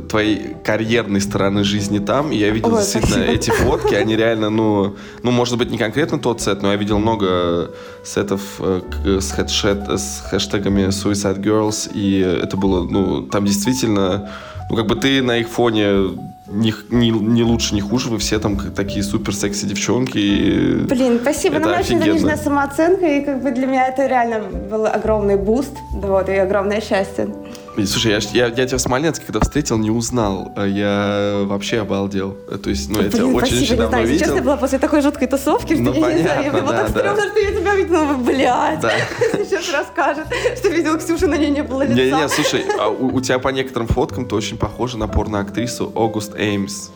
[0.10, 2.32] твоей карьерной стороны жизни там.
[2.32, 3.34] И я видел Ой, действительно спасибо.
[3.34, 7.00] эти фотки, они реально, ну, ну, может быть, не конкретно тот сет, но я видел
[7.00, 7.72] много
[8.04, 8.82] сетов э,
[9.20, 14.30] с, хэдшет- с хэштегами Suicide Girls, и это было, ну, там действительно,
[14.70, 16.12] ну, как бы ты на их фоне
[16.48, 20.86] не, не, не лучше, не хуже, вы все там такие супер секси девчонки.
[20.86, 21.56] Блин, спасибо.
[21.56, 24.86] Это Ну, у меня очень заниженная самооценка, и как бы для меня это реально был
[24.86, 27.28] огромный boost, да, вот, и огромное счастье.
[27.86, 30.52] Слушай, я, я, я тебя в Смоленске, когда встретил, не узнал.
[30.56, 32.36] А Я вообще обалдел.
[32.64, 34.36] То есть, ну, я тебя Блин, очень, спасибо, очень не давно знаю, видел.
[34.36, 36.84] я была после такой жуткой тусовки, что Ну, я не знаю, понятно, мне было да,
[36.84, 37.00] так да.
[37.00, 38.80] стрёмно, что я тебя видела, блядь.
[38.80, 38.92] Да.
[39.46, 40.26] Сейчас расскажет,
[40.58, 41.96] что видел Ксюшу, на ней не было лица.
[41.96, 46.34] Не-не, слушай, а у, у тебя по некоторым фоткам ты очень похожа на порноактрису Огуст
[46.36, 46.90] Эймс.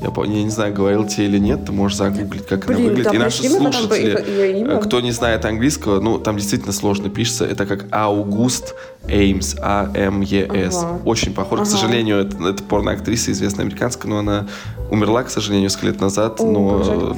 [0.00, 3.10] Я, я не знаю, говорил тебе или нет, ты можешь загуглить, как она Блин, выглядит.
[3.10, 4.74] да, И наши слушатели, имя.
[4.74, 7.44] э, кто не знает английского, ну, там действительно сложно пишется.
[7.46, 8.76] Это как Аугуст
[9.08, 10.76] Эймс, А-М-Е-С.
[10.76, 10.98] Ага.
[11.04, 11.62] Очень похоже.
[11.64, 11.76] К Ага.
[11.76, 14.46] сожалению, это, это порноактриса, известная американская, но она
[14.90, 16.40] умерла, к сожалению, несколько лет назад.
[16.40, 17.16] О, но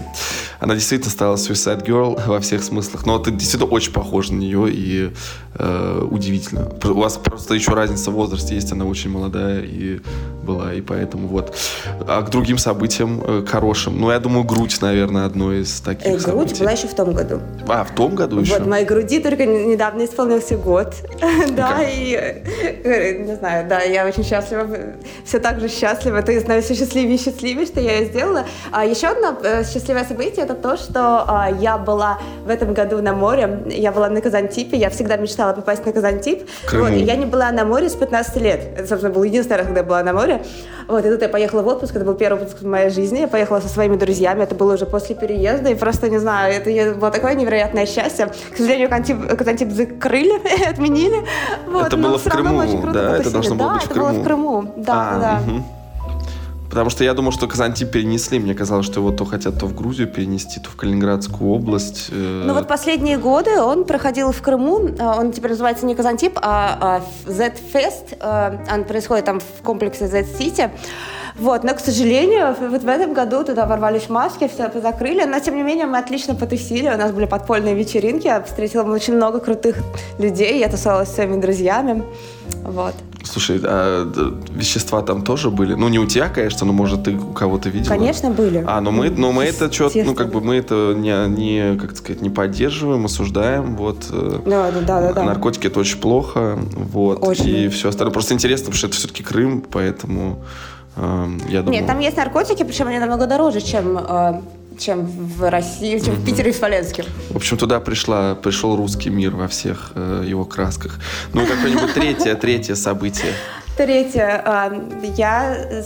[0.58, 3.06] она действительно стала Suicide Girl во всех смыслах.
[3.06, 5.12] Но ты действительно очень похожа на нее и
[5.54, 6.68] э, удивительно.
[6.84, 10.00] У вас просто еще разница в возрасте есть, она очень молодая и
[10.42, 11.54] была, и поэтому вот.
[12.08, 16.06] А к другим событиям э, к хорошим, ну, я думаю, грудь, наверное, одно из таких
[16.06, 16.60] Э, грудь событий.
[16.60, 17.40] была еще в том году.
[17.68, 18.58] А, в том году еще?
[18.58, 20.94] Вот моей груди только недавно исполнился год.
[21.56, 22.18] Да, И
[22.84, 24.66] э, не знаю, да, я очень счастлива,
[25.24, 26.22] все так же счастлива.
[26.22, 28.44] Ты становишься счастливее и счастливее, что я ее сделала.
[28.72, 33.00] А еще одно э, счастливое событие это то, что а, я была в этом году
[33.02, 33.62] на море.
[33.66, 34.76] Я была на Казантипе.
[34.76, 36.48] Я всегда мечтала попасть на Казантип.
[36.72, 38.60] Вот, и я не была на море с 15 лет.
[38.76, 40.42] Это, собственно, был единственный раз, когда я была на море.
[40.88, 41.94] Вот, и тут я поехала в отпуск.
[41.94, 43.20] Это был первый отпуск в моей жизни.
[43.20, 44.42] Я поехала со своими друзьями.
[44.42, 45.70] Это было уже после переезда.
[45.70, 48.26] И просто, не знаю, это было такое невероятное счастье.
[48.26, 51.24] К сожалению, Казантип, Казантип закрыли, отменили.
[51.66, 53.16] Вот, Это было в Крыму, да?
[53.16, 54.20] Это должно было да, быть в это было Крыму.
[54.20, 54.72] в Крыму.
[54.76, 55.42] Да, да.
[56.70, 58.38] Потому что я думал, что Казантип перенесли.
[58.38, 62.06] Мне казалось, что его то хотят то в Грузию перенести, то в Калининградскую область.
[62.12, 62.44] Э.
[62.46, 64.90] Ну вот последние годы он проходил в Крыму.
[65.00, 68.16] А, он теперь называется не Казантип, а Z-Fest.
[68.20, 70.70] А, он происходит там в комплексе Z-City.
[71.36, 75.56] Вот, но, к сожалению, вот в этом году туда ворвались маски, все закрыли, но, тем
[75.56, 79.76] не менее, мы отлично потусили, у нас были подпольные вечеринки, я встретила очень много крутых
[80.18, 82.04] людей, я тусовалась с своими друзьями,
[82.62, 82.94] вот.
[83.24, 84.10] Слушай, а
[84.54, 85.74] вещества там тоже были?
[85.74, 87.88] Ну, не у тебя, конечно, но, может, ты у кого-то видела?
[87.88, 88.64] Конечно, были.
[88.66, 91.96] А, но мы, но мы это что ну, как бы мы это не, не, как
[91.96, 94.06] сказать, не поддерживаем, осуждаем, вот.
[94.10, 95.22] Э, да, да, да, да.
[95.22, 97.22] Наркотики это очень плохо, вот.
[97.22, 97.48] Очень.
[97.48, 98.12] И все остальное.
[98.12, 100.42] Просто интересно, потому что это все-таки Крым, поэтому
[100.96, 101.70] я думаю...
[101.70, 104.40] Нет, там есть наркотики, причем они намного дороже, чем э,
[104.80, 107.04] чем в России, чем в Питере и в Смоленске.
[107.30, 110.98] В общем, туда пришла, пришел русский мир во всех э, его красках.
[111.34, 113.32] Ну, какое-нибудь третье, третье событие.
[113.76, 114.42] Третье.
[114.44, 114.70] Э,
[115.16, 115.84] я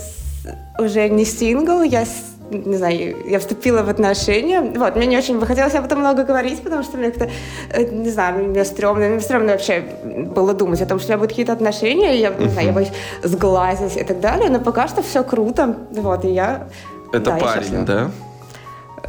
[0.79, 2.05] уже не сингл, я
[2.51, 4.61] не знаю, я вступила в отношения.
[4.61, 7.29] Вот, мне не очень бы хотелось об этом много говорить, потому что мне как-то,
[7.71, 9.83] э, не знаю, мне стрёмно, мне стрёмно вообще
[10.35, 12.91] было думать о том, что у меня будут какие-то отношения, я, не знаю, я боюсь
[13.23, 16.67] сглазить и так далее, но пока что все круто, вот, и я...
[17.11, 18.11] Это да, парень, да?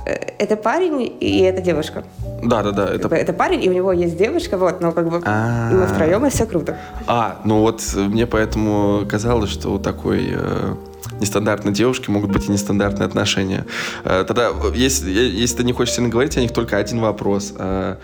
[0.04, 2.04] Э, это парень и это девушка.
[2.42, 2.94] Да, да, да.
[2.94, 3.08] Это...
[3.14, 5.72] это парень, и у него есть девушка, вот, но как бы А-а-а.
[5.72, 6.76] мы втроем, и все круто.
[7.06, 10.74] А, ну вот мне поэтому казалось, что такой э,
[11.20, 13.66] нестандартные девушки, могут быть и нестандартные отношения.
[14.04, 17.54] Э, тогда, если, если ты не хочешь сильно говорить о них, только один вопрос.
[17.56, 17.96] Э,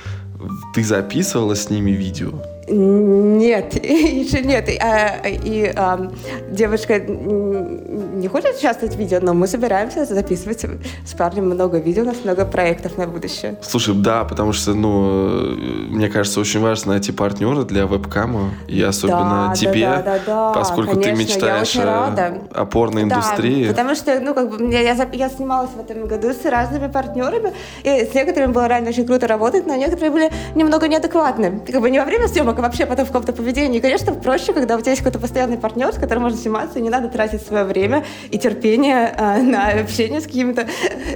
[0.74, 2.32] ты записывала с ними видео?
[2.68, 4.68] Нет, еще нет.
[4.80, 6.10] А, и а,
[6.50, 10.64] девушка не хочет участвовать в видео, но мы собираемся записывать
[11.04, 13.56] с парнем много видео, у нас много проектов на будущее.
[13.62, 15.56] Слушай, да, потому что, ну,
[15.88, 20.52] мне кажется, очень важно найти партнера для вебкама, и особенно да, тебе, да, да, да,
[20.52, 23.64] поскольку конечно, ты мечтаешь о порноиндустрии.
[23.64, 27.52] Да, потому что, ну, как бы, я, я снималась в этом году с разными партнерами,
[27.82, 31.60] и с некоторыми было реально очень круто работать, но некоторые были немного неадекватны.
[31.66, 33.80] Как бы не во время съемок, а вообще потом в каком-то поведении.
[33.80, 36.90] Конечно, проще, когда у тебя есть какой-то постоянный партнер, с которым можно сниматься, и не
[36.90, 40.66] надо тратить свое время и терпение э, на общение с какими-то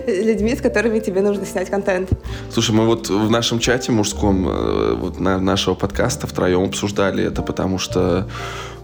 [0.06, 2.10] людьми, с которыми тебе нужно снять контент.
[2.50, 7.42] Слушай, мы вот в нашем чате мужском, э, вот на нашего подкаста втроем обсуждали это,
[7.42, 8.28] потому что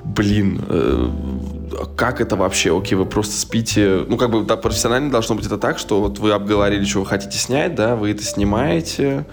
[0.04, 1.08] блин, э,
[1.96, 2.76] как это вообще?
[2.76, 4.04] Окей, вы просто спите.
[4.08, 7.06] Ну, как бы, да, профессионально должно быть это так, что вот вы обговорили, что вы
[7.06, 9.24] хотите снять, да, вы это снимаете,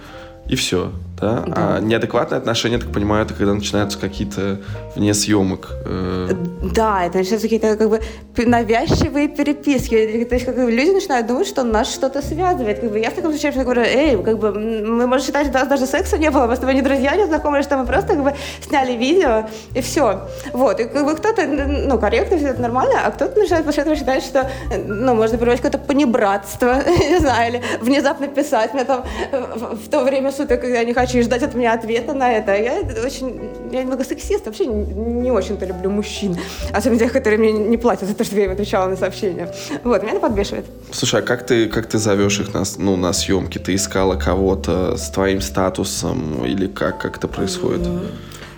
[0.46, 1.44] и все да?
[1.46, 1.52] да.
[1.56, 4.58] А неадекватное отношение, так понимаю, это когда начинаются какие-то
[4.96, 5.68] вне съемок.
[5.84, 6.30] Э...
[6.74, 8.00] Да, это начинаются какие-то как бы
[8.36, 10.24] навязчивые переписки.
[10.24, 12.80] То есть как бы, люди начинают думать, что нас что-то связывает.
[12.80, 15.60] Как бы, я в таком случае говорю, эй, как бы, мы можем считать, что у
[15.60, 18.14] нас даже секса не было, мы с тобой не друзья, не знакомы, что мы просто
[18.14, 20.28] как бы сняли видео, и все.
[20.52, 23.96] Вот, и как бы кто-то, ну, корректно, все это нормально, а кто-то начинает после этого
[23.96, 24.50] считать, что,
[24.86, 30.32] ну, можно проявить какое-то понебратство, не знаю, или внезапно писать мне там в то время
[30.32, 32.54] суток, когда я не хочу хочу и ждать от меня ответа на это.
[32.54, 33.40] Я очень,
[33.72, 36.36] я немного сексист, вообще не очень-то люблю мужчин.
[36.72, 39.52] Особенно тех, которые мне не платят за то, что я им отвечала на сообщения.
[39.84, 40.66] Вот, меня это подбешивает.
[40.92, 43.58] Слушай, а как ты, как ты зовешь их на, ну, на съемки?
[43.58, 47.86] Ты искала кого-то с твоим статусом или как, как это происходит?
[47.86, 48.10] Mm-hmm.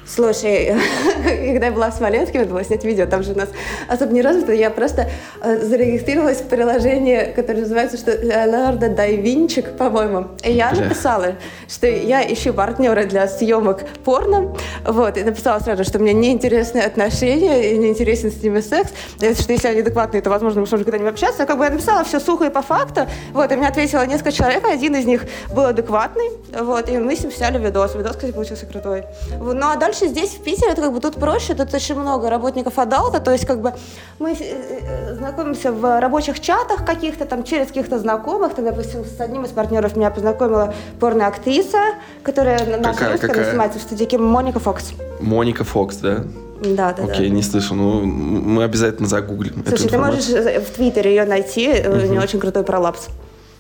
[0.05, 0.75] Слушай,
[1.25, 3.49] когда я была в Смоленске, надо было снять видео, там же у нас
[3.89, 5.09] особо не развито, я просто
[5.41, 10.29] э, зарегистрировалась в приложении, которое называется что Леонардо да Винчик, по-моему.
[10.43, 11.37] И я написала,
[11.69, 14.55] что я ищу партнера для съемок порно,
[14.85, 19.53] вот, и написала сразу, что мне неинтересны отношения, и неинтересен с ними секс, и что
[19.53, 21.47] если они адекватные, то, возможно, мы сможем когда-нибудь общаться.
[21.47, 24.67] Как бы я написала все сухо и по факту, вот, и мне ответило несколько человек,
[24.67, 25.25] один из них
[25.55, 27.95] был адекватный, вот, и мы с ним сняли видос.
[27.95, 29.05] Видос, кстати, получился крутой.
[29.41, 32.31] Ну, а дальше дальше здесь, в Питере, это как бы тут проще, тут очень много
[32.31, 33.75] работников адалта, то есть как бы
[34.19, 39.21] мы э, э, знакомимся в рабочих чатах каких-то, там, через каких-то знакомых, там, допустим, с
[39.21, 41.79] одним из партнеров меня познакомила порно-актриса,
[42.23, 44.93] которая наша русская, снимается в студии Моника Фокс.
[45.21, 46.25] Моника Фокс, да?
[46.63, 47.35] Да, да, Окей, да.
[47.35, 47.77] не слышал.
[47.77, 49.65] Ну, мы обязательно загуглим.
[49.67, 51.97] Слушай, ты можешь в Твиттере ее найти, угу.
[51.97, 53.09] у нее очень крутой пролапс.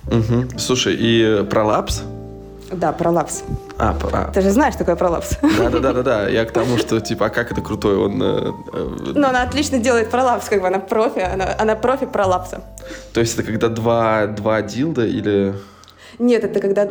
[0.06, 0.58] Угу.
[0.58, 2.02] Слушай, и пролапс
[2.72, 3.42] да, пролапс.
[3.78, 4.30] А, а.
[4.32, 5.36] Ты же знаешь, такое пролапс.
[5.42, 6.28] Да, да, да, да, да.
[6.28, 8.18] Я к тому, что типа, а как это крутой, он.
[8.18, 12.62] Ну, она отлично делает пролапс, как бы она профи, она, она профи пролапса.
[13.12, 15.54] То есть это когда два, два дилда или.
[16.18, 16.88] Нет, это когда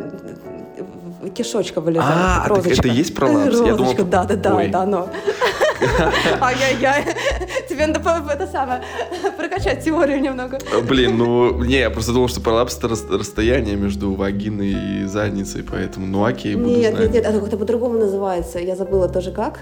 [1.34, 2.14] кишочка вылезает.
[2.14, 3.46] А, так это и есть пролапс?
[3.46, 5.08] Розочка, Я думал, да, да, да, да, но.
[6.40, 7.11] Ай-яй-яй.
[7.72, 8.82] Тебе надо это самое,
[9.38, 10.58] прокачать теорию немного.
[10.86, 16.06] Блин, ну, не, я просто думал, что пролапс это расстояние между вагиной и задницей, поэтому,
[16.06, 17.04] ну окей, буду Нет, знать.
[17.04, 18.58] нет, нет, это как-то по-другому называется.
[18.58, 19.60] Я забыла тоже как.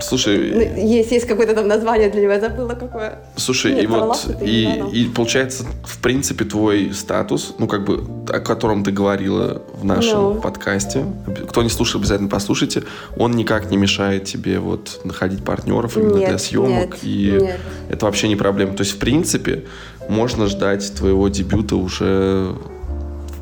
[0.00, 3.18] Слушай, Ну, есть, есть какое-то там название для него, я забыла какое.
[3.36, 8.40] Слушай, Нет, и вот и, и получается, в принципе, твой статус, ну как бы, о
[8.40, 10.34] котором ты говорила в нашем Ну.
[10.40, 11.04] подкасте,
[11.48, 12.84] кто не слушал, обязательно послушайте,
[13.16, 17.60] он никак не мешает тебе вот находить партнеров именно Нет, для съемок, нет, и нет.
[17.90, 18.74] это вообще не проблема.
[18.74, 19.64] То есть, в принципе,
[20.08, 22.54] можно ждать твоего дебюта уже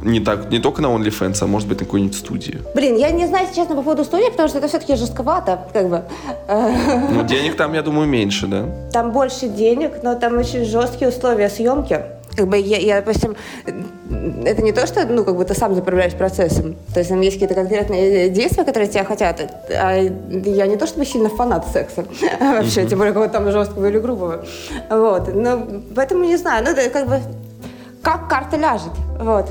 [0.03, 2.59] не, так, не только на OnlyFans, а может быть на какой-нибудь студии.
[2.75, 5.89] Блин, я не знаю, если честно, по поводу студии, потому что это все-таки жестковато, как
[5.89, 6.03] бы.
[6.49, 8.65] Э, Ну, денег там, я думаю, меньше, да?
[8.93, 12.01] Там больше денег, но там очень жесткие условия съемки.
[12.37, 13.35] Как бы я, я, допустим,
[14.45, 16.77] это не то, что, ну, как бы ты сам заправляешь процессом.
[16.95, 19.41] То есть там есть какие-то конкретные действия, которые тебя хотят.
[19.71, 22.05] А я не то, чтобы сильно фанат секса
[22.41, 24.45] вообще, тем более какого-то там жесткого или грубого.
[24.89, 25.35] Вот.
[25.35, 27.21] Но поэтому не знаю, ну, это как бы
[28.03, 28.93] как карта ляжет.
[29.19, 29.47] Вот.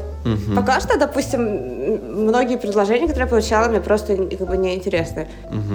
[0.56, 1.42] Пока что, допустим,
[2.26, 5.28] многие предложения, которые я получала, мне просто как бы неинтересны.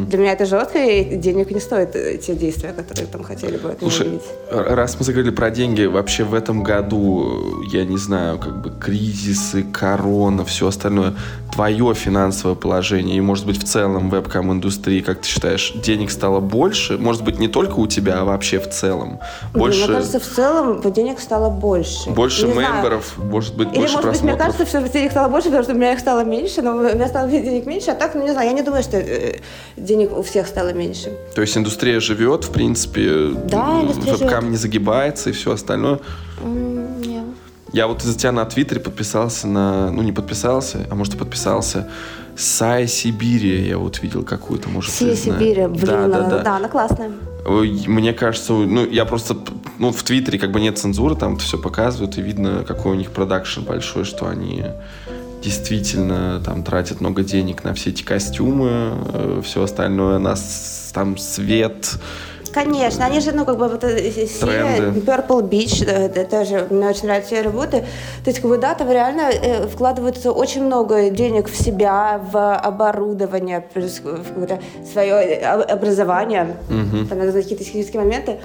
[0.08, 3.76] Для меня это жестко, и денег не стоит э, те действия, которые там хотели бы
[3.78, 4.22] Слушай, видеть.
[4.50, 9.62] раз мы заговорили про деньги, вообще в этом году, я не знаю, как бы кризисы,
[9.62, 11.14] корона, все остальное,
[11.52, 16.98] твое финансовое положение и, может быть, в целом вебкам-индустрии, как ты считаешь, денег стало больше?
[16.98, 19.20] Может быть, не только у тебя, а вообще в целом?
[19.52, 22.10] Больше, Мне кажется, в целом денег стало больше.
[22.10, 22.74] больше Не знаю.
[22.74, 24.43] мемберов, может быть, Или, больше может быть, просмотров?
[24.46, 27.08] Кажется, что денег стало больше, потому что у меня их стало меньше, но у меня
[27.08, 29.38] стало денег меньше, а так, ну, не знаю, я не думаю, что э,
[29.76, 31.12] денег у всех стало меньше.
[31.34, 35.98] То есть индустрия живет, в принципе, Да, вебкам не загибается и все остальное.
[36.42, 37.22] М, не.
[37.72, 39.90] Я вот из-за тебя на Твиттере подписался на...
[39.90, 41.88] Ну, не подписался, а может и подписался.
[42.36, 45.18] Сая Сибири я вот видел какую-то, может, знаешь.
[45.18, 46.38] Сибири, блин, да, да, да.
[46.42, 47.10] да, она классная.
[47.44, 49.36] Мне кажется, ну, я просто...
[49.78, 53.10] Ну, в Твиттере как бы нет цензуры, там все показывают, и видно, какой у них
[53.10, 54.64] продакшн большой, что они
[55.42, 60.36] действительно там тратят много денег на все эти костюмы, все остальное, на
[60.94, 61.98] там свет,
[62.54, 64.26] Конечно, они же, ну, как бы, вот э, э, все
[64.76, 65.00] Тренды.
[65.00, 67.80] Purple Beach, э, это тоже, мне очень нравятся все работы.
[68.22, 72.54] То есть, как бы, да, там реально э, вкладывается очень много денег в себя, в
[72.54, 74.60] оборудование, в какое-то
[74.92, 76.56] свое э, об- образование.
[77.08, 78.36] Там надо какие-то технические моменты.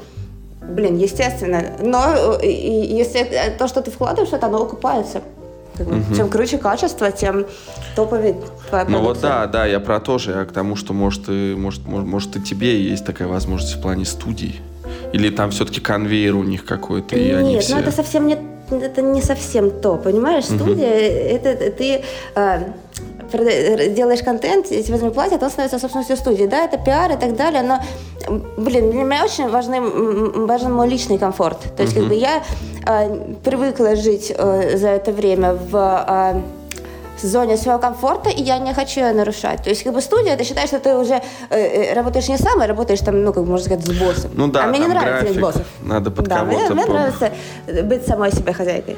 [0.61, 1.61] Блин, естественно.
[1.79, 5.21] Но э, и- если э, то, что ты вкладываешь, это оно окупается.
[5.79, 7.45] Как бы, Чем круче качество, тем
[7.95, 8.35] топовее
[8.67, 11.55] твоя Ну вот да, да, я про то же, я к тому, что может и,
[11.57, 14.59] может, может, может и тебе есть такая возможность в плане студий.
[15.13, 17.75] Или там все-таки конвейер у них какой-то, и они Нет, все...
[17.75, 18.37] ну это совсем не,
[18.69, 20.45] это не совсем то, понимаешь?
[20.45, 22.03] Студия, это ты
[22.35, 22.59] э,
[23.31, 26.45] делаешь контент, и тебе за него платят, он становится собственностью студии.
[26.45, 27.79] Да, это пиар и так далее, но,
[28.57, 31.59] блин, для меня очень важны, важен мой личный комфорт.
[31.75, 32.43] То есть, как бы я
[32.85, 35.75] э, привыкла жить э, за это время в
[36.07, 36.41] э,
[37.21, 39.63] зоне своего комфорта, и я не хочу ее нарушать.
[39.63, 42.61] То есть, как бы студия, ты считаешь, что ты уже э, э, работаешь не сам,
[42.61, 44.31] а работаешь там, ну, как можно сказать, с боссом.
[44.33, 45.67] Ну да, а мне не нравится график, боссов.
[45.81, 47.31] надо под да, мне, кого-то мне по- нравится
[47.83, 48.97] быть самой себе хозяйкой.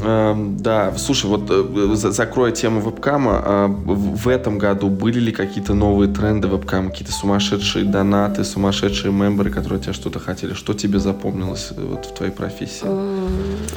[0.00, 5.32] Эм, да, слушай, вот э, за- закроя тему вебкама, а, в этом году были ли
[5.32, 10.54] какие-то новые тренды вебкама, какие-то сумасшедшие донаты, сумасшедшие мемберы, которые от тебя что-то хотели?
[10.54, 12.86] Что тебе запомнилось э, вот в твоей профессии?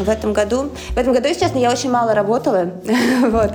[0.02, 2.72] В этом году, в этом году, если честно, я очень мало работала,
[3.22, 3.52] вот,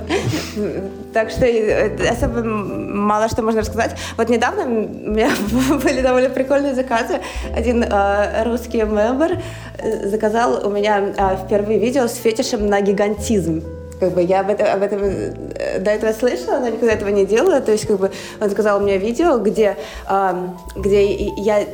[1.13, 3.95] так что э, особо мало что можно рассказать.
[4.17, 5.31] Вот недавно у меня
[5.83, 7.21] были довольно прикольные заказы.
[7.55, 9.39] Один э, русский мембер
[9.79, 13.63] э, заказал у меня э, впервые видео с фетишем на гигантизм.
[13.99, 17.25] Как бы я об этом, об этом э, до этого слышала, но никогда этого не
[17.25, 17.61] делала.
[17.61, 19.77] То есть, как бы он заказал у меня видео, где,
[20.09, 21.05] э, где
[21.37, 21.65] я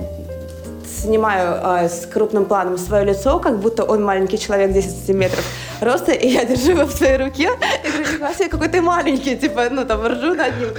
[1.02, 5.46] снимаю э, с крупным планом свое лицо, как будто он маленький человек 10 сантиметров
[5.82, 7.50] роста, и я держу его в своей руке,
[7.84, 10.70] и говорю, нифига себе, какой ты маленький, типа, ну, там, ржу над ним.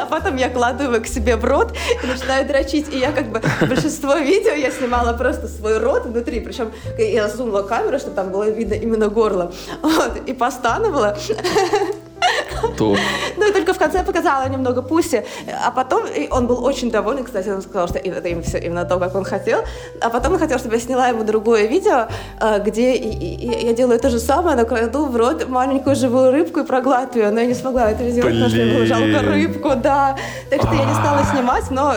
[0.00, 3.26] А потом я кладу его к себе в рот и начинаю дрочить, и я, как
[3.30, 8.30] бы, большинство видео я снимала просто свой рот внутри, причем я засунула камеру, чтобы там
[8.30, 9.52] было видно именно горло,
[9.82, 11.16] вот, и постановала,
[12.76, 12.96] То
[13.36, 15.24] ну и только в конце показала немного Пуси.
[15.64, 18.98] А потом он был очень доволен, кстати, он сказал, что это им все именно то,
[18.98, 19.60] как он хотел.
[20.00, 22.08] А потом он хотел, чтобы я сняла ему другое видео,
[22.40, 26.64] э, где я делаю то же самое, но кладу в рот маленькую живую рыбку и
[26.64, 27.32] проглатываю.
[27.32, 30.16] Но я не смогла это сделать, потому что мне было жалко рыбку, да.
[30.50, 31.94] Так что я не стала снимать, но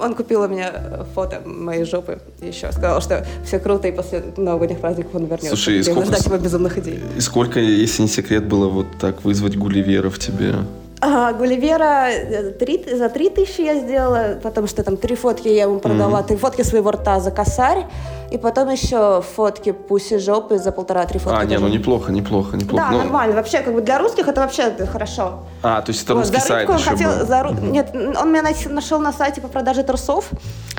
[0.00, 0.72] он купил у меня
[1.14, 2.70] фото моей жопы еще.
[2.72, 5.48] Сказал, что все круто, и после новогодних праздников он вернется.
[5.48, 7.00] Слушай, и сколько ждать его безумных идей.
[7.16, 10.54] и сколько, если не секрет, было вот так вызвать Гулливера в тебе?
[11.00, 15.62] А, Гулливера э, три- за три тысячи я сделала, потому что там три фотки я
[15.62, 17.86] ему продала, три фотки своего рта за косарь,
[18.30, 21.36] и потом еще фотки пуси жопы за полтора-три фотки.
[21.38, 22.84] А, не, ну неплохо, неплохо, неплохо.
[22.84, 23.36] Да, Ну, нормально.
[23.36, 25.44] Вообще, как бы для русских это вообще хорошо.
[25.62, 27.26] А, то есть это Вот, русский за сайт рыбку он еще хотел, был.
[27.26, 30.30] за ру- Нет, он меня нашел на сайте по продаже трусов.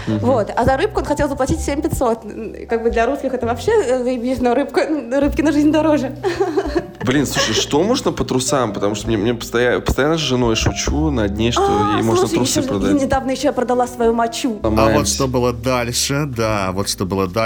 [0.07, 0.51] Вот.
[0.55, 2.67] А за рыбку он хотел заплатить 7500.
[2.69, 4.81] Как бы для русских это вообще э, заебись, но рыбка,
[5.19, 6.15] рыбки на жизнь дороже.
[7.03, 8.73] Блин, слушай, что можно по трусам?
[8.73, 12.27] Потому что мне, мне постоянно, постоянно с женой шучу над ней, что А, ей можно
[12.27, 13.01] слушай, трусы еще продать.
[13.01, 14.59] недавно еще я продала свою мочу.
[14.63, 17.39] А вот что было дальше, да, вот что было дальше,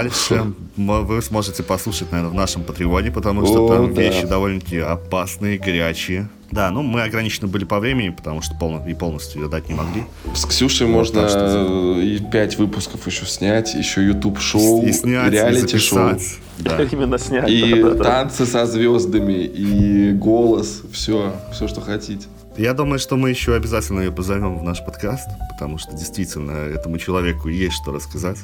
[0.76, 4.00] м- вы сможете послушать, наверное, в нашем Патреоне, потому что О, там да.
[4.02, 6.28] вещи довольно-таки опасные, горячие.
[6.50, 9.74] Да, ну мы ограничены были по времени, потому что полно- и полностью ее дать не
[9.74, 10.04] могли.
[10.34, 15.28] С Ксюшей Вот можно так что и пять выпусков еще снять, еще YouTube-шоу, и снять,
[15.32, 16.10] и реалити-шоу.
[16.10, 16.38] записать.
[16.58, 16.82] Да.
[16.92, 17.50] Именно снять.
[17.50, 18.04] И да, да, да.
[18.04, 22.26] танцы со звездами, и голос, все, все, что хотите.
[22.56, 26.98] Я думаю, что мы еще обязательно ее позовем в наш подкаст, потому что действительно этому
[26.98, 28.38] человеку есть что рассказать,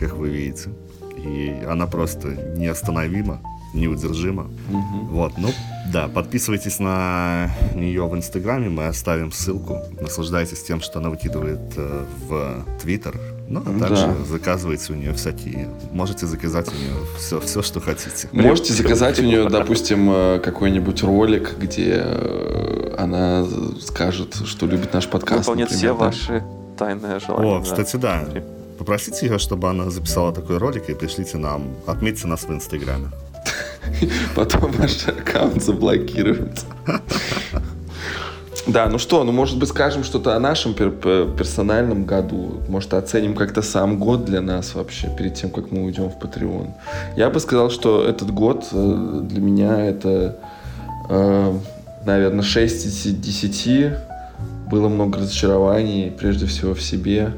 [0.00, 0.70] как вы видите.
[1.16, 3.40] И она просто неостановима,
[3.74, 4.50] неудержима.
[5.10, 5.50] Вот, ну,
[5.92, 9.78] да, подписывайтесь на нее в Инстаграме, мы оставим ссылку.
[10.00, 13.20] Наслаждайтесь тем, что она выкидывает э, в Твиттер.
[13.48, 14.14] Ну, а также Да.
[14.24, 15.68] заказывайте у нее всякие...
[15.92, 18.28] Можете заказать у нее все, все что хотите.
[18.32, 23.46] Можете заказать у нее, допустим, э, какой-нибудь ролик, где э, она
[23.80, 25.48] скажет, что любит наш подкаст.
[25.48, 25.94] Выполнит все да?
[25.94, 26.44] ваши
[26.78, 27.58] тайные желания.
[27.58, 28.24] О, кстати, да.
[28.80, 33.08] Попросите ее, чтобы она записала такой ролик и пришлите нам, отметьте нас в Инстаграме.
[34.34, 36.64] Потом ваш аккаунт заблокируют.
[38.66, 42.62] Да, ну что, ну может быть скажем что-то о нашем пер- персональном году.
[42.68, 46.70] Может оценим как-то сам год для нас вообще, перед тем, как мы уйдем в Patreon.
[47.18, 50.38] Я бы сказал, что этот год э, для меня это,
[51.10, 51.58] э,
[52.06, 53.92] наверное, 6 из 10.
[54.70, 57.34] Было много разочарований, прежде всего в себе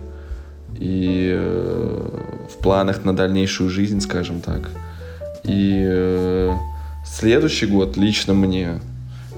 [0.83, 2.09] и э,
[2.51, 4.71] в планах на дальнейшую жизнь, скажем так.
[5.45, 6.53] И э,
[7.07, 8.81] следующий год лично мне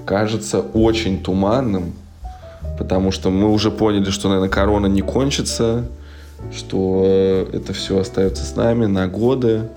[0.07, 1.93] кажется очень туманным,
[2.79, 5.85] потому что мы уже поняли, что, наверное, корона не кончится,
[6.51, 9.69] что э, это все остается с нами на годы,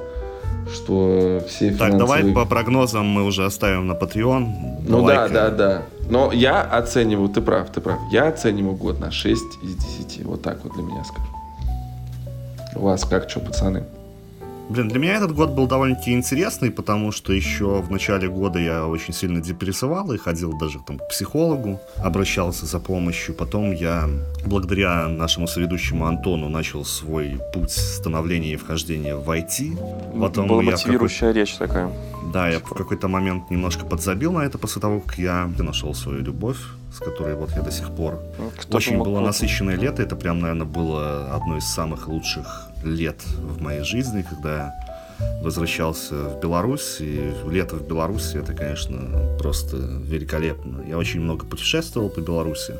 [0.72, 2.34] что все Так, давай финансовые...
[2.34, 4.86] по прогнозам мы уже оставим на Patreon.
[4.86, 5.82] Ну да, да, да.
[6.08, 7.98] Но я оцениваю, ты прав, ты прав.
[8.10, 10.24] Я оцениваю год на 6 из 10.
[10.24, 11.27] Вот так вот для меня скажу.
[12.78, 13.84] У вас как, что, пацаны?
[14.68, 18.86] Блин, для меня этот год был довольно-таки интересный, потому что еще в начале года я
[18.86, 23.34] очень сильно депрессовал и ходил даже там к психологу, обращался за помощью.
[23.34, 24.06] Потом я,
[24.44, 30.20] благодаря нашему соведущему Антону, начал свой путь становления и вхождения в IT.
[30.20, 31.90] Потом Была я мотивирующая речь такая.
[32.30, 36.20] Да, я в какой-то момент немножко подзабил на это после того, как я нашел свою
[36.20, 36.58] любовь,
[36.92, 38.20] с которой вот я до сих пор.
[38.38, 40.02] Ну, кто Очень было насыщенное лето.
[40.02, 44.88] Это прям, наверное, было одно из самых лучших лет в моей жизни, когда я
[45.42, 46.98] возвращался в Беларусь.
[47.00, 50.82] И лето в Беларуси это, конечно, просто великолепно.
[50.86, 52.74] Я очень много путешествовал по Беларуси,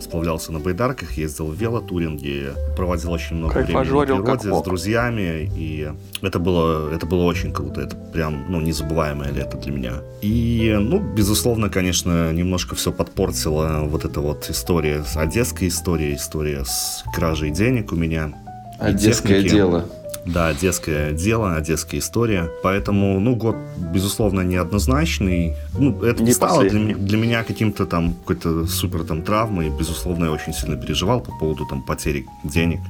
[0.00, 4.64] сплавлялся на байдарках, ездил в велотуринге, проводил очень много времени на Кайфажорил как природе с
[4.64, 5.50] друзьями.
[5.56, 5.92] И
[6.22, 7.82] это было, это было очень круто.
[7.82, 9.92] Это прям, ну, незабываемое лето для меня.
[10.22, 17.04] И, ну, безусловно, конечно, немножко все подпортила вот эта вот история, одесская история, история с
[17.14, 18.32] кражей денег у меня.
[18.78, 19.54] Одесское техники.
[19.54, 19.84] дело.
[20.26, 22.50] Да, одесское дело, одесская история.
[22.62, 23.56] Поэтому, ну, год,
[23.94, 25.54] безусловно, неоднозначный.
[25.78, 26.94] Ну, это не, стало для, последний.
[26.94, 29.70] для меня каким-то там какой-то супер там травмой.
[29.70, 32.80] Безусловно, я очень сильно переживал по поводу там потери денег.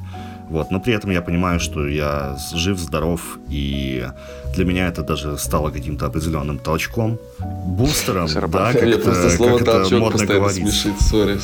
[0.49, 4.07] Вот, но при этом я понимаю, что я жив, здоров, и
[4.55, 7.19] для меня это даже стало каким-то определенным толчком,
[7.67, 10.73] бустером, да, как, просто это, слово как это модно говорить.
[10.73, 11.39] смешит, сори.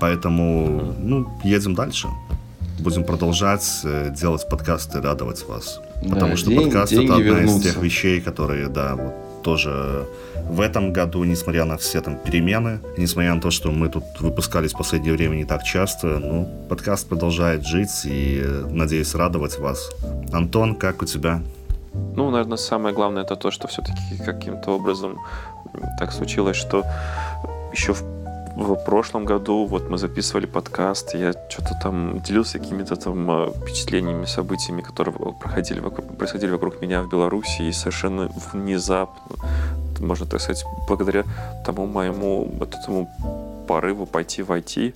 [0.00, 2.08] Поэтому, ну, едем дальше.
[2.80, 5.80] Будем продолжать э, делать подкасты, радовать вас.
[6.02, 7.62] Потому Да, что день- подкаст это одна из вернутся.
[7.72, 10.06] тех вещей, которые, да, вот тоже
[10.48, 14.72] в этом году, несмотря на все там перемены, несмотря на то, что мы тут выпускались
[14.72, 19.90] в последнее время не так часто, ну, подкаст продолжает жить и, э, надеюсь, радовать вас.
[20.32, 21.42] Антон, как у тебя?
[22.16, 25.18] Ну, наверное, самое главное это то, что все-таки каким-то образом
[25.98, 26.84] так случилось, что
[27.72, 28.02] еще в,
[28.56, 34.26] в прошлом году вот мы записывали подкаст, я что-то там делился какими-то там э, впечатлениями,
[34.26, 39.36] событиями, которые проходили вокруг, происходили вокруг меня в Беларуси, и совершенно внезапно,
[39.98, 41.24] можно так сказать, благодаря
[41.64, 43.10] тому моему вот этому
[43.66, 44.94] порыву пойти в IT,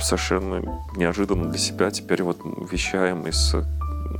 [0.00, 0.62] совершенно
[0.96, 2.38] неожиданно для себя теперь вот
[2.70, 3.56] вещаем из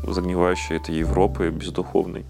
[0.06, 2.24] загнивающей этой Европы бездуховной.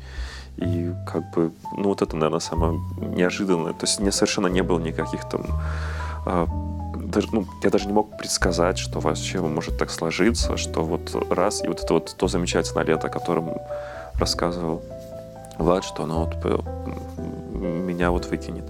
[0.58, 3.72] И как бы, ну вот это, наверное, самое неожиданное.
[3.72, 5.97] То есть мне совершенно не было никаких там а,
[6.94, 11.64] даже, ну, я даже не мог предсказать, что вообще может так сложиться, что вот раз,
[11.64, 13.54] и вот это вот то замечательное лето, о котором
[14.14, 14.82] рассказывал
[15.58, 16.64] Влад, что оно вот
[17.58, 18.64] меня вот выкинет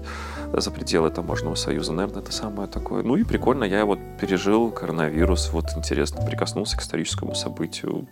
[0.53, 1.93] за пределы таможенного союза.
[1.93, 3.03] Наверное, это самое такое.
[3.03, 8.07] Ну и прикольно, я вот пережил коронавирус, вот интересно, прикоснулся к историческому событию.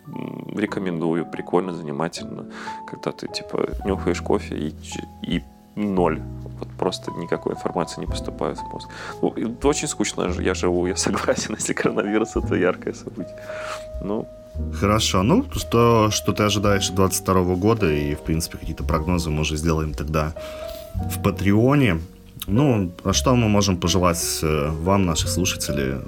[0.54, 2.46] Рекомендую, прикольно, занимательно.
[2.86, 4.74] Когда ты, типа, нюхаешь кофе и,
[5.22, 5.42] и
[5.86, 6.20] ноль.
[6.58, 8.88] Вот просто никакой информации не поступает в мозг.
[9.22, 13.36] Ну, очень скучно я живу, я согласен, если коронавирус это яркое событие.
[14.02, 14.26] Ну,
[14.72, 15.22] Хорошо.
[15.22, 19.94] Ну, что, что ты ожидаешь 22 года, и, в принципе, какие-то прогнозы мы уже сделаем
[19.94, 20.34] тогда
[20.94, 22.00] в Патреоне.
[22.46, 25.98] Ну, а что мы можем пожелать э, вам, наши слушатели?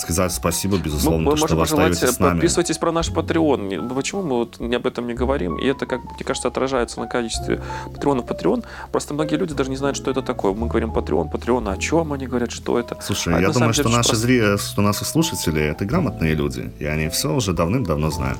[0.00, 2.32] Сказать спасибо, безусловно, мы, мы что вы остаетесь с нами.
[2.34, 3.94] Подписывайтесь про наш Patreon.
[3.94, 5.56] Почему мы вот об этом не говорим?
[5.56, 7.62] И это, как мне кажется, отражается на количестве
[7.92, 8.64] патреонов Patreon.
[8.92, 10.52] Просто многие люди даже не знают, что это такое.
[10.52, 12.96] Мы говорим Patreon, Patreon, а о чем они говорят, что это?
[13.00, 14.16] Слушай, а я думаю, что наши просто...
[14.16, 18.38] зрители, что наши слушатели это грамотные люди, и они все уже давным-давно знают.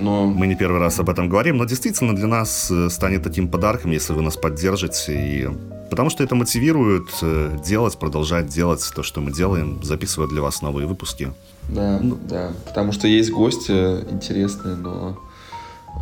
[0.00, 0.26] Но...
[0.26, 3.90] Мы не первый раз об этом говорим, но действительно для нас э, станет таким подарком,
[3.90, 5.48] если вы нас поддержите и
[5.90, 10.60] Потому что это мотивирует э, делать, продолжать делать то, что мы делаем, записывая для вас
[10.60, 11.32] новые выпуски.
[11.68, 12.52] Да, ну, да.
[12.66, 13.72] Потому что есть гости
[14.10, 15.18] интересные, но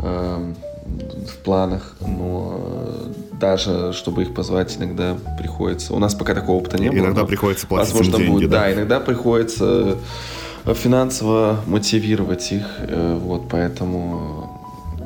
[0.03, 0.55] э,
[1.29, 5.95] в планах, но э, даже чтобы их позвать, иногда приходится.
[5.95, 6.99] У нас пока такого опыта не было.
[6.99, 8.61] Иногда приходится платить возможно, деньги, будет, да?
[8.61, 9.97] да, иногда приходится
[10.75, 14.57] финансово мотивировать их, э, вот, поэтому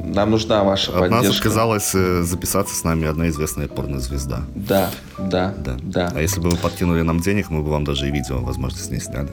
[0.05, 1.27] нам нужна ваша От поддержка.
[1.27, 4.41] нас отказалась э, записаться с нами одна известная порнозвезда.
[4.55, 6.13] Да, да, да, да.
[6.15, 8.89] А если бы вы подкинули нам денег, мы бы вам даже и видео, возможно, с
[8.91, 9.29] ней сняли.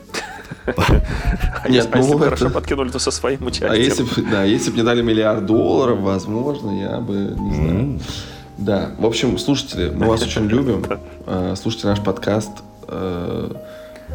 [0.66, 3.72] А Нет, ну, если бы хорошо подкинули, то со своим участием.
[3.72, 8.00] А если бы, да, если бы мне дали миллиард долларов, возможно, я бы, не знаю.
[8.58, 10.86] Да, в общем, слушатели, мы вас очень любим.
[11.30, 12.52] Э, слушайте наш подкаст.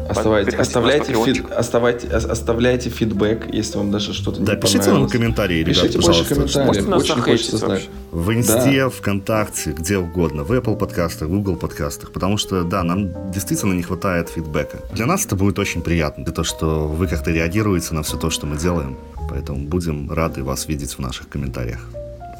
[0.09, 5.63] Оставайте, оставляйте, фид, оставайте, оставляйте фидбэк, если вам даже что-то не Да, пишите нам комментарии,
[5.63, 6.35] ребят, пишите пожалуйста.
[6.35, 6.95] Больше комментариев.
[6.95, 7.89] Очень хочется знать.
[8.11, 8.89] В Инсте, да.
[8.89, 13.83] ВКонтакте, где угодно, в Apple подкастах, в Google подкастах, потому что, да, нам действительно не
[13.83, 14.79] хватает фидбэка.
[14.93, 18.29] Для нас это будет очень приятно, для того, что вы как-то реагируете на все то,
[18.29, 18.97] что мы делаем,
[19.29, 21.79] поэтому будем рады вас видеть в наших комментариях.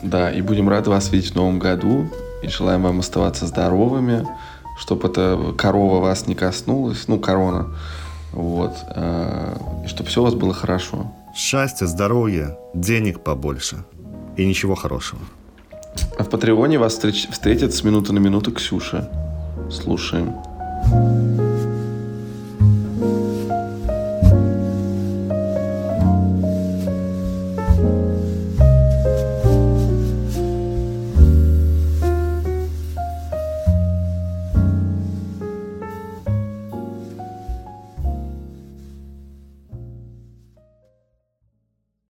[0.03, 2.09] Да, и будем рады вас видеть в новом году,
[2.43, 4.27] и желаем вам оставаться здоровыми,
[4.77, 7.67] чтобы эта корова вас не коснулась, ну, корона,
[8.31, 11.11] вот, э, и чтобы все у вас было хорошо.
[11.35, 13.83] Счастья, здоровья, денег побольше
[14.37, 15.21] и ничего хорошего.
[16.17, 19.09] А в Патреоне вас встреч- встретит с минуты на минуту Ксюша.
[19.69, 20.33] Слушаем.